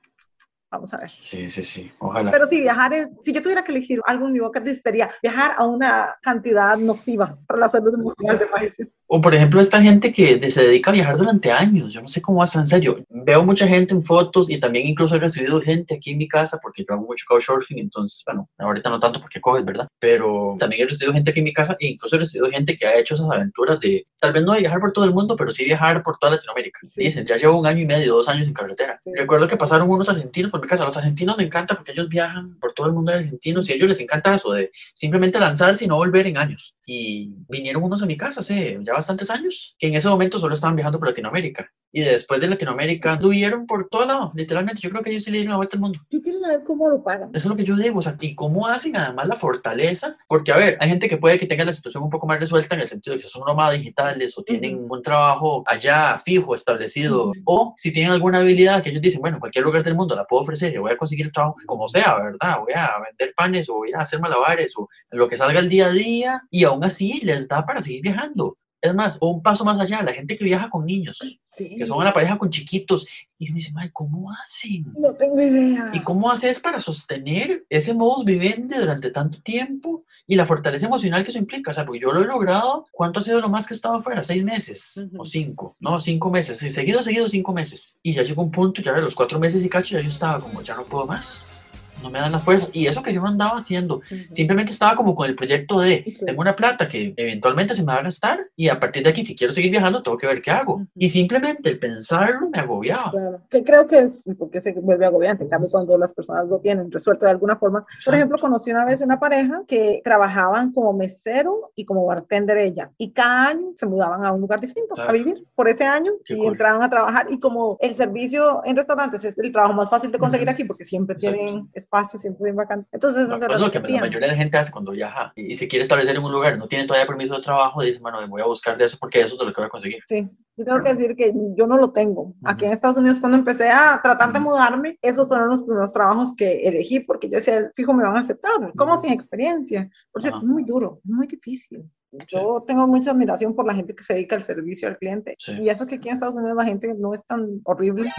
vamos 0.74 0.94
a 0.94 0.98
ver. 0.98 1.10
Sí, 1.10 1.50
sí, 1.50 1.64
sí. 1.64 1.92
Ojalá. 2.00 2.32
Pero 2.32 2.48
sí, 2.48 2.62
viajar 2.62 2.94
es, 2.94 3.10
si 3.22 3.32
yo 3.32 3.42
tuviera 3.42 3.64
que 3.64 3.72
elegir 3.72 4.02
algo 4.06 4.28
en 4.28 4.34
mi 4.34 4.40
list 4.40 4.84
sería 4.84 5.10
viajar 5.22 5.54
a 5.58 5.66
una 5.66 6.16
cantidad 6.22 6.78
nociva 6.78 7.38
para 7.48 7.60
la 7.60 7.70
salud 7.70 7.94
emocional 7.94 8.38
de 8.38 8.48
países. 8.48 8.92
O 9.08 9.22
por 9.22 9.36
ejemplo, 9.36 9.62
esta 9.62 9.80
gente 9.82 10.12
que 10.12 10.50
se 10.50 10.64
dedica 10.64 10.90
a 10.90 10.94
viajar 10.94 11.16
durante 11.16 11.52
años, 11.52 11.94
yo 11.94 12.02
no 12.02 12.08
sé 12.08 12.20
cómo 12.20 12.42
hacen, 12.42 12.62
en 12.62 12.68
serio. 12.68 13.06
Veo 13.10 13.44
mucha 13.44 13.68
gente 13.68 13.94
en 13.94 14.04
fotos 14.04 14.50
y 14.50 14.60
también 14.60 14.88
incluso 14.88 15.16
he 15.16 15.20
recibido 15.20 15.62
gente 15.62 15.96
aquí 15.96 16.12
en 16.12 16.18
mi 16.18 16.28
casa 16.28 16.58
porque 16.60 16.84
yo 16.88 16.96
hago 16.96 17.06
mucho 17.06 17.26
couchsurfing, 17.28 17.78
entonces, 17.78 18.24
bueno, 18.26 18.50
ahorita 18.58 18.90
no 18.90 19.00
tanto 19.00 19.22
porque 19.22 19.40
coges, 19.40 19.64
¿verdad? 19.66 19.88
Pero 20.00 20.56
también 20.58 20.82
he 20.82 20.90
recibido 20.90 21.14
gente 21.14 21.30
aquí 21.30 21.42
en 21.42 21.44
mi 21.44 21.54
casa 21.54 21.78
e 21.80 21.88
incluso 21.88 22.16
he 22.16 22.20
recibido 22.20 22.50
gente 22.50 22.76
que 22.76 22.88
ha 22.88 22.98
hecho 22.98 23.14
esas 23.14 23.30
aventuras 23.30 23.80
de, 23.80 24.08
tal 24.20 24.34
vez 24.34 24.44
no 24.44 24.56
viajar 24.56 24.80
por 24.80 24.92
todo 24.92 25.06
el 25.06 25.12
mundo, 25.12 25.36
pero 25.36 25.52
sí 25.52 25.64
viajar 25.64 26.02
por 26.02 26.18
toda 26.18 26.34
Latinoamérica. 26.34 26.80
Sí. 26.88 27.04
Dicen, 27.04 27.26
ya 27.26 27.36
llevo 27.36 27.60
un 27.60 27.68
año 27.68 27.82
y 27.82 27.86
medio, 27.86 28.16
dos 28.16 28.30
años 28.30 28.48
en 28.48 28.54
carretera. 28.54 29.00
Sí. 29.04 29.12
Recuerdo 29.16 29.48
que 29.48 29.58
pasaron 29.58 29.90
unos 29.90 30.10
argentinos 30.10 30.50
por 30.50 30.62
mi 30.64 30.68
casa. 30.68 30.86
Los 30.86 30.98
argentinos 30.98 31.38
me 31.38 31.44
encanta 31.44 31.76
porque 31.76 31.92
ellos 31.92 32.10
viajan 32.10 32.58
por 32.60 32.74
todo 32.74 32.88
el 32.88 32.94
mundo 32.94 33.12
de 33.12 33.20
argentinos 33.20 33.70
y 33.70 33.74
a 33.74 33.76
ellos 33.76 33.90
les 33.90 34.00
encanta 34.00 34.34
eso 34.34 34.52
de 34.52 34.72
simplemente 34.94 35.40
lanzarse 35.40 35.86
y 35.86 35.88
no 35.88 35.98
volver 35.98 36.28
en 36.28 36.38
años. 36.38 36.76
Y 36.86 37.34
vinieron 37.50 37.84
unos 37.84 38.02
a 38.04 38.06
mi 38.06 38.18
casa 38.18 38.42
hace 38.42 38.80
ya 38.84 38.94
bastantes 38.94 39.30
años, 39.30 39.76
que 39.80 39.88
en 39.88 39.96
ese 39.96 40.10
momento 40.10 40.40
solo 40.40 40.54
estaban 40.54 40.76
viajando 40.76 41.00
por 41.00 41.08
Latinoamérica. 41.08 41.70
Y 41.96 42.02
después 42.02 42.42
de 42.42 42.48
Latinoamérica, 42.48 43.14
anduvieron 43.14 43.68
por 43.68 43.88
todo 43.88 44.08
lado, 44.08 44.32
literalmente. 44.36 44.82
Yo 44.82 44.90
creo 44.90 45.04
que 45.04 45.12
ellos 45.12 45.24
sí 45.24 45.30
le 45.32 45.38
dieron 45.38 45.52
la 45.52 45.58
vuelta 45.58 45.78
al 45.78 45.82
mundo. 45.82 46.00
Yo 46.10 46.22
quiero 46.24 46.40
saber 46.40 46.64
cómo 46.66 46.90
lo 46.90 47.04
pagan. 47.04 47.30
Eso 47.34 47.48
es 47.48 47.50
lo 47.52 47.56
que 47.56 47.64
yo 47.64 47.76
digo, 47.76 48.00
o 48.00 48.02
sea, 48.02 48.18
y 48.20 48.34
cómo 48.34 48.68
hacen 48.68 48.98
además 48.98 49.28
la 49.28 49.36
fortaleza, 49.36 50.18
porque 50.28 50.52
a 50.52 50.58
ver, 50.58 50.78
hay 50.80 50.90
gente 50.90 51.08
que 51.08 51.18
puede 51.18 51.38
que 51.38 51.46
tenga 51.46 51.64
la 51.66 51.72
situación 51.72 52.04
un 52.04 52.10
poco 52.10 52.26
más 52.26 52.40
resuelta 52.40 52.74
en 52.74 52.82
el 52.82 52.88
sentido 52.88 53.16
de 53.16 53.22
que 53.22 53.30
son 53.30 53.44
nómadas 53.46 53.76
digitales 53.78 54.36
o 54.38 54.44
tienen 54.44 54.88
un 54.90 55.02
trabajo 55.04 55.64
allá 55.68 56.18
fijo, 56.20 56.56
establecido, 56.56 57.28
Ujú. 57.30 57.42
o 57.46 57.74
si 57.78 57.94
tienen 57.94 58.12
alguna 58.12 58.40
habilidad 58.40 58.82
que 58.82 58.90
ellos 58.90 59.02
dicen, 59.02 59.22
bueno, 59.22 59.38
en 59.38 59.42
cualquier 59.42 59.64
lugar 59.64 59.84
del 59.84 59.94
mundo 59.94 60.16
la 60.16 60.26
puedo 60.26 60.42
ofrecer 60.42 60.74
y 60.74 60.78
voy 60.80 60.92
a 60.92 60.98
conseguir 60.98 61.32
trabajo 61.32 61.56
como 61.68 61.88
sea, 61.88 62.18
¿verdad? 62.18 62.60
Voy 62.60 62.74
a 62.76 62.92
vender 63.06 63.36
panes 63.38 63.70
o 63.70 63.76
voy 63.76 63.92
a 63.94 64.00
hacer 64.00 64.20
malabares 64.20 64.74
o 64.78 64.90
lo 65.12 65.28
que 65.28 65.38
salga 65.38 65.60
el 65.60 65.70
día 65.70 65.88
a 65.88 65.92
día 65.92 66.42
y 66.50 66.64
aún 66.74 66.84
así 66.84 67.22
les 67.24 67.48
da 67.48 67.66
para 67.66 67.82
seguir 67.82 68.02
viajando. 68.02 68.58
Es 68.82 68.94
más, 68.94 69.18
un 69.22 69.42
paso 69.42 69.64
más 69.64 69.80
allá, 69.80 70.04
la 70.04 70.12
gente 70.12 70.36
que 70.36 70.44
viaja 70.44 70.70
con 70.70 70.86
niños, 70.86 71.18
Sí. 71.42 71.78
que 71.78 71.86
son 71.86 72.00
una 72.00 72.12
pareja 72.12 72.38
con 72.38 72.50
chiquitos, 72.50 73.08
y 73.40 73.48
uno 73.48 73.56
dice, 73.56 73.72
"Mae, 73.72 73.90
¿cómo 73.94 74.30
hacen? 74.34 74.92
No 75.00 75.14
tengo 75.14 75.42
idea. 75.42 75.90
¿Y 75.94 76.02
cómo 76.02 76.30
haces 76.30 76.60
para 76.60 76.82
sostener 76.82 77.66
ese 77.70 77.94
modus 77.94 78.26
vivendi 78.26 78.76
durante 78.76 79.10
tanto 79.10 79.42
tiempo 79.42 80.04
y 80.28 80.36
la 80.36 80.46
fortaleza 80.46 80.88
emocional 80.88 81.24
que 81.24 81.30
eso 81.30 81.40
implica? 81.40 81.72
O 81.72 81.74
sea, 81.74 81.86
porque 81.86 82.02
yo 82.02 82.12
lo 82.12 82.24
he 82.24 82.26
logrado, 82.26 82.86
¿cuánto 82.92 83.20
ha 83.22 83.24
sido 83.24 83.40
lo 83.40 83.48
más 83.48 83.66
que 83.68 83.74
he 83.74 83.78
estado 83.78 83.96
afuera? 83.96 84.22
¿Seis 84.22 84.44
meses? 84.44 84.98
Ujú. 84.98 85.22
¿O 85.22 85.26
cinco? 85.26 85.78
No, 85.80 86.02
cinco 86.02 86.30
meses. 86.30 86.58
Seguido, 86.58 87.04
seguido, 87.04 87.30
cinco 87.30 87.54
meses. 87.54 87.96
Y 88.04 88.12
ya 88.12 88.24
llegó 88.24 88.44
un 88.44 88.52
punto, 88.52 88.82
ya 88.82 88.92
a 88.94 88.98
los 89.00 89.16
cuatro 89.16 89.40
meses 89.40 89.64
y 89.64 89.70
cacho, 89.70 89.96
ya 89.96 90.02
yo 90.04 90.10
estaba 90.10 90.42
como, 90.42 90.62
ya 90.62 90.76
no 90.76 90.84
puedo 90.84 91.06
más. 91.06 91.63
No 92.04 92.10
me 92.12 92.20
dan 92.20 92.32
la 92.34 92.40
fuerza. 92.40 92.68
Y 92.74 92.86
eso 92.88 93.02
que 93.02 93.14
yo 93.14 93.22
no 93.22 93.28
andaba 93.30 93.58
haciendo. 93.58 93.98
Ujú. 93.98 94.16
Simplemente 94.30 94.72
estaba 94.72 94.96
como 94.96 95.16
con 95.16 95.28
el 95.30 95.36
proyecto 95.36 95.80
de, 95.80 96.04
Sí. 96.04 96.18
tengo 96.26 96.42
una 96.42 96.56
plata 96.56 96.88
que 96.90 97.14
eventualmente 97.16 97.74
se 97.76 97.82
me 97.84 97.94
va 97.94 98.00
a 98.00 98.04
gastar 98.04 98.40
y 98.56 98.68
a 98.70 98.80
partir 98.80 99.04
de 99.04 99.10
aquí, 99.10 99.22
si 99.22 99.36
quiero 99.36 99.54
seguir 99.54 99.72
viajando, 99.72 100.04
tengo 100.04 100.18
que 100.18 100.28
ver 100.28 100.42
qué 100.42 100.52
hago. 100.52 100.74
Ujú. 100.76 100.88
Y 100.96 101.10
simplemente 101.10 101.70
el 101.70 101.80
pensarlo 101.80 102.50
me 102.50 102.60
agobiaba. 102.60 103.12
Claro, 103.12 103.42
que 103.50 103.64
creo 103.64 103.88
que 103.88 104.00
es 104.00 104.26
porque 104.38 104.60
se 104.62 104.74
vuelve 104.74 105.06
agobiante. 105.06 105.44
En 105.46 105.50
cambio, 105.50 105.70
cuando 105.70 105.98
las 105.98 106.12
personas 106.14 106.48
lo 106.48 106.60
tienen 106.60 106.92
resuelto 106.92 107.26
de 107.26 107.32
alguna 107.32 107.56
forma. 107.58 107.86
Por 108.04 108.14
ejemplo, 108.16 108.38
conocí 108.40 108.72
una 108.72 108.86
vez 108.86 109.00
una 109.02 109.20
pareja 109.20 109.64
que 109.68 110.02
trabajaban 110.04 110.72
como 110.74 110.94
mesero 110.94 111.72
y 111.76 111.86
como 111.86 112.06
bartender 112.06 112.58
ella. 112.58 112.92
Y 112.98 113.12
cada 113.12 113.48
año 113.50 113.68
se 113.76 113.86
mudaban 113.86 114.26
a 114.26 114.32
un 114.32 114.42
lugar 114.42 114.60
distinto 114.60 114.94
a 114.94 114.96
Claro. 114.96 115.14
vivir 115.14 115.46
por 115.56 115.70
ese 115.70 115.86
año 115.86 116.12
Qué 116.26 116.34
y 116.34 116.38
cool. 116.38 116.48
entraban 116.54 116.82
a 116.84 116.90
trabajar. 116.90 117.28
Y 117.30 117.40
como 117.40 117.78
el 117.80 117.94
servicio 117.94 118.62
en 118.66 118.76
restaurantes 118.76 119.24
es 119.24 119.38
el 119.38 119.52
trabajo 119.52 119.74
más 119.74 119.90
fácil 119.90 120.12
de 120.12 120.18
conseguir 120.18 120.48
Ujú. 120.48 120.54
aquí 120.54 120.64
porque 120.66 120.84
siempre 120.84 121.16
Exacto. 121.16 121.36
tienen 121.38 121.70
espacio, 121.74 121.93
siempre 122.02 122.40
tienen 122.40 122.56
vacantes. 122.56 122.94
Entonces, 122.94 123.24
eso 123.24 123.36
era 123.36 123.48
pues 123.48 123.60
lo 123.60 123.72
que 123.72 123.82
que 123.82 123.94
la 123.94 124.00
mayoría 124.02 124.28
de 124.28 124.34
la 124.34 124.42
gente 124.42 124.58
hace 124.58 124.72
cuando 124.72 124.92
viaja 124.92 125.32
y, 125.36 125.54
se 125.56 125.68
quiere 125.68 125.84
establecer 125.84 126.16
en 126.16 126.24
un 126.24 126.32
lugar, 126.32 126.58
no 126.58 126.68
tiene 126.68 126.86
todavía 126.86 127.08
permiso 127.08 127.36
de 127.36 127.42
trabajo, 127.42 127.82
dice, 127.82 128.00
bueno, 128.00 128.20
me 128.22 128.28
voy 128.28 128.42
a 128.42 128.46
buscar 128.46 128.78
de 128.78 128.86
eso 128.86 128.98
porque 129.00 129.22
eso 129.22 129.36
es 129.36 129.40
de 129.40 129.46
lo 129.46 129.54
que 129.54 129.62
voy 129.62 129.68
a 129.68 129.70
conseguir. 129.70 130.04
Sí, 130.08 130.28
yo 130.58 130.66
tengo 130.66 130.84
que 130.84 130.94
decir 130.94 131.16
que 131.16 131.34
yo 131.56 131.68
no 131.68 131.78
lo 131.78 131.92
tengo. 131.92 132.34
Aquí 132.44 132.66
en 132.66 132.74
Estados 132.74 132.98
Unidos, 132.98 133.20
cuando 133.20 133.38
empecé 133.38 133.70
a 133.70 134.00
tratar 134.04 134.34
de 134.34 134.40
mudarme, 134.40 134.98
esos 135.02 135.28
fueron 135.28 135.50
los 135.50 135.64
primeros 135.64 135.94
trabajos 135.94 136.34
que 136.36 136.68
elegí 136.68 137.00
porque 137.00 137.30
yo 137.30 137.38
decía, 137.38 137.72
fijo, 137.76 137.94
me 137.94 138.04
van 138.04 138.18
a 138.18 138.20
aceptar. 138.20 138.52
¿Cómo 138.76 139.00
sin 139.00 139.12
experiencia? 139.12 139.90
Por 140.12 140.22
cierto, 140.22 140.40
es 140.40 140.46
muy 140.46 140.64
duro, 140.64 141.00
es 141.04 141.12
muy 141.12 141.28
difícil. 141.28 141.84
Yo 142.28 142.64
tengo 142.68 142.88
mucha 142.88 143.12
admiración 143.12 143.56
por 143.56 143.66
la 143.66 143.74
gente 143.74 143.96
que 143.96 144.04
se 144.04 144.14
dedica 144.14 144.36
al 144.36 144.44
servicio 144.44 144.88
al 144.88 144.98
cliente. 144.98 145.34
Sí. 145.38 145.54
Y 145.60 145.70
eso 145.70 145.88
que 145.88 145.96
aquí 145.96 146.10
en 146.10 146.16
Estados 146.16 146.36
Unidos 146.36 146.56
la 146.56 146.66
gente 146.66 146.94
no 146.96 147.14
es 147.14 147.26
tan 147.26 147.62
horrible. 147.64 148.12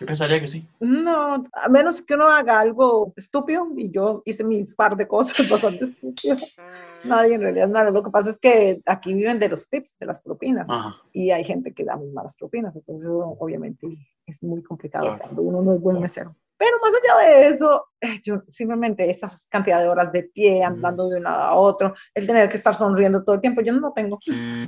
Yo 0.00 0.06
pensaría 0.06 0.40
que 0.40 0.46
sí. 0.46 0.66
No, 0.80 1.44
a 1.52 1.68
menos 1.68 2.00
que 2.00 2.14
uno 2.14 2.26
haga 2.26 2.58
algo 2.58 3.12
estúpido, 3.16 3.68
y 3.76 3.90
yo 3.90 4.22
hice 4.24 4.42
mis 4.42 4.74
par 4.74 4.96
de 4.96 5.06
cosas 5.06 5.34
bastante 5.50 5.84
estúpidas. 5.84 6.56
Nadie 7.04 7.34
en 7.34 7.42
realidad 7.42 7.68
nada. 7.68 7.90
Lo 7.90 8.02
que 8.02 8.10
pasa 8.10 8.30
es 8.30 8.38
que 8.38 8.80
aquí 8.86 9.12
viven 9.12 9.38
de 9.38 9.50
los 9.50 9.68
tips, 9.68 9.98
de 9.98 10.06
las 10.06 10.20
propinas 10.22 10.68
Ajá. 10.70 10.96
y 11.12 11.30
hay 11.30 11.44
gente 11.44 11.74
que 11.74 11.84
da 11.84 11.96
muy 11.96 12.10
malas 12.12 12.34
propinas, 12.34 12.74
entonces 12.74 13.04
eso 13.06 13.36
obviamente 13.38 13.86
es 14.26 14.42
muy 14.42 14.62
complicado 14.62 15.04
Claro. 15.04 15.20
cuando 15.22 15.42
uno 15.42 15.62
no 15.62 15.72
es 15.74 15.80
buen 15.80 16.00
mesero. 16.00 16.34
Pero 16.56 16.76
más 16.82 16.92
allá 16.92 17.26
de 17.26 17.48
eso, 17.54 17.86
eh, 18.02 18.20
yo 18.22 18.42
simplemente 18.48 19.08
esas 19.08 19.46
cantidad 19.50 19.80
de 19.80 19.88
horas 19.88 20.12
de 20.12 20.24
pie, 20.24 20.62
andando 20.62 21.08
de 21.08 21.16
un 21.16 21.22
lado 21.24 21.40
a 21.42 21.54
otro, 21.54 21.94
el 22.14 22.26
tener 22.26 22.48
que 22.50 22.56
estar 22.58 22.74
sonriendo 22.74 23.22
todo 23.24 23.34
el 23.36 23.40
tiempo, 23.40 23.62
yo 23.62 23.72
no 23.72 23.80
lo 23.80 23.92
tengo. 23.92 24.18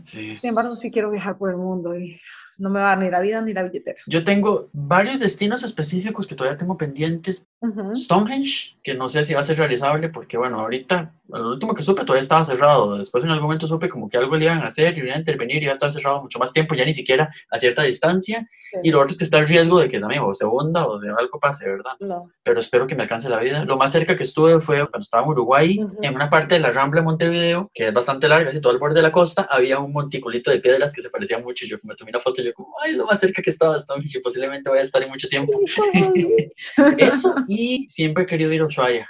Sí. 0.05 0.39
Sin 0.39 0.49
embargo, 0.49 0.75
sí 0.77 0.91
quiero 0.91 1.11
viajar 1.11 1.37
por 1.37 1.51
el 1.51 1.57
mundo 1.59 1.95
y 1.99 2.19
no 2.59 2.71
me 2.71 2.81
va 2.81 2.97
ni 2.97 3.11
la 3.11 3.21
vida 3.21 3.41
ni 3.41 3.53
la 3.53 3.63
billetera. 3.63 3.99
Yo 4.07 4.25
tengo 4.25 4.69
varios 4.73 5.21
destinos 5.21 5.63
específicos 5.63 6.27
que 6.27 6.35
todavía 6.35 6.59
tengo 6.59 6.77
pendientes. 6.77 7.47
Stonehenge, 7.95 8.77
que 8.83 8.95
no 8.95 9.09
sé 9.09 9.25
si 9.25 9.35
va 9.35 9.41
a 9.41 9.45
ser 9.45 9.59
realizable 9.59 10.09
porque, 10.09 10.37
bueno, 10.37 10.61
ahorita, 10.61 11.15
lo 11.29 11.51
último 11.51 11.75
que 11.75 11.83
supe 11.83 12.03
todavía 12.03 12.21
estaba 12.21 12.45
cerrado. 12.45 12.99
Después 12.99 13.25
en 13.25 13.31
algún 13.31 13.45
momento 13.45 13.67
supe 13.67 13.89
como 13.89 14.09
que 14.09 14.17
algo 14.17 14.37
le 14.37 14.47
iban 14.47 14.59
a 14.63 14.67
hacer 14.67 14.97
y 14.97 15.01
iban 15.01 15.15
a 15.15 15.19
intervenir 15.19 15.59
y 15.59 15.65
iba 15.65 15.73
a 15.73 15.75
estar 15.75 15.93
cerrado 15.93 16.23
mucho 16.23 16.39
más 16.39 16.53
tiempo, 16.53 16.75
ya 16.75 16.85
ni 16.85 16.93
siquiera 16.93 17.33
a 17.51 17.59
cierta 17.59 17.83
distancia. 17.83 18.49
Sí. 18.71 18.79
Y 18.83 18.91
lo 18.91 19.01
otro 19.01 19.13
es 19.13 19.19
que 19.19 19.25
está 19.25 19.39
el 19.39 19.47
riesgo 19.47 19.79
de 19.79 19.89
que 19.89 20.01
también 20.01 20.23
o 20.25 20.35
se 20.35 20.45
hunda 20.45 20.87
o 20.87 20.99
de 20.99 21.11
algo 21.11 21.39
pase, 21.41 21.69
¿verdad? 21.69 21.93
No. 22.01 22.19
Pero 22.43 22.61
espero 22.61 22.87
que 22.87 22.97
me 22.97 23.03
alcance 23.05 23.29
la 23.29 23.39
vida. 23.39 23.65
Lo 23.65 23.77
más 23.77 23.93
cerca 23.93 24.17
que 24.17 24.25
estuve 24.25 24.61
fue 24.61 24.79
cuando 24.81 25.05
estaba 25.05 25.23
en 25.23 25.31
Uruguay, 25.31 25.81
en 26.03 26.15
una 26.15 26.29
parte 26.29 26.57
de 26.57 26.61
la 26.61 26.73
Rambla 26.73 27.01
de 27.01 27.05
Montevideo, 27.05 27.71
que 27.73 27.89
es 27.89 27.95
bastante 27.95 28.29
larga, 28.29 28.51
así 28.51 28.61
todo 28.61 28.73
el 28.73 28.79
borde 28.79 28.97
de 28.97 29.03
la 29.03 29.13
costa, 29.13 29.47
había 29.49 29.79
un 29.79 29.93
monticulito 29.93 30.51
de 30.51 30.59
piedras 30.59 30.93
que 30.93 31.01
se 31.01 31.11
parecía 31.11 31.39
mucho. 31.39 31.65
Yo 31.67 31.77
me 31.85 31.95
tomé 31.95 32.11
una 32.11 32.21
foto 32.21 32.42
y 32.43 32.47
yo 32.47 32.55
como, 32.55 32.75
ay, 32.83 32.93
lo 32.95 33.07
más 33.07 33.21
cerca 33.21 33.43
que 33.43 33.51
estaba 33.51 33.79
Stonehenge, 33.79 34.21
posiblemente 34.21 34.69
voy 34.69 34.79
a 34.79 34.83
estar 34.83 35.03
en 35.03 35.09
mucho 35.09 35.29
tiempo. 35.29 35.53
Eso, 36.99 37.35
y 37.49 37.87
siempre 37.89 38.25
he 38.25 38.27
querido 38.27 38.53
ir 38.53 38.61
a 38.61 38.67
Ushuaia 38.67 39.09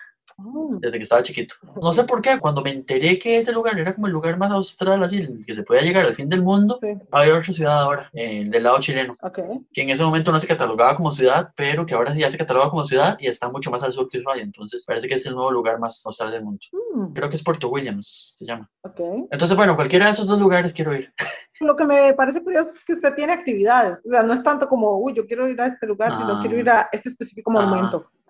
desde 0.81 0.97
que 0.99 1.03
estaba 1.03 1.23
chiquito. 1.23 1.55
No 1.81 1.93
sé 1.93 2.05
por 2.05 2.21
qué, 2.23 2.39
cuando 2.39 2.63
me 2.63 2.73
enteré 2.73 3.19
que 3.19 3.39
ese 3.39 3.53
lugar 3.53 3.79
era 3.79 3.95
como 3.95 4.07
el 4.07 4.13
lugar 4.13 4.37
más 4.37 4.51
austral, 4.51 5.03
así, 5.03 5.19
el 5.19 5.45
que 5.47 5.55
se 5.55 5.63
podía 5.63 5.83
llegar 5.83 6.07
al 6.07 6.15
fin 6.15 6.29
del 6.29 6.43
mundo, 6.43 6.79
sí. 6.83 6.89
había 7.11 7.37
otra 7.37 7.53
ciudad 7.53 7.81
ahora, 7.83 8.11
eh, 8.13 8.45
del 8.49 8.63
lado 8.63 8.79
chileno, 8.81 9.15
Ok. 9.23 9.39
que 9.73 9.83
en 9.83 9.91
ese 9.91 10.03
momento 10.03 10.33
no 10.33 10.41
se 10.41 10.47
catalogaba 10.47 10.97
como 10.97 11.13
ciudad, 11.13 11.51
pero 11.57 11.85
que 11.87 11.95
ahora 11.95 12.15
sí 12.15 12.21
ya 12.21 12.31
se 12.31 12.39
cataloga 12.39 12.71
como 12.71 12.85
ciudad 12.85 13.17
y 13.21 13.27
está 13.27 13.49
mucho 13.51 13.71
más 13.71 13.83
al 13.83 13.93
sur 13.93 14.09
que 14.09 14.19
Ushuaia. 14.19 14.43
Entonces 14.43 14.85
parece 14.87 15.09
que 15.09 15.15
es 15.15 15.27
el 15.27 15.35
nuevo 15.35 15.51
lugar 15.51 15.79
más 15.79 16.05
austral 16.07 16.31
del 16.31 16.43
mundo. 16.45 16.61
Mm, 16.95 17.13
Creo 17.13 17.29
que 17.31 17.37
es 17.37 17.43
Puerto 17.45 17.69
Williams, 17.69 18.35
se 18.39 18.45
llama. 18.47 18.71
ok. 18.83 19.01
Entonces, 19.31 19.57
bueno, 19.57 19.75
cualquiera 19.77 20.07
de 20.07 20.13
esos 20.13 20.27
dos 20.27 20.39
lugares 20.39 20.73
quiero 20.73 20.95
ir. 20.95 21.13
Lo 21.61 21.77
que 21.77 21.85
me 21.85 22.13
parece 22.15 22.43
curioso 22.43 22.73
es 22.75 22.83
que 22.83 22.93
usted 22.93 23.15
tiene 23.15 23.33
actividades, 23.33 23.99
o 24.05 24.11
sea, 24.11 24.23
no 24.25 24.33
es 24.33 24.43
tanto 24.43 24.69
como, 24.69 24.99
uy, 24.99 25.15
yo 25.15 25.27
quiero 25.27 25.49
ir 25.49 25.61
a 25.61 25.67
este 25.67 25.87
lugar, 25.87 26.13
sino 26.13 26.33
Ah. 26.37 26.39
quiero 26.41 26.59
ir 26.59 26.69
a 26.69 26.89
este 26.91 27.09
específico 27.09 27.53
Ah. 27.57 27.65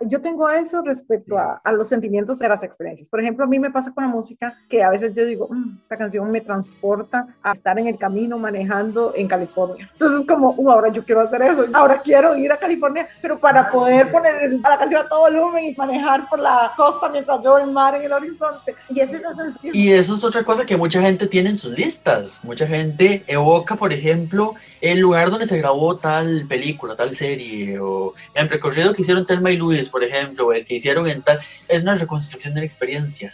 Yo 0.07 0.21
tengo 0.21 0.49
eso 0.51 0.83
respecto 0.83 1.39
a, 1.39 1.61
a 1.65 1.73
los 1.73 1.89
sentimientos 1.89 2.39
de 2.39 2.49
las 2.49 2.63
experiencias. 2.63 3.09
Por 3.09 3.21
ejemplo, 3.21 3.45
a 3.45 3.49
mí 3.49 3.59
me 3.59 3.71
pasa 3.71 3.93
con 3.93 4.05
la 4.05 4.11
música 4.11 4.55
que 4.69 4.83
a 4.83 4.91
veces 4.91 5.13
yo 5.15 5.25
digo, 5.25 5.49
"Mm, 5.51 5.79
esta 5.83 5.97
canción 5.97 6.31
me 6.31 6.41
transporta 6.41 7.27
a 7.43 7.53
estar 7.53 7.79
en 7.79 7.87
el 7.89 7.99
camino 7.99 8.39
manejando 8.39 9.13
en 9.15 9.29
California. 9.29 9.89
Entonces, 9.93 10.27
como, 10.27 10.55
"Uh, 10.57 10.71
ahora 10.71 10.89
yo 10.91 11.05
quiero 11.05 11.21
hacer 11.21 11.43
eso, 11.43 11.67
ahora 11.73 12.01
quiero 12.03 12.37
ir 12.37 12.51
a 12.53 12.57
California, 12.59 13.07
pero 13.21 13.39
para 13.39 13.71
poder 13.71 14.11
poner 14.11 14.43
el- 14.43 14.61
a 14.65 14.71
la 14.71 14.79
canción 14.79 15.05
a 15.05 15.09
todo 15.09 15.21
volumen 15.21 15.65
y 15.67 15.75
manejar 15.75 16.29
por 16.29 16.39
la 16.39 16.73
costa 16.77 17.09
mientras 17.09 17.43
veo 17.43 17.59
el 17.59 17.71
mar 17.71 17.95
en 17.95 18.03
el 18.03 18.13
horizonte. 18.13 18.75
Y 18.89 19.01
es 19.01 19.13
esa 19.13 19.35
sensación. 19.35 19.75
Y 19.75 19.91
eso 19.93 20.15
es 20.15 20.25
otra 20.25 20.45
cosa 20.45 20.65
que 20.65 20.77
mucha 20.77 21.01
gente 21.01 21.27
tiene 21.27 21.51
en 21.51 21.59
sus 21.59 21.77
listas. 21.77 22.41
Mucha 22.45 22.67
gente 22.67 23.25
evoca, 23.27 23.77
por 23.77 23.93
ejemplo, 23.93 24.55
el 24.81 24.99
lugar 24.99 25.31
donde 25.31 25.47
se 25.47 25.59
grabó 25.59 25.97
tal 25.97 26.47
película, 26.49 26.97
tal 26.97 27.15
serie, 27.15 27.79
o 27.79 28.15
el 28.35 28.49
recorrido 28.49 28.93
que 28.93 29.03
hicieron 29.03 29.27
Telma 29.27 29.51
y 29.51 29.57
Luis, 29.57 29.89
por 29.93 30.03
ejemplo, 30.03 30.53
el 30.53 30.65
que 30.65 30.75
hicieron 30.75 31.09
en 31.09 31.23
tal. 31.23 31.41
Es 31.69 31.83
una 31.83 31.95
reconstrucción 31.95 32.55
de 32.55 32.61
la 32.61 32.67
experiencia. 32.67 33.31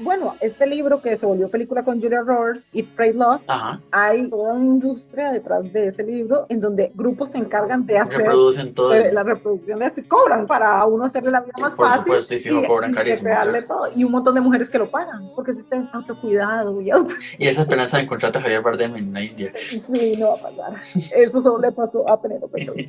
Bueno, 0.00 0.34
este 0.40 0.66
libro 0.66 1.00
que 1.02 1.16
se 1.16 1.26
volvió 1.26 1.48
película 1.48 1.82
con 1.82 2.00
Julia 2.00 2.20
Roberts, 2.20 2.68
Eat, 2.74 2.86
Pray, 2.94 3.12
Love, 3.12 3.40
Ajá. 3.46 3.80
hay 3.90 4.28
toda 4.28 4.52
una 4.54 4.64
industria 4.66 5.30
detrás 5.30 5.72
de 5.72 5.86
ese 5.86 6.02
libro 6.02 6.46
en 6.48 6.60
donde 6.60 6.92
grupos 6.94 7.30
se 7.32 7.38
encargan 7.38 7.84
de 7.86 7.98
hacer 7.98 8.18
Reproducen 8.18 8.74
todo. 8.74 8.94
eh, 8.94 9.08
el- 9.08 9.14
la 9.14 9.22
reproducción 9.22 9.78
de 9.78 9.86
esto 9.86 10.00
y 10.00 10.04
cobran 10.04 10.46
para 10.46 10.84
uno 10.84 11.04
hacerle 11.04 11.30
la 11.30 11.40
vida 11.40 11.52
más 11.60 11.72
Por 11.74 11.86
fácil. 11.86 12.04
supuesto, 12.04 12.34
y 12.34 12.40
fijo, 12.40 12.62
cobran 12.66 12.90
y 12.90 12.94
carísimo, 12.94 13.28
recrearle 13.28 13.64
claro. 13.66 13.82
todo. 13.82 13.92
Y 13.96 14.04
un 14.04 14.12
montón 14.12 14.34
de 14.34 14.40
mujeres 14.40 14.68
que 14.70 14.78
lo 14.78 14.90
pagan 14.90 15.30
porque 15.34 15.54
se 15.54 15.76
autocuidado 15.92 16.80
y 16.80 16.90
auto... 16.90 17.14
Y 17.38 17.48
esa 17.48 17.62
esperanza 17.62 17.96
de 17.98 18.04
encontrarte 18.04 18.38
a 18.38 18.42
Javier 18.42 18.62
Bardem 18.62 18.96
en 18.96 19.12
la 19.12 19.22
India. 19.22 19.52
Sí, 19.56 20.16
no 20.18 20.28
va 20.28 20.34
a 20.34 20.42
pasar. 20.42 20.80
Eso 21.16 21.40
solo 21.42 21.58
le 21.60 21.72
pasó 21.72 22.08
a 22.08 22.20
Penélope. 22.20 22.66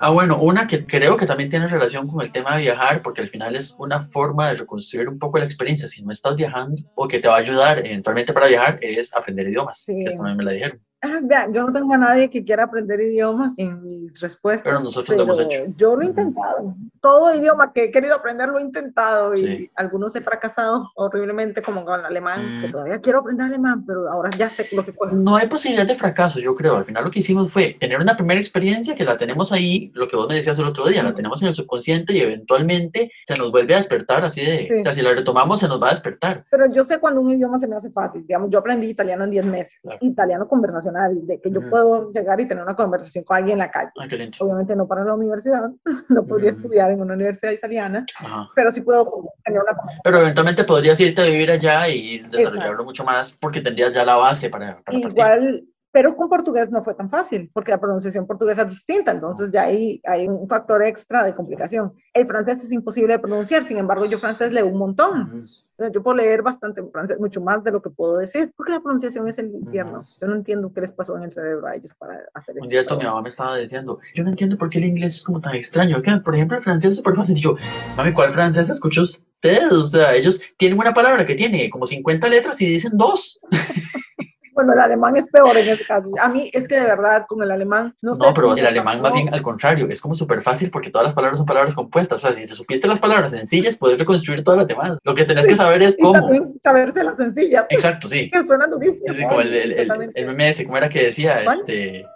Ah, 0.00 0.10
bueno, 0.10 0.38
una 0.38 0.66
que 0.66 0.84
creo 0.84 1.16
que 1.16 1.24
también 1.24 1.48
tiene 1.48 1.66
relación 1.68 2.08
con 2.08 2.20
el 2.20 2.30
tema 2.32 2.56
de 2.56 2.62
viajar, 2.62 3.00
porque 3.00 3.22
al 3.22 3.28
final 3.28 3.56
es 3.56 3.74
una 3.78 4.02
forma 4.08 4.48
de 4.48 4.56
reconstruir 4.56 5.08
un 5.14 5.18
poco 5.18 5.38
la 5.38 5.44
experiencia. 5.44 5.88
Si 5.88 6.02
no 6.02 6.12
estás 6.12 6.36
viajando, 6.36 6.82
o 6.94 7.08
que 7.08 7.18
te 7.18 7.28
va 7.28 7.36
a 7.36 7.38
ayudar 7.38 7.78
eventualmente 7.78 8.32
para 8.32 8.48
viajar, 8.48 8.78
es 8.82 9.14
aprender 9.14 9.48
idiomas. 9.48 9.78
Sí. 9.78 10.04
Que 10.04 10.14
también 10.14 10.36
me 10.36 10.44
la 10.44 10.52
dijeron. 10.52 10.83
Ah, 11.04 11.20
vean, 11.22 11.52
yo 11.52 11.62
no 11.64 11.72
tengo 11.72 11.92
a 11.94 11.98
nadie 11.98 12.30
que 12.30 12.44
quiera 12.44 12.64
aprender 12.64 13.00
idiomas 13.00 13.52
en 13.58 13.82
mis 13.82 14.20
respuestas. 14.20 14.64
Pero 14.64 14.80
nosotros 14.80 15.16
lo 15.16 15.24
hemos 15.24 15.38
pero 15.38 15.50
hecho. 15.50 15.72
Yo 15.76 15.96
lo 15.96 16.02
he 16.02 16.06
intentado. 16.06 16.74
Todo 17.00 17.34
idioma 17.34 17.72
que 17.72 17.84
he 17.84 17.90
querido 17.90 18.14
aprender 18.14 18.48
lo 18.48 18.58
he 18.58 18.62
intentado 18.62 19.34
y 19.34 19.38
Sí. 19.44 19.70
algunos 19.76 20.16
he 20.16 20.22
fracasado 20.22 20.90
horriblemente, 20.94 21.60
como 21.62 21.84
con 21.84 22.00
el 22.00 22.06
alemán, 22.06 22.60
que 22.62 22.68
Mm. 22.68 22.72
todavía 22.72 23.00
quiero 23.00 23.18
aprender 23.20 23.46
alemán, 23.46 23.84
pero 23.86 24.10
ahora 24.10 24.30
ya 24.30 24.48
sé 24.48 24.66
lo 24.72 24.84
que 24.84 24.92
cuesta. 24.92 25.16
No 25.16 25.36
hay 25.36 25.46
posibilidad 25.48 25.86
de 25.86 25.94
fracaso, 25.94 26.40
yo 26.40 26.54
creo. 26.54 26.76
Al 26.76 26.84
final 26.84 27.04
lo 27.04 27.10
que 27.10 27.18
hicimos 27.18 27.52
fue 27.52 27.76
tener 27.78 27.98
una 28.00 28.16
primera 28.16 28.40
experiencia 28.40 28.94
que 28.94 29.04
la 29.04 29.18
tenemos 29.18 29.52
ahí, 29.52 29.90
lo 29.94 30.08
que 30.08 30.16
vos 30.16 30.28
me 30.28 30.36
decías 30.36 30.58
el 30.58 30.64
otro 30.66 30.86
día, 30.88 31.02
la 31.02 31.14
tenemos 31.14 31.42
en 31.42 31.48
el 31.48 31.54
subconsciente 31.54 32.12
y 32.14 32.20
eventualmente 32.20 33.10
se 33.26 33.34
nos 33.34 33.50
vuelve 33.50 33.74
a 33.74 33.78
despertar 33.78 34.24
así 34.24 34.40
de, 34.44 34.66
Sí. 34.68 34.74
o 34.80 34.82
sea, 34.84 34.92
si 34.92 35.02
la 35.02 35.12
retomamos 35.12 35.60
se 35.60 35.68
nos 35.68 35.82
va 35.82 35.88
a 35.88 35.90
despertar. 35.90 36.44
Pero 36.50 36.66
yo 36.72 36.84
sé 36.84 36.98
cuando 36.98 37.20
un 37.20 37.30
idioma 37.30 37.58
se 37.58 37.68
me 37.68 37.76
hace 37.76 37.90
fácil. 37.90 38.26
Digamos, 38.26 38.48
yo 38.50 38.58
aprendí 38.58 38.86
italiano 38.88 39.24
en 39.24 39.30
10 39.30 39.44
meses. 39.44 39.78
Claro. 39.82 39.98
Italiano 40.00 40.48
conversacional, 40.48 40.93
de 41.12 41.40
que 41.40 41.50
yo 41.50 41.68
puedo 41.68 42.12
llegar 42.12 42.40
y 42.40 42.48
tener 42.48 42.62
una 42.62 42.76
conversación 42.76 43.24
con 43.24 43.36
alguien 43.36 43.54
en 43.54 43.58
la 43.60 43.70
calle. 43.70 43.90
Lindo. 44.16 44.36
Obviamente 44.40 44.76
no 44.76 44.86
para 44.86 45.04
la 45.04 45.14
universidad, 45.14 45.70
no 46.08 46.24
podría 46.24 46.50
estudiar 46.50 46.90
en 46.90 47.00
una 47.00 47.14
universidad 47.14 47.52
italiana, 47.52 48.06
Ajá. 48.18 48.48
pero 48.54 48.70
sí 48.70 48.80
puedo 48.80 49.32
tener 49.44 49.60
una 49.60 49.72
conversación. 49.72 50.00
Pero 50.04 50.20
eventualmente 50.20 50.64
podrías 50.64 51.00
irte 51.00 51.22
a 51.22 51.26
vivir 51.26 51.50
allá 51.50 51.88
y 51.88 52.18
desarrollarlo 52.18 52.84
mucho 52.84 53.04
más 53.04 53.36
porque 53.40 53.60
tendrías 53.60 53.94
ya 53.94 54.04
la 54.04 54.16
base 54.16 54.48
para, 54.50 54.82
para 54.82 54.84
partir. 54.84 55.08
Igual, 55.08 55.64
pero 55.94 56.16
con 56.16 56.28
portugués 56.28 56.72
no 56.72 56.82
fue 56.82 56.94
tan 56.94 57.08
fácil, 57.08 57.48
porque 57.54 57.70
la 57.70 57.78
pronunciación 57.78 58.26
portuguesa 58.26 58.62
es 58.62 58.70
distinta, 58.70 59.12
entonces 59.12 59.50
ya 59.52 59.62
ahí 59.62 60.00
hay 60.04 60.26
un 60.26 60.48
factor 60.48 60.82
extra 60.82 61.22
de 61.22 61.36
complicación. 61.36 61.92
El 62.12 62.26
francés 62.26 62.64
es 62.64 62.72
imposible 62.72 63.12
de 63.12 63.20
pronunciar, 63.20 63.62
sin 63.62 63.78
embargo, 63.78 64.04
yo 64.04 64.18
francés 64.18 64.50
leo 64.50 64.66
un 64.66 64.76
montón. 64.76 65.46
Yo 65.92 66.02
puedo 66.02 66.16
leer 66.16 66.42
bastante 66.42 66.82
francés, 66.84 67.18
mucho 67.18 67.40
más 67.40 67.64
de 67.64 67.72
lo 67.72 67.82
que 67.82 67.90
puedo 67.90 68.18
decir, 68.18 68.52
porque 68.56 68.70
la 68.70 68.80
pronunciación 68.80 69.26
es 69.28 69.38
el 69.38 69.52
infierno. 69.52 70.06
Yo 70.20 70.28
no 70.28 70.36
entiendo 70.36 70.72
qué 70.72 70.82
les 70.82 70.92
pasó 70.92 71.16
en 71.16 71.24
el 71.24 71.32
cerebro 71.32 71.66
a 71.66 71.74
ellos 71.74 71.92
para 71.98 72.20
hacer 72.32 72.56
eso. 72.56 72.64
Un 72.64 72.70
día 72.70 72.80
esto 72.80 72.96
mi 72.96 73.04
mamá 73.04 73.22
me 73.22 73.28
estaba 73.28 73.56
diciendo, 73.56 73.98
yo 74.14 74.22
no 74.22 74.30
entiendo 74.30 74.56
por 74.56 74.70
qué 74.70 74.78
el 74.78 74.84
inglés 74.84 75.16
es 75.16 75.24
como 75.24 75.40
tan 75.40 75.54
extraño. 75.56 76.00
Que, 76.00 76.16
por 76.18 76.34
ejemplo, 76.34 76.56
el 76.56 76.62
francés 76.62 76.92
es 76.92 76.96
súper 76.98 77.16
fácil. 77.16 77.36
Y 77.36 77.40
yo, 77.40 77.56
mami, 77.96 78.12
¿cuál 78.12 78.30
francés 78.30 78.70
escuchó 78.70 79.02
usted? 79.02 79.72
O 79.72 79.86
sea, 79.86 80.14
ellos 80.14 80.40
tienen 80.56 80.78
una 80.78 80.94
palabra 80.94 81.26
que 81.26 81.34
tiene 81.34 81.68
como 81.70 81.86
50 81.86 82.28
letras 82.28 82.60
y 82.62 82.66
dicen 82.66 82.92
dos. 82.94 83.40
Bueno, 84.54 84.72
el 84.72 84.78
alemán 84.80 85.16
es 85.16 85.26
peor 85.28 85.56
en 85.56 85.68
este 85.68 85.84
caso. 85.84 86.08
A 86.20 86.28
mí 86.28 86.48
es 86.52 86.68
que 86.68 86.76
de 86.76 86.86
verdad, 86.86 87.24
con 87.28 87.42
el 87.42 87.50
alemán, 87.50 87.94
no, 88.00 88.14
No, 88.14 88.26
sé. 88.28 88.32
pero 88.34 88.54
si 88.54 88.60
el 88.60 88.66
alemán 88.66 89.00
más 89.02 89.12
bien 89.12 89.32
al 89.34 89.42
contrario, 89.42 89.86
es 89.90 90.00
como 90.00 90.14
súper 90.14 90.42
fácil 90.42 90.70
porque 90.70 90.90
todas 90.90 91.04
las 91.06 91.14
palabras 91.14 91.38
son 91.38 91.46
palabras 91.46 91.74
compuestas. 91.74 92.24
O 92.24 92.28
sea, 92.28 92.34
si 92.36 92.46
te 92.46 92.54
supiste 92.54 92.86
las 92.86 93.00
palabras 93.00 93.32
sencillas, 93.32 93.76
puedes 93.76 93.98
reconstruir 93.98 94.44
todas 94.44 94.58
las 94.58 94.68
demás. 94.68 94.98
Lo 95.02 95.14
que 95.14 95.24
tenés 95.24 95.46
que 95.46 95.56
saber 95.56 95.82
es 95.82 95.98
Y 95.98 96.02
cómo. 96.02 96.28
saberse 96.62 97.02
las 97.04 97.16
sencillas, 97.16 97.66
Exacto, 97.70 98.08
sí. 98.08 98.30
que 98.32 98.44
suenan 98.44 98.70
durísimas. 98.70 99.16
Sí, 99.16 99.22
como 99.24 99.40
el, 99.40 99.52
el, 99.54 100.10
el, 100.14 100.26
meme 100.26 100.48
ese, 100.48 100.64
¿cómo 100.64 100.76
era 100.76 100.88
que 100.88 101.04
decía? 101.04 101.40
¿Cuál? 101.44 101.58
Este, 101.58 102.06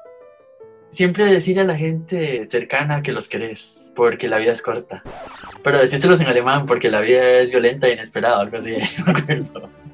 siempre 0.90 1.24
decirle 1.26 1.62
a 1.62 1.64
la 1.64 1.76
gente 1.76 2.46
cercana 2.50 3.02
que 3.02 3.12
los 3.12 3.28
querés, 3.28 3.92
porque 3.94 4.28
la 4.28 4.38
vida 4.38 4.52
es 4.52 4.62
corta. 4.62 5.02
Pero 5.62 5.78
decístelos 5.78 6.20
en 6.20 6.28
alemán, 6.28 6.66
porque 6.66 6.90
la 6.90 7.00
vida 7.00 7.20
es 7.40 7.50
violenta 7.50 7.88
e 7.88 7.92
inesperada, 7.94 8.40
algo 8.40 8.56
así, 8.56 8.76
no 9.06 9.12
me 9.12 9.42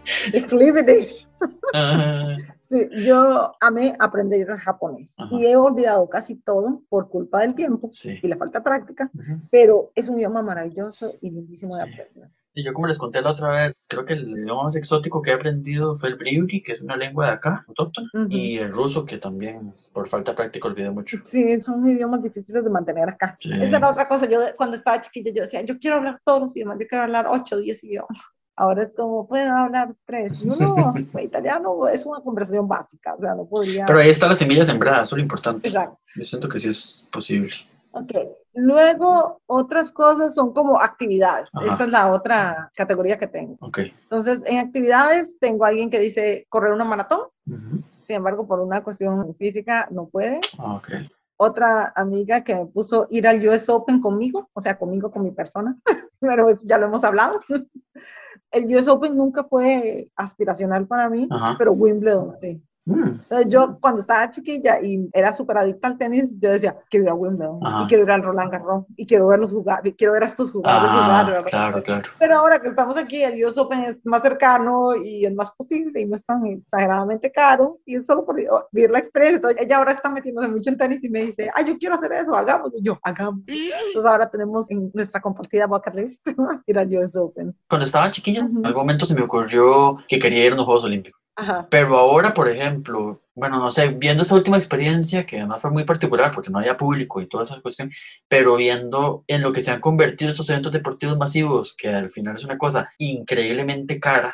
Ah, 1.75 2.37
Sí, 2.69 2.89
yo 3.05 3.53
amé 3.61 3.95
aprender 3.99 4.47
japonés 4.57 5.15
Ajá. 5.19 5.29
y 5.31 5.45
he 5.47 5.55
olvidado 5.57 6.09
casi 6.09 6.37
todo 6.37 6.83
por 6.89 7.09
culpa 7.11 7.41
del 7.41 7.55
tiempo 7.55 7.91
sí. 7.93 8.19
y 8.23 8.27
la 8.29 8.37
falta 8.37 8.61
de 8.61 8.65
práctica, 8.65 9.11
pero 9.51 9.91
es 9.95 10.09
un 10.09 10.17
idioma 10.19 10.41
maravilloso 10.43 11.13
y 11.21 11.31
lindísimo 11.31 11.77
de 11.77 11.85
Sí. 11.85 11.91
aprender. 11.93 12.31
Y 12.57 12.63
yo 12.65 12.73
como 12.73 12.87
les 12.87 12.99
conté 12.99 13.21
la 13.21 13.33
otra 13.33 13.49
vez, 13.51 13.83
creo 13.89 14.05
que 14.05 14.15
el 14.15 14.29
idioma 14.39 14.63
más 14.65 14.77
exótico 14.77 15.21
que 15.21 15.31
he 15.31 15.35
aprendido 15.35 15.97
fue 15.97 16.09
el 16.09 16.15
briuri, 16.15 16.63
que 16.63 16.73
es 16.73 16.81
una 16.81 16.97
lengua 16.97 17.27
de 17.27 17.33
acá, 17.33 17.65
autóctona, 17.69 18.09
Ujú. 18.15 18.27
y 18.31 18.59
el 18.59 18.73
ruso, 18.73 19.05
que 19.05 19.19
también 19.19 19.75
por 19.93 20.09
falta 20.09 20.31
de 20.33 20.37
práctica 20.37 20.69
olvidé 20.69 20.91
mucho. 20.91 21.19
Sí, 21.25 21.61
son 21.61 21.87
idiomas 21.87 22.23
difíciles 22.23 22.63
de 22.65 22.71
mantener 22.71 23.09
acá. 23.11 23.37
Esa 23.41 23.77
era 23.77 23.91
otra 23.91 24.07
cosa. 24.09 24.27
Yo 24.29 24.39
cuando 24.57 24.77
estaba 24.77 25.01
chiquilla 25.01 25.33
yo 25.35 25.43
decía, 25.43 25.61
yo 25.63 25.79
quiero 25.79 25.97
hablar 25.97 26.21
todos 26.25 26.43
los 26.43 26.57
idiomas, 26.57 26.79
yo 26.79 26.87
quiero 26.87 27.05
hablar 27.05 27.27
8, 27.29 27.59
10 27.59 27.83
idiomas. 27.85 28.23
Ahora 28.57 28.85
es 28.85 28.93
como, 28.97 29.27
puedo 29.27 29.53
hablar 29.53 29.95
tres. 30.05 30.45
Y 30.45 30.49
uno, 30.49 30.95
italiano 31.21 31.89
es 31.89 32.07
una 32.07 32.21
conversación 32.21 32.69
básica, 32.69 33.15
o 33.15 33.21
sea, 33.21 33.35
no 33.35 33.47
podría... 33.47 33.85
Pero 33.87 33.99
ahí 33.99 34.11
están 34.11 34.29
las 34.29 34.39
semillas 34.39 34.67
sembradas, 34.67 35.05
eso 35.05 35.17
es 35.17 35.19
lo 35.19 35.23
importante. 35.23 35.69
Exacto. 35.69 35.99
Yo 36.17 36.25
siento 36.25 36.49
que 36.49 36.61
sí 36.61 36.69
es 36.69 37.07
posible. 37.11 37.53
Ok. 37.91 38.13
Luego, 38.55 39.41
otras 39.47 39.91
cosas 39.93 40.35
son 40.35 40.53
como 40.53 40.81
actividades. 40.81 41.51
Ajá. 41.55 41.75
Esa 41.75 41.85
es 41.85 41.91
la 41.91 42.13
otra 42.13 42.71
categoría 42.75 43.19
que 43.19 43.27
tengo. 43.27 43.57
Ok. 43.61 43.79
Entonces, 44.03 44.43
en 44.47 44.59
actividades 44.59 45.37
tengo 45.41 45.65
a 45.65 45.69
alguien 45.69 45.91
que 45.91 45.99
dice 45.99 46.47
correr 46.49 46.73
una 46.73 46.85
maratón. 46.85 47.23
Ujú. 47.47 47.83
Sin 48.05 48.17
embargo, 48.17 48.47
por 48.47 48.61
una 48.61 48.83
cuestión 48.83 49.35
física 49.37 49.89
no 49.91 50.07
puede. 50.07 50.41
Ah, 50.59 50.75
ok. 50.75 50.91
Otra 51.37 51.93
amiga 51.97 52.43
que 52.43 52.55
me 52.55 52.67
puso 52.67 53.07
ir 53.11 53.27
al 53.27 53.47
US 53.47 53.69
Open 53.69 54.01
conmigo, 54.01 54.49
o 54.53 54.61
sea, 54.61 54.79
conmigo, 54.79 55.11
con 55.11 55.23
mi 55.23 55.31
persona, 55.31 55.77
pero 56.21 56.49
eso 56.49 56.67
ya 56.67 56.79
lo 56.79 56.87
hemos 56.87 57.05
hablado. 57.05 57.41
El 58.51 58.75
US 58.77 58.89
Open 58.89 59.17
nunca 59.17 59.45
fue 59.45 60.07
aspiracional 60.15 60.87
para 60.87 61.09
mí, 61.09 61.27
Ajá. 61.31 61.57
pero 61.59 61.73
Wimbledon 61.73 62.37
sí. 62.41 62.63
Mm, 62.87 63.03
Entonces 63.23 63.49
yo 63.49 63.79
cuando 63.81 64.01
estaba 64.03 64.29
chiquilla 64.31 64.79
y 64.83 65.09
era 65.15 65.33
súper 65.33 65.57
adicta 65.57 65.89
al 65.89 65.97
tenis, 65.97 66.39
yo 66.39 66.51
decía, 66.51 66.77
quiero 66.91 67.05
ir 67.07 67.11
a 67.11 67.15
Wimbledon, 67.15 67.59
Ajá. 67.67 67.83
y 67.85 67.87
quiero 67.87 68.03
ir 68.05 68.11
al 68.11 68.23
Roland 68.23 68.53
Garros, 68.53 68.85
y 68.95 69.07
quiero 69.07 69.27
verlos 69.29 69.51
jugar, 69.51 69.81
y 69.87 69.93
quiero 69.93 70.13
ver 70.13 70.25
a 70.25 70.27
estos 70.27 70.53
jugadores 70.53 70.91
jugar. 70.91 71.11
Ah, 71.11 71.25
¿verdad? 71.25 71.45
claro, 71.47 71.83
claro. 71.83 72.09
Pero 72.19 72.37
ahora 72.39 72.61
que 72.61 72.69
estamos 72.69 72.99
aquí, 72.99 73.23
el 73.23 73.43
US 73.43 73.57
Open 73.57 73.81
es 73.81 74.05
más 74.05 74.21
cercano 74.21 74.95
y 75.03 75.25
es 75.25 75.35
más 75.35 75.51
posible 75.53 75.99
y 76.03 76.05
no 76.07 76.15
es 76.17 76.25
tan 76.27 76.45
exageradamente 76.45 77.33
caro 77.33 77.79
y 77.87 77.97
es 77.97 78.05
solo 78.07 78.25
por 78.27 78.37
vivir 78.71 78.91
la 78.91 78.99
experiencia. 78.99 79.37
Entonces, 79.37 79.63
ella 79.63 79.79
ahora 79.79 79.93
está 79.93 80.11
metiéndose 80.11 80.49
mucho 80.49 80.69
en 80.69 80.77
tenis 80.77 81.03
y 81.05 81.09
me 81.09 81.23
dice, 81.25 81.51
ay, 81.55 81.65
yo 81.67 81.79
quiero 81.79 81.95
hacer 81.95 82.13
eso, 82.13 82.37
hagámoslo. 82.37 82.79
Yo, 82.83 82.99
hagamos. 83.03 83.45
Entonces 83.49 84.05
ahora 84.05 84.29
tenemos 84.31 84.71
en 84.71 84.91
nuestra 84.93 85.23
compartida 85.23 85.67
bucket 85.67 85.95
list 85.95 86.27
ir 86.67 86.79
al 86.79 86.95
US 86.99 87.17
Open. 87.17 87.57
Cuando 87.67 87.87
estaba 87.87 88.11
chiquilla, 88.11 88.45
Ujú. 88.45 88.59
en 88.59 88.67
algún 88.67 88.83
momento 88.83 89.07
se 89.07 89.15
me 89.15 89.23
ocurrió 89.23 89.97
que 90.07 90.19
quería 90.19 90.45
ir 90.45 90.53
a 90.53 90.55
unos 90.55 90.67
Juegos 90.67 90.85
Olímpicos. 90.85 91.24
Pero 91.71 91.99
ahora, 91.99 92.33
por 92.33 92.49
ejemplo, 92.49 93.21
bueno, 93.35 93.59
no 93.59 93.71
sé, 93.71 93.89
viendo 93.89 94.23
esta 94.23 94.37
última 94.37 94.57
experiencia, 94.57 95.27
que 95.27 95.39
además 95.39 95.61
fue 95.61 95.71
muy 95.73 95.85
particular 95.85 96.33
porque 96.33 96.51
no 96.51 96.59
había 96.61 96.77
público 96.77 97.21
y 97.21 97.27
toda 97.29 97.43
esa 97.43 97.61
cuestión, 97.61 97.91
pero 98.29 98.55
viendo 98.57 99.25
en 99.27 99.43
lo 99.43 99.53
que 99.53 99.61
se 99.61 99.73
han 99.73 99.81
convertido 99.81 100.31
estos 100.31 100.49
eventos 100.51 100.73
deportivos 100.73 101.19
masivos, 101.19 101.75
que 101.77 101.89
al 101.89 102.11
final 102.11 102.37
es 102.37 102.45
una 102.45 102.57
cosa 102.59 102.93
increíblemente 102.99 103.99
cara 103.99 104.33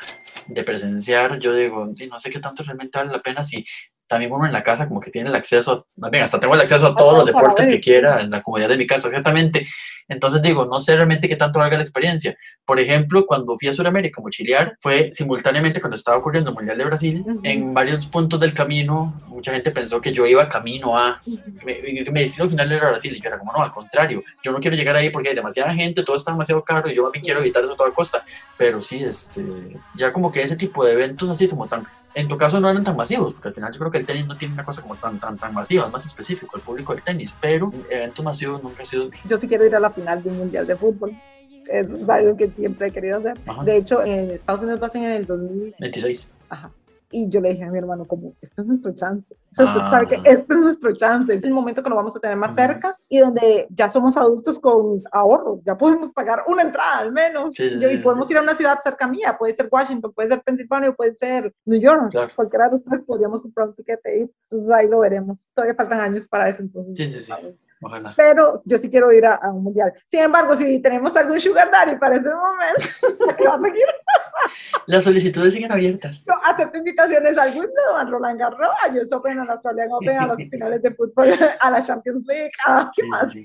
de 0.49 0.63
presenciar, 0.63 1.39
yo 1.39 1.55
digo, 1.55 1.87
"Di, 1.95 2.07
no 2.09 2.21
sé 2.21 2.31
qué 2.31 2.41
tanto 2.41 2.63
realmente 2.65 2.99
vale 2.99 3.13
la 3.13 3.23
pena 3.23 3.43
si 3.45 3.65
también 4.11 4.33
uno 4.33 4.45
en 4.45 4.53
la 4.53 4.65
casa 4.65 4.89
como 4.89 4.99
que 5.01 5.13
tiene 5.13 5.29
el 5.31 5.37
acceso, 5.37 5.87
más 5.97 6.11
bien 6.11 6.25
hasta 6.25 6.41
tengo 6.41 6.55
el 6.55 6.61
acceso 6.61 6.89
a 6.89 6.97
todos 6.97 7.15
los 7.19 7.27
deportes 7.27 7.69
que 7.69 7.81
quiera 7.81 8.21
en 8.21 8.29
la 8.29 8.43
comodidad 8.43 8.69
de 8.69 8.77
mi 8.77 8.85
casa, 8.85 9.07
exactamente. 9.07 9.65
Entonces 10.09 10.43
digo, 10.43 10.67
no 10.67 10.81
sé 10.81 10.97
realmente 10.97 11.29
qué 11.29 11.37
tanto 11.37 11.61
valga 11.61 11.77
la 11.77 11.85
experiencia. 11.85 12.37
Por 12.67 12.81
ejemplo, 12.81 13.25
cuando 13.25 13.57
fui 13.57 13.69
a 13.69 13.73
Sudamérica 13.73 14.21
a 14.21 14.23
mochilear, 14.25 14.77
fue 14.81 15.11
simultáneamente 15.13 15.81
cuando 15.81 15.95
estaba 15.95 16.19
ocurriendo 16.19 16.51
el 16.51 16.57
Mundial 16.57 16.77
de 16.77 16.85
Brasil, 16.85 17.25
Ujú. 17.25 17.41
en 17.45 17.73
varios 17.73 18.09
puntos 18.09 18.41
del 18.41 18.53
camino, 18.53 19.15
mucha 19.27 19.53
gente 19.53 19.71
pensó 19.71 20.01
que 20.01 20.13
yo 20.13 20.27
iba 20.27 20.49
camino 20.49 20.99
a, 20.99 21.23
me, 21.65 21.79
me- 21.81 22.11
mi 22.11 22.21
destino 22.21 22.49
final 22.49 22.73
era 22.73 22.91
Brasil, 22.91 23.15
y 23.17 23.21
yo 23.23 23.29
era 23.29 23.39
como, 23.39 23.53
no, 23.53 23.63
al 23.63 23.71
contrario, 23.71 24.21
yo 24.43 24.51
no 24.51 24.59
quiero 24.59 24.77
llegar 24.77 24.97
ahí 24.97 25.11
porque 25.11 25.29
hay 25.29 25.37
demasiada 25.37 25.73
gente, 25.75 26.03
todo 26.03 26.17
está 26.17 26.33
demasiado 26.33 26.65
caro, 26.65 26.91
y 26.91 26.95
yo 26.97 27.07
a 27.07 27.11
mí 27.13 27.21
quiero 27.21 27.39
evitar 27.39 27.63
eso 27.63 27.75
a 27.75 27.77
toda 27.77 27.93
costa, 27.93 28.25
pero 28.57 28.83
sí, 28.83 29.05
este, 29.05 29.43
ya 29.95 30.13
como 30.13 30.33
que 30.33 30.43
ese 30.43 30.57
tipo 30.57 30.85
de 30.85 30.95
eventos 30.95 31.31
así 31.31 31.47
como 31.49 31.69
tan, 31.69 31.85
en 32.15 32.29
tu 32.29 32.37
caso 32.37 32.61
no 32.61 32.69
eran 32.69 32.85
tan 32.85 32.97
masivos, 32.97 33.35
porque 33.35 33.49
al 33.49 33.55
final 33.55 33.73
yo 33.73 33.79
creo 33.79 33.91
que 33.91 33.99
el 33.99 34.07
tenis 34.07 34.27
no 34.27 34.37
tiene 34.37 34.55
una 34.55 34.65
cosa 34.65 34.83
como 34.83 34.97
tan, 34.97 35.19
tan, 35.21 35.39
tan 35.39 35.55
masiva, 35.55 35.87
es 35.87 35.93
más 35.93 36.07
específico 36.07 36.57
el 36.57 36.63
público 36.63 36.95
del 36.95 37.03
tenis, 37.03 37.35
pero 37.41 37.73
eventos 37.89 38.25
masivos 38.25 38.63
nunca 38.63 38.83
ha 38.83 38.87
sido... 38.87 39.11
Yo 39.27 39.39
sí 39.39 39.47
quiero 39.49 39.67
ir 39.67 39.75
a 39.75 39.81
la 39.81 39.91
final 39.91 40.23
de 40.23 40.31
un 40.31 40.39
mundial 40.39 40.67
de 40.67 40.77
fútbol. 40.77 41.13
Eso 41.67 41.97
es 41.97 42.09
algo 42.09 42.37
que 42.37 42.49
siempre 42.51 42.89
he 42.89 42.91
querido 42.91 43.19
hacer. 43.19 43.39
Ajá. 43.47 43.63
De 43.63 43.77
hecho, 43.77 44.03
en 44.05 44.31
Estados 44.31 44.63
Unidos 44.63 44.83
va 44.83 44.87
a 44.87 44.91
ser 44.91 45.03
en 45.03 45.11
el 45.11 45.27
2000. 45.27 45.75
26. 45.79 46.29
Ajá. 46.49 46.71
Y 47.13 47.29
yo 47.29 47.41
le 47.41 47.51
dije 47.51 47.65
a 47.65 47.71
mi 47.71 47.79
hermano, 47.79 48.05
como, 48.07 48.35
este 48.41 48.61
es 48.61 48.67
nuestro 48.69 48.93
chance. 48.95 49.35
O 49.35 49.63
Ah. 49.63 49.89
sabe 49.91 50.07
que 50.07 50.15
este 50.25 50.55
es 50.55 50.61
nuestro 50.61 50.95
chance. 50.95 51.35
Es 51.35 51.43
el 51.43 51.53
momento 51.53 51.83
que 51.83 51.91
lo 51.91 51.97
vamos 51.97 52.15
a 52.17 52.21
tener 52.21 52.37
más 52.37 52.55
cerca 52.55 52.97
y 53.09 53.19
donde 53.19 53.67
ya 53.71 53.89
somos 53.89 54.17
adultos 54.17 54.59
con 54.61 54.99
ahorros. 55.11 55.65
Ya 55.65 55.77
podemos 55.77 56.13
pagar 56.13 56.45
una 56.47 56.63
entrada 56.63 56.99
al 56.99 57.11
menos. 57.13 57.51
Sí, 57.57 57.65
Y 57.65 57.81
yo- 57.81 57.91
y 57.91 57.97
podemos 57.99 58.31
ir 58.31 58.39
a 58.39 58.43
una 58.43 58.55
ciudad 58.55 58.79
cerca 58.81 59.09
mía. 59.09 59.37
Puede 59.39 59.55
ser 59.55 59.69
Washington, 59.71 60.13
puede 60.13 60.29
ser 60.29 60.41
Pensilvania, 60.43 60.93
puede 60.93 61.13
ser 61.13 61.53
New 61.65 61.81
York. 61.81 62.11
Claro. 62.13 62.31
Cualquiera 62.37 62.67
de 62.67 62.71
los 62.73 62.85
tres 62.85 63.01
podríamos 63.05 63.41
comprar 63.41 63.69
un 63.69 63.75
tiquete 63.75 64.19
y 64.19 64.21
entonces 64.23 64.71
ahí 64.71 64.87
lo 64.89 65.01
veremos. 65.01 65.51
Todavía 65.53 65.75
faltan 65.75 65.99
años 66.01 66.29
para 66.29 66.49
eso. 66.49 66.63
Entonces, 66.63 66.97
Sí, 66.97 67.05
sí, 67.11 67.19
sí. 67.19 67.25
¿sabes? 67.25 67.57
Ojalá. 67.83 68.13
pero 68.17 68.61
yo 68.67 68.77
sí 68.79 68.91
quiero 68.91 69.11
ir 69.13 69.25
a, 69.27 69.35
a 69.37 69.51
un 69.51 69.65
mundial. 69.65 69.93
Sin 70.07 70.21
embargo, 70.21 70.55
si 70.55 70.81
tenemos 70.83 71.17
algún 71.17 71.41
sugar 71.41 71.71
daddy 71.71 71.97
para 71.97 72.17
ese 72.17 72.29
momento, 72.29 73.37
que 73.39 73.49
va 73.49 73.55
a 73.55 73.61
seguir, 73.61 73.87
Las 74.87 75.05
solicitudes 75.05 75.53
siguen 75.55 75.73
abiertas. 75.73 76.27
acepto 76.45 76.79
invitaciones 76.79 77.39
al 77.39 77.49
Wimbledon, 77.51 77.97
al 77.99 78.11
Roland 78.11 78.39
Garros, 78.39 78.69
a 78.83 78.89
US 78.93 79.13
Open, 79.13 79.39
al 79.41 79.51
Australian 79.51 79.89
Open, 79.93 80.19
a 80.19 80.27
las 80.27 80.37
finales 80.37 80.83
de 80.83 80.95
fútbol, 80.95 81.33
a 81.61 81.71
la 81.71 81.83
Champions 81.83 82.25
League, 82.27 82.51
a 82.67 82.91
qué 82.95 83.03
Sí, 83.03 83.09
más. 83.09 83.33
sí. 83.33 83.45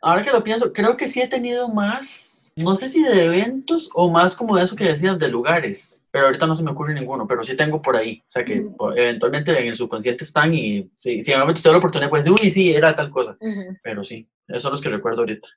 Ahora 0.00 0.22
que 0.22 0.30
lo 0.30 0.44
pienso, 0.44 0.72
creo 0.72 0.96
que 0.96 1.08
sí 1.08 1.20
he 1.20 1.28
tenido 1.28 1.68
más, 1.68 2.37
no 2.58 2.76
sé 2.76 2.88
si 2.88 3.02
de 3.02 3.26
eventos 3.26 3.90
o 3.94 4.10
más 4.10 4.36
como 4.36 4.56
de 4.56 4.64
eso 4.64 4.76
que 4.76 4.84
decías, 4.84 5.18
de 5.18 5.28
lugares, 5.28 6.02
pero 6.10 6.26
ahorita 6.26 6.46
no 6.46 6.54
se 6.56 6.62
me 6.62 6.70
ocurre 6.70 6.94
ninguno, 6.94 7.26
pero 7.26 7.44
sí 7.44 7.56
tengo 7.56 7.80
por 7.82 7.96
ahí, 7.96 8.22
o 8.26 8.30
sea 8.30 8.44
que 8.44 8.60
po- 8.62 8.92
eventualmente 8.92 9.58
en 9.58 9.68
el 9.68 9.76
subconsciente 9.76 10.24
están 10.24 10.52
y 10.54 10.90
si, 10.94 11.22
si 11.22 11.30
en 11.32 11.36
algún 11.38 11.48
momento 11.54 11.72
la 11.72 11.78
oportunidad, 11.78 12.10
pues 12.10 12.28
uy, 12.28 12.50
sí, 12.50 12.72
era 12.74 12.94
tal 12.94 13.10
cosa, 13.10 13.36
pero 13.82 14.04
sí, 14.04 14.28
esos 14.46 14.62
son 14.62 14.72
los 14.72 14.80
que 14.82 14.88
recuerdo 14.88 15.20
ahorita. 15.20 15.48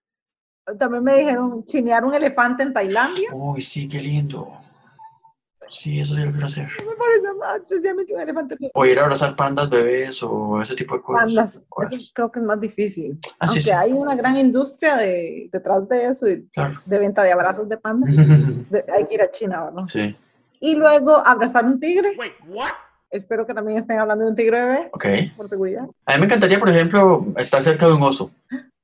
También 0.78 1.04
me 1.04 1.18
dijeron 1.18 1.66
chinear 1.66 2.06
un 2.06 2.14
elefante 2.14 2.64
en 2.64 2.72
Tailandia. 2.72 3.30
Uy, 3.34 3.62
sí, 3.62 3.88
qué 3.88 4.00
lindo. 4.00 4.54
Sí, 5.72 6.00
eso 6.02 6.16
sí 6.16 6.22
lo 6.22 6.32
quiero 6.32 6.46
hacer. 6.48 6.68
Me 6.86 6.96
parece 6.96 7.34
más, 7.40 7.62
especialmente 7.62 8.14
un 8.14 8.20
elefante. 8.22 8.58
O 8.74 8.86
ir 8.86 9.00
a 9.00 9.04
abrazar 9.04 9.36
pandas, 9.36 9.70
bebés 9.70 10.22
o 10.22 10.62
ese 10.62 10.76
tipo 10.76 10.96
de 10.96 11.02
cosas. 11.02 11.24
Pandas, 11.26 11.56
eso 11.56 11.64
creo 12.14 12.32
que 12.32 12.40
es 12.40 12.46
más 12.46 12.60
difícil. 12.60 13.18
Ah, 13.40 13.48
sí, 13.48 13.54
Aunque 13.56 13.62
sí. 13.62 13.70
hay 13.72 13.94
una 13.94 14.16
gran 14.16 14.36
industria 14.38 14.98
de, 14.98 15.50
detrás 15.52 15.88
de 15.88 16.06
eso, 16.08 16.28
y 16.28 16.46
Claro. 16.48 16.82
de 16.86 17.00
venta 17.00 17.24
de 17.24 17.32
abrazos 17.32 17.70
de 17.70 17.78
pandas. 17.78 18.16
de- 18.70 18.86
hay 18.94 19.06
que 19.08 19.16
ir 19.16 19.22
a 19.22 19.32
China, 19.32 19.64
¿verdad? 19.66 19.84
Sí, 19.88 20.14
Y 20.60 20.76
luego 20.76 21.16
abrazar 21.18 21.64
un 21.66 21.80
tigre. 21.80 22.18
Espero 23.10 23.46
que 23.46 23.54
también 23.54 23.80
estén 23.80 24.00
hablando 24.00 24.24
de 24.24 24.30
un 24.32 24.36
tigre 24.38 24.64
bebé, 24.64 24.90
ok. 24.94 25.06
por 25.36 25.48
seguridad. 25.50 25.86
A 26.06 26.14
mí 26.14 26.20
me 26.20 26.26
encantaría, 26.28 26.60
por 26.60 26.70
ejemplo, 26.70 27.26
estar 27.36 27.62
cerca 27.62 27.86
de 27.88 27.94
un 27.94 28.04
oso. 28.04 28.32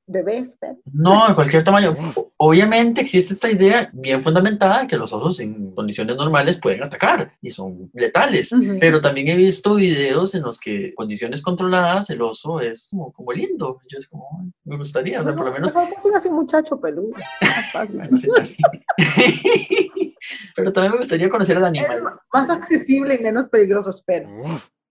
Bebé, 0.09 0.37
espera. 0.37 0.73
No, 0.93 1.27
de 1.27 1.35
cualquier 1.35 1.63
tamaño. 1.65 1.93
Obviamente 2.37 3.01
existe 3.01 3.33
esta 3.33 3.51
idea 3.51 3.89
bien 3.91 4.21
fundamentada 4.23 4.81
de 4.81 4.87
que 4.87 4.95
los 4.95 5.11
osos 5.11 5.39
en 5.41 5.71
condiciones 5.75 6.15
normales 6.15 6.57
pueden 6.61 6.81
atacar 6.81 7.33
y 7.41 7.49
son 7.49 7.89
letales. 7.93 8.55
Pero 8.79 9.01
también 9.01 9.27
he 9.27 9.35
visto 9.35 9.75
videos 9.75 10.33
en 10.35 10.43
los 10.43 10.59
que 10.59 10.87
en 10.87 10.95
condiciones 10.95 11.41
controladas 11.41 12.09
el 12.09 12.21
oso 12.21 12.61
es 12.61 12.87
como, 12.89 13.11
como 13.11 13.33
lindo. 13.33 13.79
Yo 13.89 13.97
es 13.97 14.07
como, 14.07 14.27
"Ay, 14.41 14.49
me 14.63 14.77
gustaría, 14.77 15.19
o 15.19 15.23
sea, 15.25 15.35
por 15.35 15.47
lo 15.47 15.51
menos... 15.53 15.73
Mejor 15.75 16.15
así 16.15 16.29
muchacho 16.29 16.79
peludo. 16.79 17.11
Más 17.41 17.71
fácil. 17.73 17.97
Bueno, 17.97 18.17
sí, 18.17 18.27
también. 18.61 18.83
Pero 20.55 20.71
también 20.73 20.91
me 20.93 20.97
gustaría 20.99 21.29
conocer 21.29 21.57
al 21.57 21.65
animal. 21.65 22.01
ma- 22.03 22.19
más 22.33 22.49
accesible 22.49 23.15
y 23.15 23.23
menos 23.23 23.45
peligroso, 23.49 23.89
espero. 23.89 24.29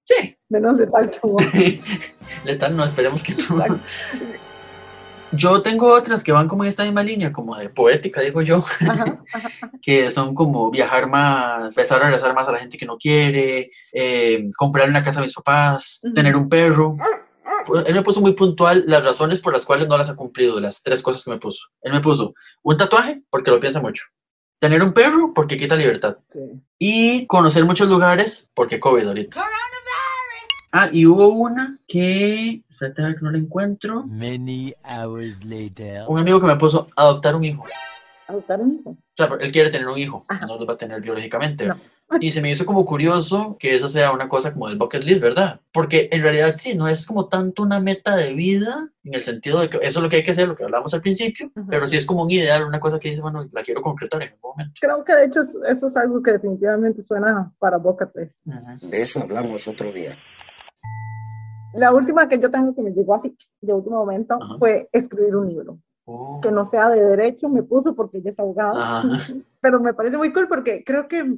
Sí, 0.04 0.36
Menos 0.48 0.76
letal 0.76 1.10
que 1.10 1.18
vos. 1.22 1.42
letal 2.44 2.76
no, 2.76 2.84
esperemos 2.84 3.22
que 3.24 3.34
no. 3.34 3.78
Yo 5.33 5.61
tengo 5.61 5.89
otras 5.93 6.22
que 6.22 6.33
van 6.33 6.47
como 6.49 6.62
en 6.64 6.68
esta 6.70 6.85
misma 6.85 7.03
línea, 7.03 7.33
como 7.33 7.57
de 7.57 7.68
poética, 7.68 8.20
digo 8.20 8.43
yo. 8.43 8.59
Ajá, 8.59 9.18
ajá. 9.33 9.51
que 9.83 10.11
son 10.11 10.35
como 10.35 10.70
viajar 10.70 11.09
más, 11.09 11.77
empezar 11.77 12.01
a 12.01 12.05
regresar 12.05 12.35
más 12.35 12.47
a 12.49 12.53
la 12.53 12.59
gente 12.59 12.79
que 12.79 12.87
no 12.87 12.97
quiere, 12.97 13.70
eh, 13.93 14.49
comprar 14.57 14.89
una 14.89 15.03
casa 15.05 15.18
a 15.20 15.22
mis 15.22 15.35
papás, 15.35 16.01
tener 16.14 16.37
un 16.37 16.49
perro. 16.49 16.97
Pues, 17.66 17.85
Él 17.87 17.95
me 17.95 18.03
puso 18.03 18.20
muy 18.20 18.35
puntual 18.35 18.85
las 18.87 19.05
razones 19.05 19.41
por 19.41 19.53
las 19.53 19.64
cuales 19.66 19.89
no 19.89 19.99
las 19.99 20.09
ha 20.11 20.16
cumplido, 20.16 20.61
las 20.61 20.83
tres 20.83 21.03
cosas 21.03 21.24
que 21.24 21.31
me 21.31 21.39
puso. 21.39 21.66
Él 21.83 21.93
me 21.93 22.01
puso 22.01 22.33
un 22.62 22.77
tatuaje 22.77 23.22
porque 23.29 23.51
lo 23.51 23.59
piensa 23.59 23.81
mucho, 23.81 24.05
tener 24.61 24.83
un 24.83 24.93
perro 24.93 25.33
porque 25.35 25.57
quita 25.57 25.74
libertad 25.77 26.16
Sí. 26.29 26.39
y 26.79 27.27
conocer 27.27 27.64
muchos 27.64 27.89
lugares 27.89 28.49
porque 28.55 28.79
COVID 28.79 29.09
ahorita. 29.09 29.45
Ah, 30.72 30.89
y 30.93 31.07
hubo 31.07 31.29
una 31.29 31.79
que, 31.89 32.62
espérate 32.77 33.03
a 33.03 33.07
ver 33.07 33.16
que 33.16 33.22
no 33.24 33.31
la 33.31 33.39
encuentro. 33.39 34.05
Many 34.07 34.74
hours 34.85 35.43
later. 35.45 36.03
Un 36.09 36.18
amigo 36.20 36.39
que 36.41 36.47
me 36.47 36.57
puso 36.57 36.89
adoptar 36.95 37.35
un 37.35 37.45
hijo. 37.45 37.64
Adoptar 38.29 38.61
un 38.61 38.74
hijo. 38.81 38.91
O 38.91 38.97
sea, 39.16 39.29
él 39.41 39.51
quiere 39.53 39.70
tener 39.70 39.87
un 39.89 39.99
hijo, 39.99 40.24
Ajá. 40.29 40.47
no 40.47 40.59
lo 40.59 40.66
va 40.66 40.74
a 40.74 40.79
tener 40.79 41.01
biológicamente. 41.01 41.66
No. 41.66 41.81
Y 42.20 42.31
se 42.31 42.41
me 42.41 42.53
hizo 42.53 42.64
como 42.64 42.85
curioso 42.87 43.57
que 43.59 43.74
esa 43.74 43.89
sea 43.89 44.12
una 44.12 44.29
cosa 44.29 44.53
como 44.53 44.68
del 44.68 44.79
bucket 44.79 45.03
list, 45.03 45.20
¿verdad? 45.20 45.59
Porque 45.72 46.09
en 46.12 46.22
realidad 46.22 46.55
sí, 46.57 46.77
no 46.77 46.87
es 46.87 47.05
como 47.05 47.27
tanto 47.27 47.64
una 47.64 47.81
meta 47.81 48.14
de 48.14 48.33
vida, 48.33 48.89
en 49.03 49.14
el 49.14 49.24
sentido 49.24 49.61
de 49.61 49.68
que 49.68 49.79
eso 49.79 49.99
es 49.99 50.03
lo 50.05 50.09
que 50.09 50.14
hay 50.18 50.22
que 50.22 50.31
hacer, 50.31 50.47
lo 50.47 50.55
que 50.55 50.62
hablamos 50.62 50.95
al 50.95 51.01
principio, 51.01 51.51
Ujú. 51.57 51.66
pero 51.68 51.89
sí 51.89 51.97
es 51.97 52.07
como 52.07 52.22
un 52.22 52.31
ideal, 52.31 52.62
una 52.62 52.79
cosa 52.79 53.01
que 53.01 53.11
dice, 53.11 53.22
bueno, 53.22 53.49
la 53.51 53.64
quiero 53.64 53.83
concretar 53.83 54.22
en 54.22 54.29
algún 54.35 54.51
momento. 54.53 54.74
Creo 54.81 55.03
que 55.05 55.16
de 55.16 55.24
hecho 55.24 55.41
es- 55.41 55.59
eso 55.68 55.89
es 55.89 55.97
algo 55.97 56.22
que 56.22 56.31
definitivamente 56.31 57.03
suena 57.03 57.51
para 57.59 57.77
Boca 57.79 58.07
Fest. 58.07 58.47
Ujú. 58.47 58.87
De 58.89 59.03
eso 59.03 59.20
hablamos 59.24 59.66
otro 59.66 59.91
día. 59.93 60.16
La 61.77 61.93
última 61.93 62.29
que 62.29 62.39
yo 62.39 62.51
tengo 62.51 62.74
que 62.74 62.83
me 62.83 62.93
llegó 62.93 63.14
así 63.14 63.37
de 63.61 63.72
último 63.72 63.97
momento 63.97 64.39
Ajá. 64.41 64.59
fue 64.59 64.89
escribir 64.93 65.37
un 65.37 65.49
libro. 65.49 65.79
Oh. 66.09 66.41
Que 66.41 66.53
no 66.53 66.64
sea 66.64 66.89
de 66.89 67.05
derecho, 67.05 67.49
me 67.49 67.64
puso 67.64 67.95
porque 67.95 68.18
ella 68.18 68.31
es 68.31 68.39
abogada. 68.39 69.01
Ajá. 69.01 69.09
Pero 69.61 69.81
me 69.81 69.93
parece 69.93 70.16
muy 70.16 70.33
cool 70.33 70.47
porque 70.47 70.85
creo 70.85 71.09
que 71.09 71.37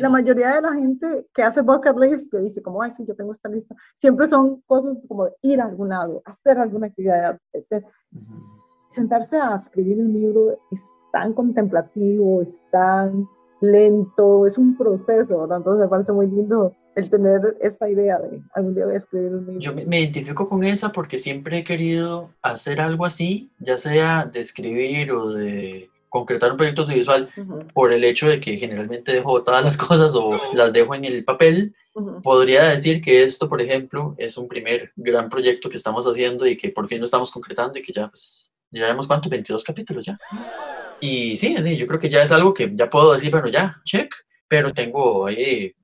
la 0.00 0.08
mayoría 0.08 0.54
de 0.54 0.62
la 0.62 0.74
gente 0.74 1.26
que 1.34 1.42
hace 1.42 1.62
bucket 1.62 1.96
list, 1.98 2.30
que 2.30 2.38
dice 2.38 2.62
como, 2.62 2.82
ay, 2.82 2.92
sí, 2.92 3.04
yo 3.04 3.16
tengo 3.16 3.32
esta 3.32 3.48
lista, 3.48 3.74
siempre 3.96 4.28
son 4.28 4.60
cosas 4.66 4.96
como 5.08 5.28
ir 5.42 5.60
a 5.60 5.64
algún 5.64 5.88
lado, 5.88 6.22
hacer 6.24 6.58
alguna 6.58 6.86
actividad, 6.86 7.38
etc. 7.52 7.84
Ujú. 8.12 8.34
Sentarse 8.88 9.36
a 9.36 9.56
escribir 9.56 9.98
un 9.98 10.12
libro 10.12 10.58
es 10.70 10.80
tan 11.12 11.32
contemplativo, 11.32 12.40
es 12.40 12.62
tan 12.70 13.28
lento, 13.60 14.46
es 14.46 14.58
un 14.58 14.76
proceso, 14.76 15.40
¿verdad? 15.40 15.58
Entonces 15.58 15.82
me 15.84 15.88
parece 15.88 16.12
muy 16.12 16.28
lindo 16.28 16.72
el 16.96 17.10
tener 17.10 17.56
esa 17.60 17.88
idea 17.88 18.18
de 18.18 18.40
algún 18.54 18.74
día 18.74 18.86
voy 18.86 18.94
a 18.94 18.96
escribir 18.96 19.32
un 19.32 19.46
libro. 19.46 19.60
Yo 19.60 19.74
me, 19.74 20.00
identifico 20.00 20.48
con 20.48 20.64
esa 20.64 20.90
porque 20.90 21.18
siempre 21.18 21.58
he 21.58 21.64
querido 21.64 22.30
hacer 22.42 22.80
algo 22.80 23.04
así, 23.04 23.50
ya 23.60 23.76
sea 23.76 24.24
de 24.24 24.40
escribir 24.40 25.12
o 25.12 25.28
de 25.28 25.90
concretar 26.08 26.50
un 26.50 26.56
proyecto 26.56 26.82
audiovisual 26.82 27.28
por 27.74 27.92
el 27.92 28.02
hecho 28.02 28.28
de 28.28 28.40
que 28.40 28.56
generalmente 28.56 29.12
dejo 29.12 29.42
todas 29.42 29.62
las 29.62 29.76
cosas 29.76 30.14
o 30.14 30.40
las 30.54 30.72
dejo 30.72 30.94
en 30.94 31.04
el 31.04 31.24
papel. 31.24 31.74
Podría 32.22 32.64
decir 32.64 33.02
que 33.02 33.22
esto, 33.22 33.48
por 33.48 33.60
ejemplo, 33.60 34.14
es 34.16 34.38
un 34.38 34.48
primer 34.48 34.92
gran 34.96 35.28
proyecto 35.28 35.68
que 35.68 35.76
estamos 35.76 36.06
haciendo 36.06 36.46
y 36.46 36.56
que 36.56 36.70
por 36.70 36.88
fin 36.88 36.98
lo 36.98 37.04
estamos 37.04 37.30
concretando 37.30 37.78
y 37.78 37.82
que 37.82 37.92
ya, 37.92 38.08
pues, 38.08 38.50
ya 38.70 38.86
vemos 38.86 39.06
cuánto, 39.06 39.28
22 39.28 39.64
capítulos 39.64 40.04
ya. 40.04 40.18
Y 41.00 41.36
sí, 41.36 41.54
yo 41.76 41.86
creo 41.86 42.00
que 42.00 42.08
ya 42.08 42.22
es 42.22 42.32
algo 42.32 42.54
que 42.54 42.72
ya 42.74 42.88
puedo 42.88 43.12
decir, 43.12 43.30
bueno, 43.30 43.48
ya, 43.48 43.80
check, 43.84 44.14
pero 44.48 44.70
tengo 44.70 45.26
ahí, 45.26 45.74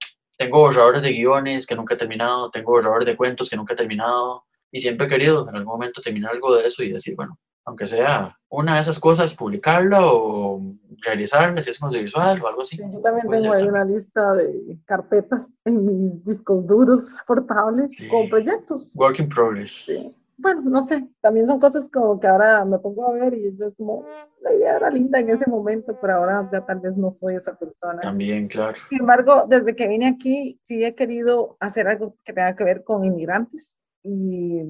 tengo 0.44 0.58
borradores 0.60 1.02
de 1.02 1.12
guiones 1.12 1.66
que 1.66 1.74
nunca 1.74 1.94
he 1.94 1.98
terminado, 1.98 2.50
tengo 2.50 2.72
borradores 2.72 3.06
de 3.06 3.16
cuentos 3.16 3.48
que 3.50 3.56
nunca 3.56 3.74
he 3.74 3.76
terminado 3.76 4.44
y 4.70 4.80
siempre 4.80 5.06
he 5.06 5.10
querido 5.10 5.48
en 5.48 5.56
algún 5.56 5.72
momento 5.74 6.00
terminar 6.00 6.32
algo 6.32 6.54
de 6.56 6.66
eso 6.66 6.82
y 6.82 6.92
decir, 6.92 7.14
bueno, 7.16 7.38
aunque 7.64 7.86
sea 7.86 8.36
una 8.48 8.74
de 8.76 8.80
esas 8.80 8.98
cosas, 8.98 9.34
publicarla 9.34 10.00
o 10.04 10.60
realizarla 11.04 11.62
si 11.62 11.70
es 11.70 11.80
un 11.80 11.88
audiovisual 11.88 12.42
o 12.42 12.48
algo 12.48 12.62
así. 12.62 12.76
Sí, 12.76 12.82
yo 12.92 13.00
también 13.00 13.26
Puede 13.26 13.40
tengo 13.42 13.54
ahí 13.54 13.64
también. 13.64 13.82
una 13.84 13.84
lista 13.84 14.34
de 14.34 14.78
carpetas 14.84 15.58
en 15.64 15.84
mis 15.86 16.24
discos 16.24 16.66
duros 16.66 17.18
portables 17.26 17.96
Sí. 17.96 18.08
con 18.08 18.28
proyectos. 18.28 18.90
Work 18.94 19.20
in 19.20 19.28
progress. 19.28 19.72
Sí. 19.86 20.16
Bueno, 20.42 20.62
no 20.62 20.82
sé, 20.82 21.08
también 21.20 21.46
son 21.46 21.60
cosas 21.60 21.88
como 21.88 22.18
que 22.18 22.26
ahora 22.26 22.64
me 22.64 22.76
pongo 22.80 23.06
a 23.06 23.12
ver 23.12 23.32
y 23.32 23.56
yo 23.56 23.64
es 23.64 23.76
como, 23.76 24.04
la 24.40 24.52
idea 24.52 24.76
era 24.76 24.90
linda 24.90 25.20
en 25.20 25.30
ese 25.30 25.48
momento, 25.48 25.96
pero 26.00 26.14
ahora 26.14 26.48
ya 26.52 26.66
tal 26.66 26.80
vez 26.80 26.96
no 26.96 27.16
soy 27.20 27.36
esa 27.36 27.56
persona. 27.56 28.00
También, 28.00 28.48
claro. 28.48 28.76
Sin 28.88 29.02
embargo, 29.02 29.44
desde 29.48 29.76
que 29.76 29.86
vine 29.86 30.08
aquí, 30.08 30.58
sí 30.64 30.84
he 30.84 30.96
querido 30.96 31.56
hacer 31.60 31.86
algo 31.86 32.16
que 32.24 32.32
tenga 32.32 32.56
que 32.56 32.64
ver 32.64 32.82
con 32.82 33.04
inmigrantes 33.04 33.80
y 34.02 34.62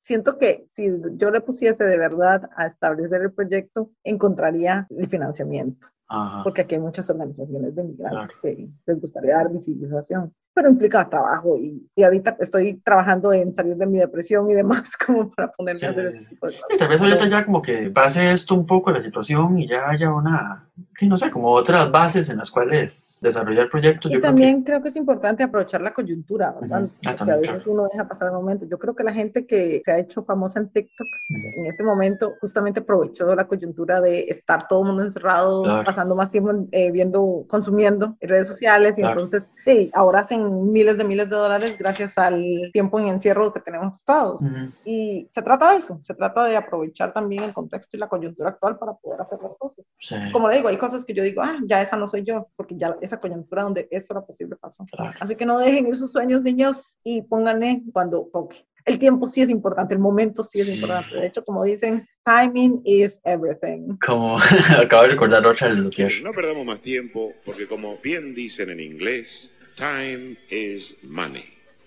siento 0.00 0.38
que 0.38 0.64
si 0.66 0.90
yo 1.16 1.30
le 1.30 1.42
pusiese 1.42 1.84
de 1.84 1.98
verdad 1.98 2.48
a 2.56 2.64
establecer 2.64 3.20
el 3.20 3.32
proyecto, 3.32 3.90
encontraría 4.04 4.86
el 4.88 5.08
financiamiento, 5.08 5.88
Ajá. 6.10 6.42
porque 6.42 6.62
aquí 6.62 6.74
hay 6.74 6.80
muchas 6.80 7.08
organizaciones 7.10 7.74
de 7.74 7.82
inmigrantes 7.82 8.38
que 8.38 8.68
les 8.86 9.00
gustaría 9.00 9.36
dar 9.36 9.50
visibilización, 9.50 10.32
pero 10.54 10.70
implica 10.70 11.08
trabajo 11.08 11.56
y, 11.58 11.86
y 11.94 12.02
ahorita 12.02 12.36
estoy 12.40 12.74
trabajando 12.82 13.32
en 13.32 13.54
salir 13.54 13.76
de 13.76 13.86
mi 13.86 13.98
depresión 13.98 14.48
y 14.50 14.54
demás 14.54 14.96
como 15.06 15.30
para 15.30 15.52
ponerme 15.52 15.86
a 15.86 15.90
hacer 15.90 16.08
Sí. 16.10 16.16
ese 16.16 16.26
tipo 16.30 16.46
de 16.46 16.52
Y 16.54 16.56
cosas. 16.56 16.78
tal 16.78 16.88
vez 16.88 17.00
ahorita 17.00 17.28
ya 17.28 17.44
como 17.44 17.60
que 17.62 17.90
pase 17.90 18.32
esto 18.32 18.54
un 18.54 18.66
poco 18.66 18.90
la 18.90 19.00
situación 19.02 19.58
y 19.58 19.68
ya 19.68 19.88
haya 19.88 20.12
una, 20.12 20.68
sí, 20.98 21.08
no 21.08 21.16
sé, 21.18 21.30
como 21.30 21.48
otras 21.50 21.90
bases 21.92 22.28
en 22.30 22.38
las 22.38 22.50
cuales 22.50 23.20
desarrollar 23.22 23.68
proyectos. 23.70 24.10
Y 24.10 24.14
Yo 24.14 24.20
creo 24.20 24.30
también 24.30 24.62
creo 24.62 24.82
que 24.82 24.88
es 24.88 24.96
importante 24.96 25.42
aprovechar 25.44 25.80
la 25.82 25.92
coyuntura, 25.94 26.56
¿verdad? 26.60 26.84
Ujú. 26.84 26.90
Ah, 26.90 26.98
Porque 27.02 27.08
a 27.10 27.16
también, 27.16 27.40
veces 27.52 27.66
uno 27.66 27.86
deja 27.92 28.08
pasar 28.08 28.28
el 28.28 28.34
momento. 28.34 28.64
Yo 28.66 28.78
creo 28.78 28.96
que 28.96 29.04
la 29.04 29.12
gente 29.12 29.46
que 29.46 29.82
se 29.84 29.92
ha 29.92 29.98
hecho 29.98 30.24
famosa 30.24 30.58
en 30.60 30.70
TikTok 30.70 31.06
Ujú. 31.06 31.60
en 31.60 31.66
este 31.66 31.84
momento 31.84 32.34
justamente 32.40 32.80
aprovechó 32.80 33.34
la 33.34 33.46
coyuntura 33.46 34.00
de 34.00 34.20
estar 34.22 34.66
todo 34.66 34.80
el 34.80 34.86
mundo 34.88 35.02
encerrado, 35.04 35.62
Claro. 35.62 35.84
Pasando 35.98 36.14
más 36.14 36.30
tiempo 36.30 36.52
eh, 36.70 36.92
viendo, 36.92 37.44
consumiendo 37.48 38.16
en 38.20 38.28
redes 38.28 38.46
sociales 38.46 38.96
y 38.98 39.00
Claro. 39.02 39.20
entonces 39.22 39.52
sí, 39.64 39.90
ahora 39.94 40.20
hacen 40.20 40.70
miles 40.70 40.96
de 40.96 41.02
miles 41.04 41.28
de 41.28 41.34
dólares 41.34 41.76
gracias 41.76 42.16
al 42.18 42.40
tiempo 42.72 43.00
en 43.00 43.08
encierro 43.08 43.52
que 43.52 43.58
tenemos 43.60 44.04
todos. 44.04 44.40
que- 44.42 44.46
Ujú. 44.46 44.72
Y 44.84 45.26
se 45.30 45.42
trata 45.42 45.72
de 45.72 45.78
eso, 45.78 45.98
se 46.02 46.14
trata 46.14 46.44
de 46.44 46.56
aprovechar 46.56 47.12
también 47.12 47.42
el 47.42 47.52
contexto 47.52 47.96
y 47.96 48.00
la 48.00 48.08
coyuntura 48.08 48.50
actual 48.50 48.78
para 48.78 48.94
poder 48.94 49.20
hacer 49.20 49.40
las 49.42 49.56
cosas. 49.56 49.90
Sí, 49.98 50.14
Como 50.32 50.46
le 50.48 50.56
digo, 50.56 50.68
hay 50.68 50.76
cosas 50.76 51.04
que 51.04 51.12
yo 51.14 51.22
digo, 51.24 51.42
ah, 51.42 51.56
ya 51.66 51.82
esa 51.82 51.96
no 51.96 52.06
soy 52.06 52.22
yo, 52.22 52.46
porque 52.54 52.76
ya 52.76 52.96
esa 53.00 53.18
coyuntura 53.18 53.64
donde 53.64 53.88
esto 53.90 54.14
era 54.14 54.24
posible 54.24 54.54
pasó. 54.56 54.84
claro. 54.92 55.14
Así 55.20 55.34
que 55.34 55.44
no 55.46 55.58
dejen 55.58 55.88
ir 55.88 55.96
sus 55.96 56.12
sueños, 56.12 56.42
niños, 56.42 56.98
y 57.02 57.22
pónganle 57.22 57.82
cuando 57.92 58.28
toque. 58.32 58.64
El 58.88 58.98
tiempo 58.98 59.26
sí 59.26 59.42
es 59.42 59.50
importante, 59.50 59.94
el 59.94 60.00
momento 60.00 60.42
sí 60.42 60.60
es 60.60 60.66
Sí. 60.66 60.74
importante. 60.74 61.16
De 61.16 61.26
hecho, 61.26 61.44
como 61.44 61.64
dicen, 61.64 62.06
timing 62.24 62.80
is 62.84 63.20
everything. 63.24 63.96
Como 64.04 64.38
acabo 64.80 65.02
de 65.02 65.08
recordar 65.10 65.46
otra 65.46 65.68
del 65.68 65.80
Luthier. 65.80 66.22
No 66.22 66.32
perdamos 66.32 66.64
más 66.64 66.80
tiempo 66.80 67.32
porque 67.44 67.66
como 67.68 67.98
bien 67.98 68.34
dicen 68.34 68.70
en 68.70 68.80
inglés, 68.80 69.52
time 69.76 70.36
is 70.50 70.96
money. 71.02 71.44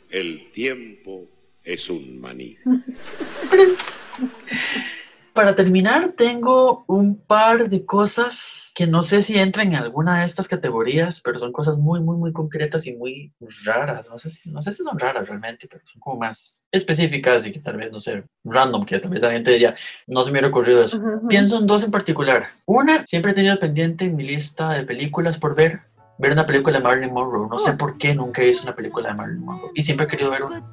El 0.09 0.51
tiempo 0.51 1.25
es 1.63 1.89
un 1.89 2.19
maní. 2.21 2.57
Para 5.33 5.55
terminar, 5.55 6.13
tengo 6.17 6.83
un 6.87 7.17
par 7.17 7.69
de 7.69 7.85
cosas 7.85 8.73
que 8.75 8.85
no 8.85 9.01
sé 9.01 9.21
si 9.21 9.39
entran 9.39 9.67
en 9.67 9.75
alguna 9.75 10.19
de 10.19 10.25
estas 10.25 10.49
categorías, 10.49 11.21
pero 11.21 11.39
son 11.39 11.53
cosas 11.53 11.77
muy, 11.77 12.01
muy, 12.01 12.17
muy 12.17 12.33
concretas 12.33 12.85
y 12.85 12.97
muy 12.97 13.33
raras. 13.63 14.09
No 14.09 14.17
sé 14.17 14.29
si, 14.29 14.51
no 14.51 14.61
sé 14.61 14.73
si 14.73 14.83
son 14.83 14.99
raras 14.99 15.27
realmente, 15.27 15.69
pero 15.69 15.81
son 15.85 16.01
como 16.01 16.19
más 16.19 16.61
específicas 16.69 17.47
y 17.47 17.53
que 17.53 17.61
tal 17.61 17.77
vez, 17.77 17.91
no 17.93 18.01
sé, 18.01 18.25
random, 18.43 18.85
que 18.85 18.99
tal 18.99 19.11
vez 19.11 19.21
la 19.21 19.31
gente 19.31 19.51
diría, 19.51 19.75
no 20.05 20.21
se 20.23 20.31
me 20.31 20.33
hubiera 20.33 20.49
ocurrido 20.49 20.83
eso. 20.83 21.01
Pienso 21.29 21.59
en 21.59 21.67
dos 21.67 21.83
en 21.83 21.91
particular. 21.91 22.47
Una, 22.65 23.05
siempre 23.05 23.31
he 23.31 23.35
tenido 23.35 23.57
pendiente 23.57 24.05
en 24.05 24.17
mi 24.17 24.23
lista 24.23 24.73
de 24.73 24.83
películas 24.83 25.37
por 25.37 25.55
ver, 25.55 25.79
ver 26.21 26.33
una 26.33 26.45
película 26.45 26.77
de 26.77 26.83
Marilyn 26.83 27.13
Monroe. 27.13 27.47
No 27.49 27.57
sé 27.59 27.71
Oh. 27.71 27.77
por 27.77 27.97
qué 27.97 28.13
nunca 28.13 28.41
he 28.41 28.47
visto 28.47 28.63
una 28.63 28.75
película 28.75 29.09
de 29.09 29.15
Marilyn 29.15 29.43
Monroe. 29.43 29.71
Y 29.73 29.81
siempre 29.81 30.05
he 30.05 30.09
querido 30.09 30.29
ver 30.29 30.43
una. 30.43 30.63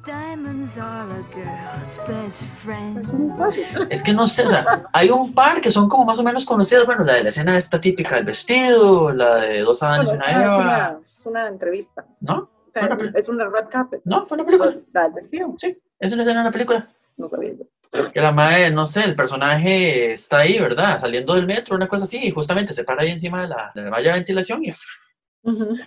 Es 3.89 4.03
que 4.03 4.13
no 4.13 4.27
sé, 4.27 4.43
o 4.43 4.47
sea, 4.47 4.83
hay 4.93 5.09
un 5.09 5.33
par 5.33 5.59
que 5.61 5.71
son 5.71 5.89
como 5.89 6.05
más 6.05 6.19
o 6.19 6.23
menos 6.23 6.45
conocidas. 6.45 6.85
Bueno, 6.85 7.03
la 7.03 7.15
de 7.15 7.23
la 7.23 7.29
escena 7.29 7.57
esta 7.57 7.81
típica 7.81 8.15
del 8.15 8.25
vestido, 8.25 9.11
la 9.11 9.37
de 9.37 9.59
dos 9.61 9.81
Adanes 9.81 10.09
Bueno, 10.11 10.23
y 10.25 10.29
una 10.29 10.39
es, 10.39 10.43
Eva. 10.45 10.57
una, 10.57 10.99
es 11.01 11.25
una 11.25 11.47
entrevista. 11.47 12.05
¿No? 12.21 12.35
O 12.35 12.71
sea, 12.71 12.87
es, 13.15 13.29
una 13.29 13.45
red 13.45 13.65
carpet. 13.71 14.01
No, 14.05 14.25
fue 14.27 14.35
una 14.35 14.45
película. 14.45 14.75
La 14.93 15.03
del 15.03 15.13
vestido. 15.13 15.55
Sí, 15.57 15.75
es 15.99 16.11
una 16.13 16.21
escena 16.21 16.39
de 16.39 16.45
una 16.45 16.51
película. 16.51 16.87
No 17.17 17.27
sabía 17.27 17.53
yo. 17.53 17.65
Que 18.13 18.21
la 18.21 18.31
madre, 18.31 18.69
no 18.69 18.85
sé, 18.85 19.03
el 19.03 19.15
personaje 19.15 20.13
está 20.13 20.37
ahí, 20.39 20.59
¿verdad? 20.59 20.99
Saliendo 20.99 21.33
del 21.33 21.47
metro, 21.47 21.75
una 21.75 21.87
cosa 21.87 22.03
así, 22.03 22.19
y 22.23 22.29
justamente 22.29 22.75
se 22.75 22.83
para 22.83 23.01
ahí 23.01 23.09
encima 23.09 23.41
de 23.41 23.47
la, 23.47 23.71
de 23.73 23.81
la 23.81 23.89
valla 23.89 24.11
de 24.11 24.19
ventilación 24.19 24.63
y 24.63 24.71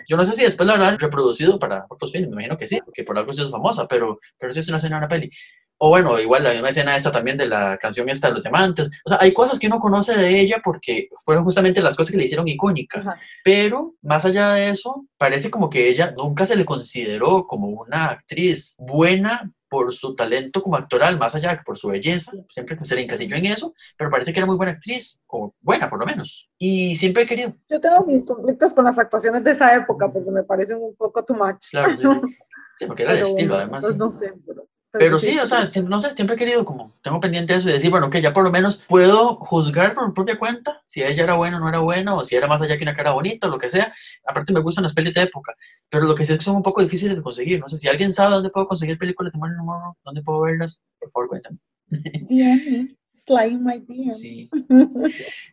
Yo 0.08 0.16
no 0.16 0.24
sé 0.24 0.32
si 0.32 0.42
después 0.42 0.66
la 0.66 0.74
habrán 0.74 0.98
reproducido 0.98 1.58
para 1.58 1.86
otros 1.88 2.12
filmes, 2.12 2.30
me 2.30 2.34
imagino 2.34 2.56
que 2.56 2.66
sí, 2.66 2.80
porque 2.84 3.04
por 3.04 3.18
algo 3.18 3.32
sí 3.32 3.42
es 3.42 3.50
famosa, 3.50 3.86
pero, 3.86 4.18
pero 4.38 4.52
sí 4.52 4.60
es 4.60 4.68
una 4.68 4.78
escena 4.78 4.96
de 4.96 5.00
una 5.00 5.08
peli. 5.08 5.30
O 5.84 5.88
bueno, 5.88 6.20
igual 6.20 6.44
la 6.44 6.52
misma 6.52 6.68
escena 6.68 6.94
esta 6.94 7.10
también 7.10 7.36
de 7.36 7.46
la 7.46 7.76
canción 7.76 8.08
esta 8.08 8.28
de 8.28 8.34
los 8.34 8.42
diamantes. 8.44 8.88
O 9.04 9.08
sea, 9.08 9.18
hay 9.20 9.32
cosas 9.32 9.58
que 9.58 9.66
uno 9.66 9.80
conoce 9.80 10.16
de 10.16 10.38
ella 10.38 10.60
porque 10.62 11.08
fueron 11.24 11.42
justamente 11.42 11.82
las 11.82 11.96
cosas 11.96 12.12
que 12.12 12.18
le 12.18 12.24
hicieron 12.24 12.46
icónica. 12.46 13.18
Pero 13.42 13.96
más 14.00 14.24
allá 14.24 14.52
de 14.52 14.70
eso, 14.70 15.06
parece 15.18 15.50
como 15.50 15.68
que 15.68 15.88
ella 15.88 16.14
nunca 16.16 16.46
se 16.46 16.54
le 16.54 16.64
consideró 16.64 17.48
como 17.48 17.66
una 17.66 18.10
actriz 18.10 18.76
buena 18.78 19.50
por 19.72 19.90
su 19.94 20.14
talento 20.14 20.62
como 20.62 20.76
actoral, 20.76 21.18
más 21.18 21.34
allá 21.34 21.56
que 21.56 21.64
por 21.64 21.78
su 21.78 21.88
belleza. 21.88 22.30
Siempre 22.50 22.76
se 22.84 22.94
le 22.94 23.04
encasilló 23.04 23.36
en 23.36 23.46
eso, 23.46 23.72
pero 23.96 24.10
parece 24.10 24.30
que 24.30 24.38
era 24.38 24.46
muy 24.46 24.56
buena 24.56 24.72
actriz, 24.72 25.22
o 25.26 25.54
buena 25.62 25.88
por 25.88 25.98
lo 25.98 26.04
menos. 26.04 26.46
Y 26.58 26.94
siempre 26.96 27.22
he 27.22 27.26
querido, 27.26 27.56
Yo 27.70 27.80
tengo 27.80 28.04
mis 28.04 28.22
conflictos 28.22 28.74
con 28.74 28.84
las 28.84 28.98
actuaciones 28.98 29.42
de 29.44 29.52
esa 29.52 29.74
época 29.74 30.12
porque 30.12 30.30
me 30.30 30.42
parecen 30.42 30.76
un 30.76 30.94
poco 30.94 31.24
too 31.24 31.34
much. 31.34 31.70
claro, 31.70 31.96
sí, 31.96 32.06
sí. 32.06 32.20
Sí, 32.74 32.86
porque 32.86 33.02
era 33.02 33.12
de 33.12 33.20
estilo, 33.20 33.54
bueno, 33.54 33.76
además. 33.76 33.80
pues 33.80 33.92
sí. 33.92 33.98
No 33.98 34.10
sé, 34.10 34.32
pero. 34.92 35.18
Sí, 35.18 35.38
o 35.38 35.46
sea, 35.46 35.70
siempre- 35.70 35.90
no 35.90 36.00
sé, 36.00 36.12
siempre 36.12 36.36
he 36.36 36.38
querido 36.38 36.64
como, 36.64 36.92
tengo 37.02 37.18
pendiente 37.20 37.54
eso 37.54 37.68
y 37.68 37.72
decir, 37.72 37.90
bueno, 37.90 38.10
que 38.10 38.20
ya 38.22 38.32
por 38.32 38.44
lo 38.44 38.50
menos 38.50 38.82
puedo 38.88 39.36
juzgar 39.36 39.94
por 39.94 40.06
mi 40.06 40.14
propia 40.14 40.38
cuenta 40.38 40.82
si 40.86 41.02
ella 41.02 41.24
era 41.24 41.34
buena 41.34 41.56
o 41.56 41.60
no 41.60 41.68
era 41.68 41.78
buena, 41.80 42.14
o 42.14 42.24
si 42.24 42.36
era 42.36 42.46
más 42.46 42.60
allá 42.62 42.76
que 42.76 42.84
una 42.84 42.94
cara 42.94 43.12
bonita, 43.12 43.46
o 43.46 43.50
lo 43.50 43.58
que 43.58 43.70
sea. 43.70 43.92
Aparte 44.26 44.52
me 44.52 44.60
gustan 44.60 44.84
las 44.84 44.94
pelis 44.94 45.14
de 45.14 45.22
época, 45.22 45.54
pero 45.88 46.04
lo 46.04 46.14
que 46.14 46.24
sí 46.24 46.32
es 46.32 46.38
que 46.38 46.44
son 46.44 46.56
un 46.56 46.62
poco 46.62 46.82
difíciles 46.82 47.16
de 47.16 47.22
conseguir. 47.22 47.58
No 47.60 47.68
sé 47.68 47.78
si 47.78 47.88
alguien 47.88 48.12
sabe 48.12 48.34
dónde 48.34 48.50
puedo 48.50 48.68
conseguir 48.68 48.98
películas 48.98 49.32
de 49.32 49.38
Marilyn 49.38 49.64
Monroe, 49.64 49.94
dónde 50.04 50.22
puedo 50.22 50.40
verlas, 50.42 50.82
por 50.98 51.10
favor, 51.10 51.28
cuéntame. 51.28 51.58
DM, 52.28 52.96
slide 53.12 53.58
my 53.58 53.78
DM. 53.80 54.10
Sí. 54.10 54.50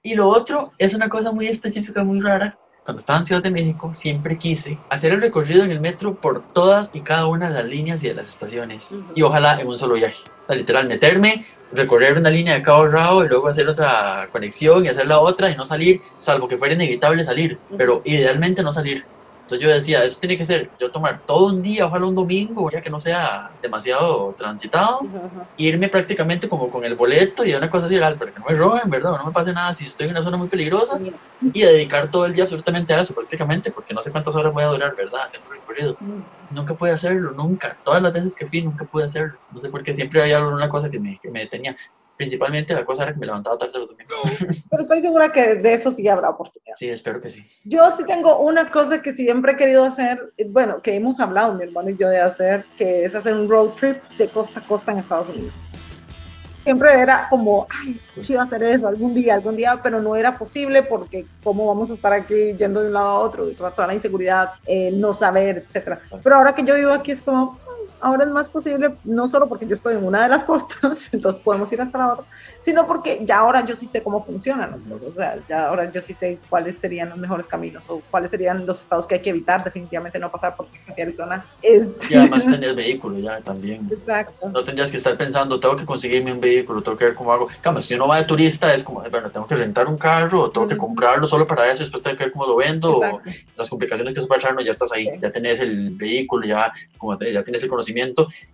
Y 0.04 0.16
lo 0.16 0.28
otro 0.30 0.72
es 0.78 0.94
una 0.94 1.10
cosa 1.10 1.32
muy 1.32 1.48
específica, 1.48 2.04
muy 2.04 2.20
rara. 2.22 2.58
Cuando 2.90 3.02
estaba 3.02 3.20
en 3.20 3.26
Ciudad 3.28 3.44
de 3.44 3.52
México, 3.52 3.94
siempre 3.94 4.40
quise 4.40 4.80
hacer 4.90 5.12
el 5.12 5.22
recorrido 5.22 5.64
en 5.64 5.70
el 5.70 5.80
metro 5.80 6.16
por 6.16 6.42
todas 6.54 6.90
y 6.96 7.02
cada 7.02 7.28
una 7.28 7.48
de 7.48 7.54
las 7.54 7.66
líneas 7.66 8.04
y 8.04 8.08
de 8.08 8.16
las 8.16 8.28
estaciones. 8.30 9.00
Y 9.14 9.22
ojalá 9.22 9.62
en 9.62 9.68
un 9.68 9.78
solo 9.78 9.94
viaje. 9.94 10.24
O 10.26 10.48
sea, 10.48 10.56
literal, 10.56 10.88
meterme, 10.88 11.46
recorrer 11.72 12.18
una 12.18 12.32
línea 12.32 12.56
de 12.56 12.64
cabo 12.64 12.88
rabo 12.88 13.24
y 13.24 13.28
luego 13.28 13.48
hacer 13.48 13.68
otra 13.68 14.28
conexión 14.32 14.84
y 14.84 14.88
hacer 14.88 15.06
la 15.06 15.20
otra 15.20 15.52
y 15.52 15.56
no 15.56 15.68
salir, 15.68 16.02
salvo 16.18 16.48
que 16.48 16.58
fuera 16.58 16.74
inevitable 16.74 17.24
salir. 17.24 17.60
Pero 17.78 18.02
idealmente 18.06 18.64
no 18.64 18.74
salir. 18.74 19.06
Entonces 19.50 19.68
yo 19.68 19.74
decía, 19.74 20.04
eso 20.04 20.20
tiene 20.20 20.38
que 20.38 20.45
ser, 20.45 20.70
yo 20.80 20.91
tomar 20.91 21.22
todo 21.26 21.47
un 21.47 21.64
día, 21.64 21.88
ojalá 21.88 22.06
un 22.06 22.14
domingo, 22.14 22.70
ya 22.70 22.82
que 22.82 22.89
no 22.91 23.00
sea 23.00 23.50
demasiado 23.64 24.32
transitado, 24.38 25.00
Ajá, 25.00 25.26
ajá. 25.26 25.47
irme 25.58 25.89
prácticamente 25.89 26.47
como 26.47 26.70
con 26.70 26.86
el 26.86 26.93
boleto 26.93 27.43
y 27.43 27.56
una 27.56 27.68
cosa 27.68 27.88
así, 27.88 27.97
para 27.97 28.16
que 28.16 28.39
no 28.39 28.45
me 28.47 28.56
roben, 28.56 28.88
¿verdad? 28.91 29.18
No 29.18 29.26
me 29.26 29.32
pase 29.32 29.52
nada 29.52 29.74
si 29.74 29.88
estoy 29.88 30.06
en 30.06 30.12
una 30.12 30.22
zona 30.22 30.38
muy 30.38 30.50
peligrosa 30.50 31.00
y 31.41 31.62
dedicar 31.62 32.12
todo 32.12 32.28
el 32.28 32.34
día 32.34 32.43
absolutamente 32.43 32.93
a 32.93 33.00
eso, 33.00 33.16
prácticamente, 33.16 33.72
porque 33.72 33.91
no 33.91 34.04
sé 34.04 34.12
cuántas 34.12 34.36
horas 34.36 34.54
voy 34.54 34.66
a 34.66 34.68
durar, 34.68 34.95
¿verdad? 34.95 35.22
Haciendo 35.26 35.50
recorrido. 35.50 35.97
Nunca 36.52 36.76
pude 36.76 36.91
hacerlo, 36.91 37.32
nunca. 37.32 37.76
Todas 37.84 38.04
las 38.04 38.14
veces 38.14 38.36
que 38.36 38.45
fui, 38.45 38.62
nunca 38.62 38.86
pude 38.86 39.06
hacerlo. 39.06 39.39
No 39.52 39.60
sé 39.60 39.70
por 39.70 39.82
qué 39.82 39.95
siempre 39.95 40.22
había 40.22 40.38
alguna 40.38 40.70
cosa 40.70 40.91
que 40.91 41.00
me, 41.00 41.18
que 41.18 41.32
me 41.32 41.39
detenía. 41.39 41.76
Principalmente 42.20 42.74
la 42.74 42.84
cosa 42.84 43.03
era 43.03 43.13
que 43.13 43.20
me 43.20 43.26
levantaba 43.28 43.57
tarde 43.57 43.80
los 43.80 43.88
domingos. 43.88 44.13
Pero 44.70 44.82
estoy 44.82 44.99
segura 44.99 45.32
que 45.32 45.55
de 45.55 45.74
eso 45.74 45.89
sí 45.89 46.05
habrá 46.09 46.32
oportunidad. 46.32 46.74
Sí, 46.76 46.89
espero 46.89 47.22
que 47.22 47.30
sí. 47.30 47.49
Yo 47.63 47.95
sí 47.95 48.03
tengo 48.03 48.39
una 48.39 48.70
cosa 48.70 49.01
que 49.01 49.13
siempre 49.13 49.53
he 49.53 49.55
querido 49.55 49.86
hacer, 49.86 50.34
bueno, 50.49 50.82
que 50.82 50.93
hemos 50.95 51.22
hablado 51.22 51.53
mi 51.53 51.63
hermano 51.63 51.91
y 51.91 51.95
yo 51.95 52.09
de 52.09 52.20
hacer, 52.20 52.65
que 52.76 53.05
es 53.05 53.15
hacer 53.15 53.34
un 53.36 53.47
road 53.47 53.70
trip 53.70 54.03
de 54.17 54.28
costa 54.28 54.59
a 54.59 54.67
costa 54.67 54.91
en 54.91 54.97
Estados 54.97 55.30
Unidos. 55.30 55.53
Siempre 56.65 56.91
era 56.93 57.28
como, 57.30 57.65
ay, 57.70 58.01
sí 58.20 58.34
iba 58.34 58.41
a 58.41 58.45
hacer 58.45 58.63
eso 58.63 58.89
algún 58.89 59.13
día, 59.15 59.36
algún 59.36 59.55
día, 59.55 59.80
pero 59.82 60.01
no 60.01 60.17
era 60.17 60.38
posible 60.38 60.84
porque 60.84 61.26
cómo 61.41 61.67
vamos 61.67 61.89
a 61.89 61.93
estar 61.93 62.11
aquí 62.11 62.53
yendo 62.57 62.82
de 62.82 62.88
un 62.88 62.93
lado 62.95 63.07
a 63.07 63.20
otro, 63.20 63.49
toda, 63.53 63.72
toda 63.72 63.88
la 63.88 63.93
inseguridad, 63.95 64.51
eh, 64.65 64.91
no 64.91 65.13
saber, 65.13 65.63
etcétera. 65.65 66.01
Pero 66.22 66.36
ahora 66.36 66.53
que 66.53 66.65
yo 66.65 66.76
vivo 66.76 66.91
aquí 66.91 67.11
es 67.11 67.22
como, 67.22 67.53
"Mm, 67.53 67.68
ahora 68.02 68.24
es 68.26 68.30
más 68.32 68.50
posible, 68.50 68.95
no 69.04 69.28
solo 69.28 69.47
porque 69.47 69.68
yo 69.68 69.76
estoy 69.76 69.95
en 69.95 70.04
una 70.04 70.24
de 70.24 70.30
las 70.30 70.43
costas, 70.45 71.14
entonces 71.14 71.41
podemos 71.41 71.72
ir 71.72 71.82
hasta 71.82 71.97
la 71.97 72.14
otra, 72.14 72.26
sino 72.62 72.88
porque 72.88 73.22
ya 73.26 73.39
ahora 73.39 73.66
yo 73.66 73.76
sí 73.76 73.86
sé 73.88 74.02
cómo 74.04 74.24
funcionan 74.26 74.72
las 74.72 74.84
cosas, 74.84 75.08
o 75.08 75.12
sea, 75.12 75.38
ya 75.47 75.68
ahora 75.68 75.91
yo 75.91 76.02
sí 76.02 76.14
sé 76.14 76.39
cuáles 76.50 76.78
serían 76.80 77.10
los 77.10 77.18
mejores 77.18 77.47
caminos 77.47 77.86
o 77.88 78.02
cuáles 78.12 78.32
serían 78.32 78.66
los 78.66 78.80
estados 78.82 79.06
que 79.08 79.16
hay 79.16 79.22
que 79.22 79.30
evitar, 79.30 79.64
definitivamente 79.64 80.20
no 80.20 80.32
pasar 80.32 80.56
por 80.56 80.68
y 80.97 81.02
Arizona. 81.02 81.45
Este, 81.62 82.14
Y 82.14 82.18
además 82.18 82.45
tenías 82.45 82.76
vehículo 82.76 83.20
ya 83.20 83.41
también. 83.41 83.88
Exacto. 83.91 84.50
No 84.50 84.64
tendrías 84.64 84.91
que 84.91 84.97
estar 84.97 85.18
pensando, 85.18 85.60
tengo 85.60 85.76
que 85.76 85.86
conseguirme 85.86 86.32
un 86.32 86.39
vehículo, 86.39 86.82
tengo 86.82 86.97
que 86.97 87.06
ver 87.06 87.16
cómo 87.16 87.32
hago. 87.34 87.47
Cama, 87.62 87.82
si 87.82 87.95
uno 87.95 88.08
va 88.08 88.18
de 88.18 88.26
turista, 88.26 88.74
es 88.74 88.84
como, 88.84 89.02
bueno, 89.10 89.30
tengo 89.30 89.47
que 89.47 89.56
rentar 89.56 89.88
un 89.88 89.97
carro, 89.97 90.43
o 90.43 90.52
tengo 90.52 90.68
que 90.68 90.78
comprarlo 90.78 91.28
solo 91.28 91.45
para 91.45 91.66
eso, 91.68 91.78
y 91.78 91.86
después 91.86 92.02
tengo 92.02 92.18
que 92.18 92.26
ver 92.26 92.34
cómo 92.34 92.45
lo 92.45 92.56
vendo, 92.56 92.97
o 92.97 93.22
las 93.58 93.70
complicaciones 93.70 94.14
que 94.14 94.20
eso 94.20 94.30
va 94.30 94.38
a 94.38 94.39
traer, 94.39 94.56
no, 94.56 94.62
ya 94.62 94.72
estás 94.72 94.91
ahí, 94.91 95.06
Sí. 95.06 95.20
ya 95.22 95.32
tenés 95.32 95.60
el 95.60 95.91
vehículo, 95.91 96.45
ya, 96.45 96.72
como 96.97 97.18
ya 97.20 97.43
tienes 97.43 97.64
el 97.64 97.70
conocimiento. 97.70 97.89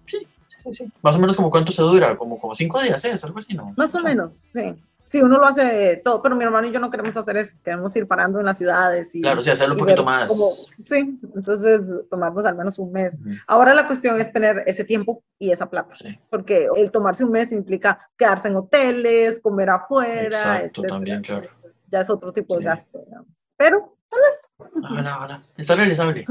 Sí, 0.06 0.20
sí, 0.48 0.58
sí, 0.58 0.74
sí. 0.74 0.92
Más 1.02 1.16
o 1.16 1.20
menos 1.20 1.36
como 1.36 1.50
cuánto 1.50 1.72
se 1.72 1.82
dura, 1.82 2.18
como, 2.18 2.40
como 2.40 2.56
cinco 2.56 2.82
días, 2.82 3.04
¿es? 3.06 3.24
Algo 3.24 3.40
así, 3.40 3.54
¿no? 3.54 3.74
Más 3.78 3.94
o 3.96 4.00
menos, 4.02 4.36
sí. 4.36 4.76
Sí, 5.08 5.22
uno 5.22 5.38
lo 5.38 5.46
hace 5.46 6.02
todo, 6.04 6.20
pero 6.22 6.36
mi 6.36 6.44
hermano 6.44 6.68
y 6.68 6.72
yo 6.72 6.80
no 6.80 6.90
queremos 6.90 7.16
hacer 7.16 7.38
eso, 7.38 7.56
queremos 7.64 7.96
ir 7.96 8.08
parando 8.08 8.40
en 8.40 8.46
las 8.48 8.58
ciudades 8.58 9.14
y... 9.14 9.22
Claro, 9.22 9.42
sí, 9.44 9.52
hacerlo 9.52 9.76
un 9.76 9.80
poquito 9.82 10.04
más. 10.04 10.28
cómo- 10.28 10.50
sí, 10.84 11.20
entonces 11.36 11.88
tomarnos 12.10 12.44
al 12.46 12.56
menos 12.56 12.80
un 12.80 12.92
mes. 12.92 13.20
Ujú. 13.22 13.30
Ahora 13.46 13.76
la 13.76 13.86
cuestión 13.86 14.20
es 14.20 14.34
tener 14.34 14.64
ese 14.66 14.84
tiempo 14.84 15.24
y 15.38 15.52
esa 15.52 15.70
plata, 15.70 15.94
Sí. 15.96 16.18
porque 16.32 16.68
el 16.76 16.90
tomarse 16.90 17.24
un 17.24 17.32
mes 17.32 17.52
implica 17.52 18.10
quedarse 18.18 18.48
en 18.48 18.56
hoteles, 18.56 19.40
comer 19.40 19.70
afuera, 19.70 20.26
Exacto, 20.26 20.66
etcétera. 20.82 20.90
también, 20.96 21.22
claro. 21.22 21.50
Ya 21.88 22.00
es 22.02 22.10
otro 22.10 22.34
tipo 22.34 22.56
de 22.56 22.62
Sí. 22.62 22.66
gasto, 22.66 23.00
digamos. 23.06 23.28
Pero 23.58 23.96
tal 24.10 24.20
vez. 24.22 24.50
Ojalá, 24.58 25.18
ojalá. 25.18 25.44
Está 25.58 25.76
realizable. 25.76 26.26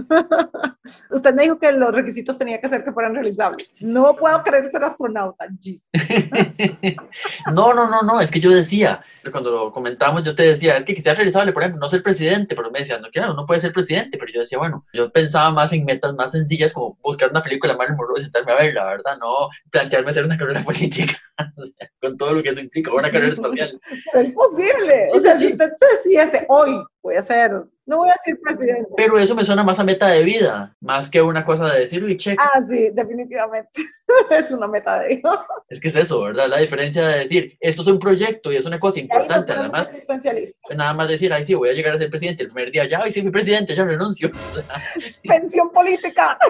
Usted 1.11 1.35
me 1.35 1.43
dijo 1.43 1.59
que 1.59 1.73
los 1.73 1.93
requisitos 1.93 2.39
tenía 2.39 2.61
que 2.61 2.69
ser 2.69 2.83
que 2.83 2.93
fueran 2.93 3.15
realizables. 3.15 3.69
Sí, 3.75 3.87
sí, 3.87 3.93
no 3.93 4.11
sí. 4.11 4.17
puedo 4.19 4.43
querer 4.43 4.65
ser 4.71 4.83
astronauta. 4.85 5.47
No, 7.53 7.73
no, 7.75 7.89
no, 7.89 8.03
no, 8.03 8.21
es 8.21 8.31
que 8.31 8.41
yo 8.41 8.51
decía, 8.51 9.05
cuando 9.31 9.51
lo 9.51 9.73
comentamos, 9.73 10.23
yo 10.23 10.35
te 10.35 10.43
decía, 10.43 10.77
es 10.77 10.85
que 10.85 10.95
quisiera 10.95 11.17
realizable, 11.17 11.53
por 11.53 11.63
ejemplo, 11.63 11.81
no 11.81 11.89
ser 11.89 12.03
presidente, 12.03 12.57
pero 12.57 12.71
me 12.71 12.81
decían, 12.81 13.01
no, 13.01 13.11
claro, 13.11 13.35
no 13.35 13.47
puede 13.47 13.61
ser 13.61 13.73
presidente, 13.73 14.19
pero 14.19 14.33
yo 14.33 14.41
decía, 14.41 14.59
bueno, 14.59 14.85
yo 14.93 15.11
pensaba 15.13 15.51
más 15.51 15.73
en 15.73 15.85
metas 15.85 16.15
más 16.15 16.33
sencillas, 16.33 16.73
como 16.73 16.99
buscar 17.03 17.31
una 17.31 17.43
película 17.43 17.77
Marilyn 17.77 17.97
Monroe 17.97 18.19
y 18.19 18.23
sentarme 18.23 18.53
a 18.53 18.57
verla, 18.57 18.85
¿verdad? 18.87 19.17
No 19.21 19.49
plantearme 19.71 20.11
hacer 20.11 20.25
una 20.25 20.39
carrera 20.39 20.61
política, 20.65 21.15
o 21.57 21.65
sea, 21.65 21.91
con 22.01 22.17
todo 22.17 22.33
lo 22.33 22.43
que 22.43 22.51
eso 22.51 22.61
implica, 22.61 22.91
o 22.91 22.97
una 22.97 23.11
carrera 23.11 23.33
espacial. 23.33 23.81
Es 24.15 24.33
posible. 24.33 25.07
O 25.15 25.21
sea, 25.21 25.37
si 25.37 25.47
usted 25.47 25.71
se 25.75 25.87
decidiese 25.97 26.47
hoy, 26.49 26.83
voy 27.03 27.17
a 27.17 27.23
ser, 27.23 27.65
no 27.87 27.99
voy 27.99 28.11
a 28.11 28.17
ser 28.25 28.39
presidente. 28.41 28.91
Pero 28.97 29.19
eso 29.19 29.35
me 29.35 29.45
suena 29.45 29.63
más 29.63 29.79
a 29.79 29.85
meta 29.85 30.09
de 30.09 30.23
vida, 30.23 30.75
más 30.81 31.11
que 31.11 31.21
una 31.21 31.45
cosa 31.45 31.67
de 31.67 31.81
decir, 31.81 32.03
uy, 32.03 32.17
check, 32.17 32.39
Ah, 32.41 32.61
sí, 32.69 32.91
definitivamente. 32.93 33.83
es 34.31 34.53
una 34.53 34.67
meta 34.67 35.01
de 35.01 35.17
Dios. 35.17 35.39
es 35.69 35.81
que 35.81 35.89
es 35.89 35.97
eso, 35.97 36.23
¿verdad? 36.23 36.49
La 36.49 36.59
diferencia 36.59 37.07
de 37.07 37.21
decir, 37.21 37.57
esto 37.61 37.83
es 37.83 37.89
un 37.89 37.99
proyecto 37.99 38.53
y 38.53 38.57
es 38.57 38.67
una 38.67 38.79
cosa 38.81 39.01
importante, 39.01 39.47
ponemos 39.47 39.65
además, 39.65 39.89
existencialistas. 39.89 40.77
nada 40.77 40.95
más 40.95 41.09
decir, 41.09 41.33
ay, 41.33 41.45
sí, 41.45 41.55
voy 41.55 41.69
a 41.69 41.73
llegar 41.73 41.95
a 41.95 41.99
ser 41.99 42.11
presidente 42.11 42.43
el 42.43 42.49
primer 42.49 42.71
día, 42.73 42.87
ya, 42.87 43.01
ay, 43.03 43.13
sí, 43.13 43.23
fui 43.23 43.31
presidente, 43.31 43.75
ya 43.75 43.85
renuncio. 43.85 44.31
Pensión 45.23 45.71
política. 45.71 46.39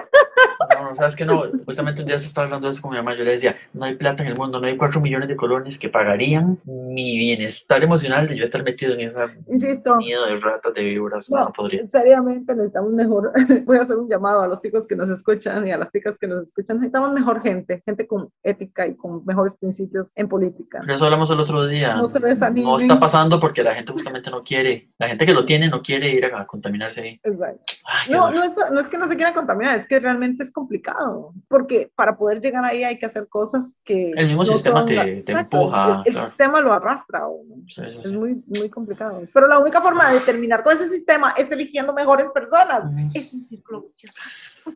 No, 0.73 0.89
no, 0.89 0.95
sabes 0.95 1.15
que 1.15 1.25
no. 1.25 1.43
Justamente 1.65 2.01
un 2.01 2.07
día 2.07 2.17
se 2.17 2.27
estaba 2.27 2.45
hablando 2.45 2.67
de 2.67 2.71
eso 2.71 2.81
con 2.81 2.91
mi 2.91 2.97
mamá. 2.97 3.13
Yo 3.15 3.23
le 3.23 3.31
decía: 3.31 3.55
No 3.73 3.85
hay 3.85 3.95
plata 3.95 4.23
en 4.23 4.29
el 4.29 4.35
mundo, 4.35 4.59
no 4.59 4.67
hay 4.67 4.75
cuatro 4.77 4.99
millones 4.99 5.27
de 5.27 5.35
colones 5.35 5.77
que 5.77 5.89
pagarían 5.89 6.59
mi 6.65 7.17
bienestar 7.17 7.83
emocional 7.83 8.27
de 8.27 8.37
yo 8.37 8.43
estar 8.43 8.63
metido 8.63 8.93
en 8.93 9.01
esa 9.01 9.27
Insisto, 9.47 9.95
miedo 9.97 10.25
de 10.25 10.37
ratas, 10.37 10.73
de 10.73 10.83
víboras. 10.83 11.24
No, 11.29 11.37
no, 11.39 11.45
no 11.45 11.51
podría. 11.53 11.85
seriamente 11.85 12.53
necesitamos 12.55 12.91
mejor. 12.93 13.31
Voy 13.65 13.77
a 13.77 13.81
hacer 13.81 13.97
un 13.97 14.09
llamado 14.09 14.41
a 14.41 14.47
los 14.47 14.61
chicos 14.61 14.87
que 14.87 14.95
nos 14.95 15.09
escuchan 15.09 15.67
y 15.67 15.71
a 15.71 15.77
las 15.77 15.91
chicas 15.91 16.17
que 16.19 16.27
nos 16.27 16.43
escuchan. 16.47 16.77
Necesitamos 16.77 17.11
mejor 17.13 17.41
gente, 17.41 17.81
gente 17.85 18.07
con 18.07 18.29
ética 18.43 18.87
y 18.87 18.95
con 18.95 19.25
mejores 19.25 19.55
principios 19.55 20.11
en 20.15 20.27
política. 20.27 20.79
Pero 20.81 20.93
eso 20.93 21.05
hablamos 21.05 21.29
el 21.31 21.39
otro 21.39 21.65
día. 21.67 21.95
No 21.95 22.07
se 22.07 22.19
desanimen. 22.19 22.65
No 22.69 22.77
está 22.77 22.99
pasando 22.99 23.39
porque 23.39 23.63
la 23.63 23.73
gente 23.75 23.91
justamente 23.91 24.29
no 24.31 24.43
quiere. 24.43 24.89
La 24.97 25.07
gente 25.07 25.25
que 25.25 25.33
lo 25.33 25.45
tiene 25.45 25.67
no 25.69 25.81
quiere 25.81 26.09
ir 26.09 26.25
a 26.25 26.45
contaminarse 26.45 27.01
ahí. 27.01 27.19
Exacto. 27.23 27.61
Ay, 27.85 28.11
No, 28.13 28.31
no 28.31 28.43
es, 28.43 28.57
no 28.71 28.79
es 28.79 28.87
que 28.89 28.97
no 28.97 29.07
se 29.07 29.15
quiera 29.15 29.33
contaminar, 29.33 29.79
es 29.79 29.85
que 29.87 29.99
realmente 29.99 30.43
es 30.43 30.51
complicado, 30.51 31.33
porque 31.47 31.91
para 31.95 32.17
poder 32.17 32.41
llegar 32.41 32.65
ahí 32.65 32.83
hay 32.83 32.97
que 32.97 33.05
hacer 33.05 33.27
cosas 33.27 33.77
que... 33.83 34.11
El 34.11 34.27
mismo 34.27 34.43
no 34.43 34.51
sistema 34.53 34.85
te- 34.85 34.95
la- 34.95 35.03
te 35.23 35.31
empuja, 35.31 36.01
El, 36.01 36.07
el 36.07 36.13
claro. 36.13 36.27
sistema 36.27 36.61
lo 36.61 36.73
arrastra 36.73 37.27
uno. 37.27 37.55
Sí, 37.67 37.81
sí, 37.83 37.97
Es 37.99 38.03
sí. 38.09 38.17
muy, 38.17 38.43
muy 38.47 38.69
complicado. 38.69 39.21
Pero 39.33 39.47
la 39.47 39.59
única 39.59 39.81
forma 39.81 40.09
de 40.11 40.19
terminar 40.21 40.63
con 40.63 40.73
ese 40.73 40.89
sistema 40.89 41.05
es 41.37 41.51
eligiendo 41.51 41.93
mejores 41.93 42.27
personas. 42.33 42.91
Ujú. 42.91 43.09
Es 43.13 43.33
un 43.33 43.45
círculo 43.45 43.81
vicioso. 43.81 44.15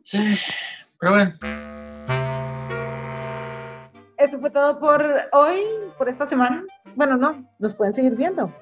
Sí. 0.04 0.36
Pero 0.98 1.12
bueno, 1.12 1.32
Eso 4.16 4.38
fue 4.38 4.50
todo 4.50 4.78
por 4.78 5.02
hoy, 5.32 5.60
por 5.96 6.08
esta 6.08 6.26
semana. 6.26 6.64
Bueno, 6.94 7.16
no, 7.16 7.48
nos 7.58 7.74
pueden 7.74 7.94
seguir 7.94 8.14
viendo 8.16 8.54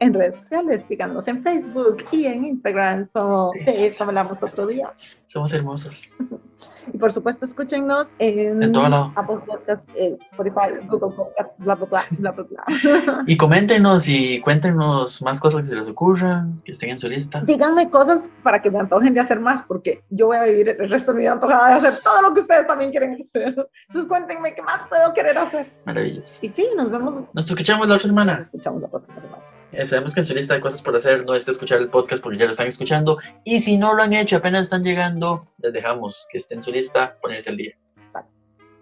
en 0.00 0.12
redes 0.12 0.36
sociales. 0.36 0.84
Síganos 0.86 1.28
en 1.28 1.42
Facebook 1.42 2.04
y 2.10 2.26
en 2.26 2.44
Instagram 2.46 3.08
como 3.12 3.52
de 3.52 3.86
eso 3.86 4.04
hablamos 4.04 4.42
otro 4.42 4.66
día. 4.66 4.92
somos 5.26 5.52
hermosos. 5.52 6.10
Y 6.92 6.98
por 6.98 7.10
supuesto, 7.10 7.44
escúchenos 7.44 8.08
en, 8.18 8.62
En 8.62 8.72
todo 8.72 8.88
lado. 8.88 9.12
Apple 9.16 9.38
Podcasts, 9.46 9.86
eh, 9.96 10.16
Spotify, 10.30 10.86
Google 10.88 11.14
Podcasts, 11.16 11.54
bla, 11.58 11.74
bla, 11.74 11.86
bla, 12.18 12.30
bla, 12.32 12.32
bla. 12.32 13.22
Y 13.26 13.36
coméntenos 13.36 14.06
y 14.08 14.40
cuéntenos 14.40 15.22
más 15.22 15.40
cosas 15.40 15.62
que 15.62 15.66
se 15.68 15.76
les 15.76 15.88
ocurran, 15.88 16.60
que 16.64 16.72
estén 16.72 16.90
en 16.90 16.98
su 16.98 17.08
lista. 17.08 17.40
Díganme 17.40 17.88
cosas 17.88 18.30
para 18.42 18.60
que 18.60 18.70
me 18.70 18.78
antojen 18.78 19.14
de 19.14 19.20
hacer 19.20 19.40
más, 19.40 19.62
porque 19.62 20.04
yo 20.10 20.26
voy 20.26 20.36
a 20.36 20.42
vivir 20.44 20.76
el 20.78 20.90
resto 20.90 21.12
de 21.12 21.16
mi 21.16 21.22
vida 21.22 21.32
antojada 21.32 21.68
de 21.68 21.88
hacer 21.88 22.02
todo 22.02 22.22
lo 22.22 22.34
que 22.34 22.40
ustedes 22.40 22.66
también 22.66 22.90
quieren 22.90 23.14
hacer. 23.20 23.54
Entonces 23.88 24.08
cuéntenme 24.08 24.54
qué 24.54 24.62
más 24.62 24.82
puedo 24.88 25.12
querer 25.14 25.38
hacer. 25.38 25.72
Maravilloso. 25.86 26.38
Y 26.42 26.48
sí, 26.48 26.68
nos 26.76 26.90
vemos. 26.90 27.34
Nos 27.34 27.50
escuchamos 27.50 27.88
la 27.88 27.94
otra 27.94 28.04
Nos 28.04 28.10
semana. 28.10 28.38
escuchamos 28.40 28.82
la 28.82 28.88
próxima 28.88 29.20
semana. 29.20 29.42
Eh, 29.76 29.86
sabemos 29.86 30.14
que 30.14 30.20
en 30.20 30.26
su 30.26 30.34
lista 30.34 30.54
de 30.54 30.60
cosas 30.60 30.82
por 30.82 30.94
hacer 30.94 31.24
no 31.24 31.34
está 31.34 31.50
escuchar 31.50 31.80
el 31.80 31.88
podcast 31.88 32.22
porque 32.22 32.38
ya 32.38 32.44
lo 32.46 32.52
están 32.52 32.66
escuchando. 32.66 33.18
Y 33.44 33.60
si 33.60 33.76
no 33.76 33.94
lo 33.94 34.02
han 34.02 34.12
hecho, 34.12 34.36
apenas 34.36 34.64
están 34.64 34.82
llegando, 34.82 35.44
les 35.58 35.72
dejamos 35.72 36.26
que 36.30 36.38
esté 36.38 36.54
en 36.54 36.62
su 36.62 36.70
lista, 36.70 37.16
ponerse 37.20 37.50
al 37.50 37.56
día. 37.56 37.76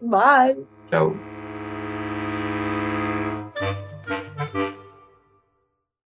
Bye. 0.01 0.67
Chao. 0.91 1.32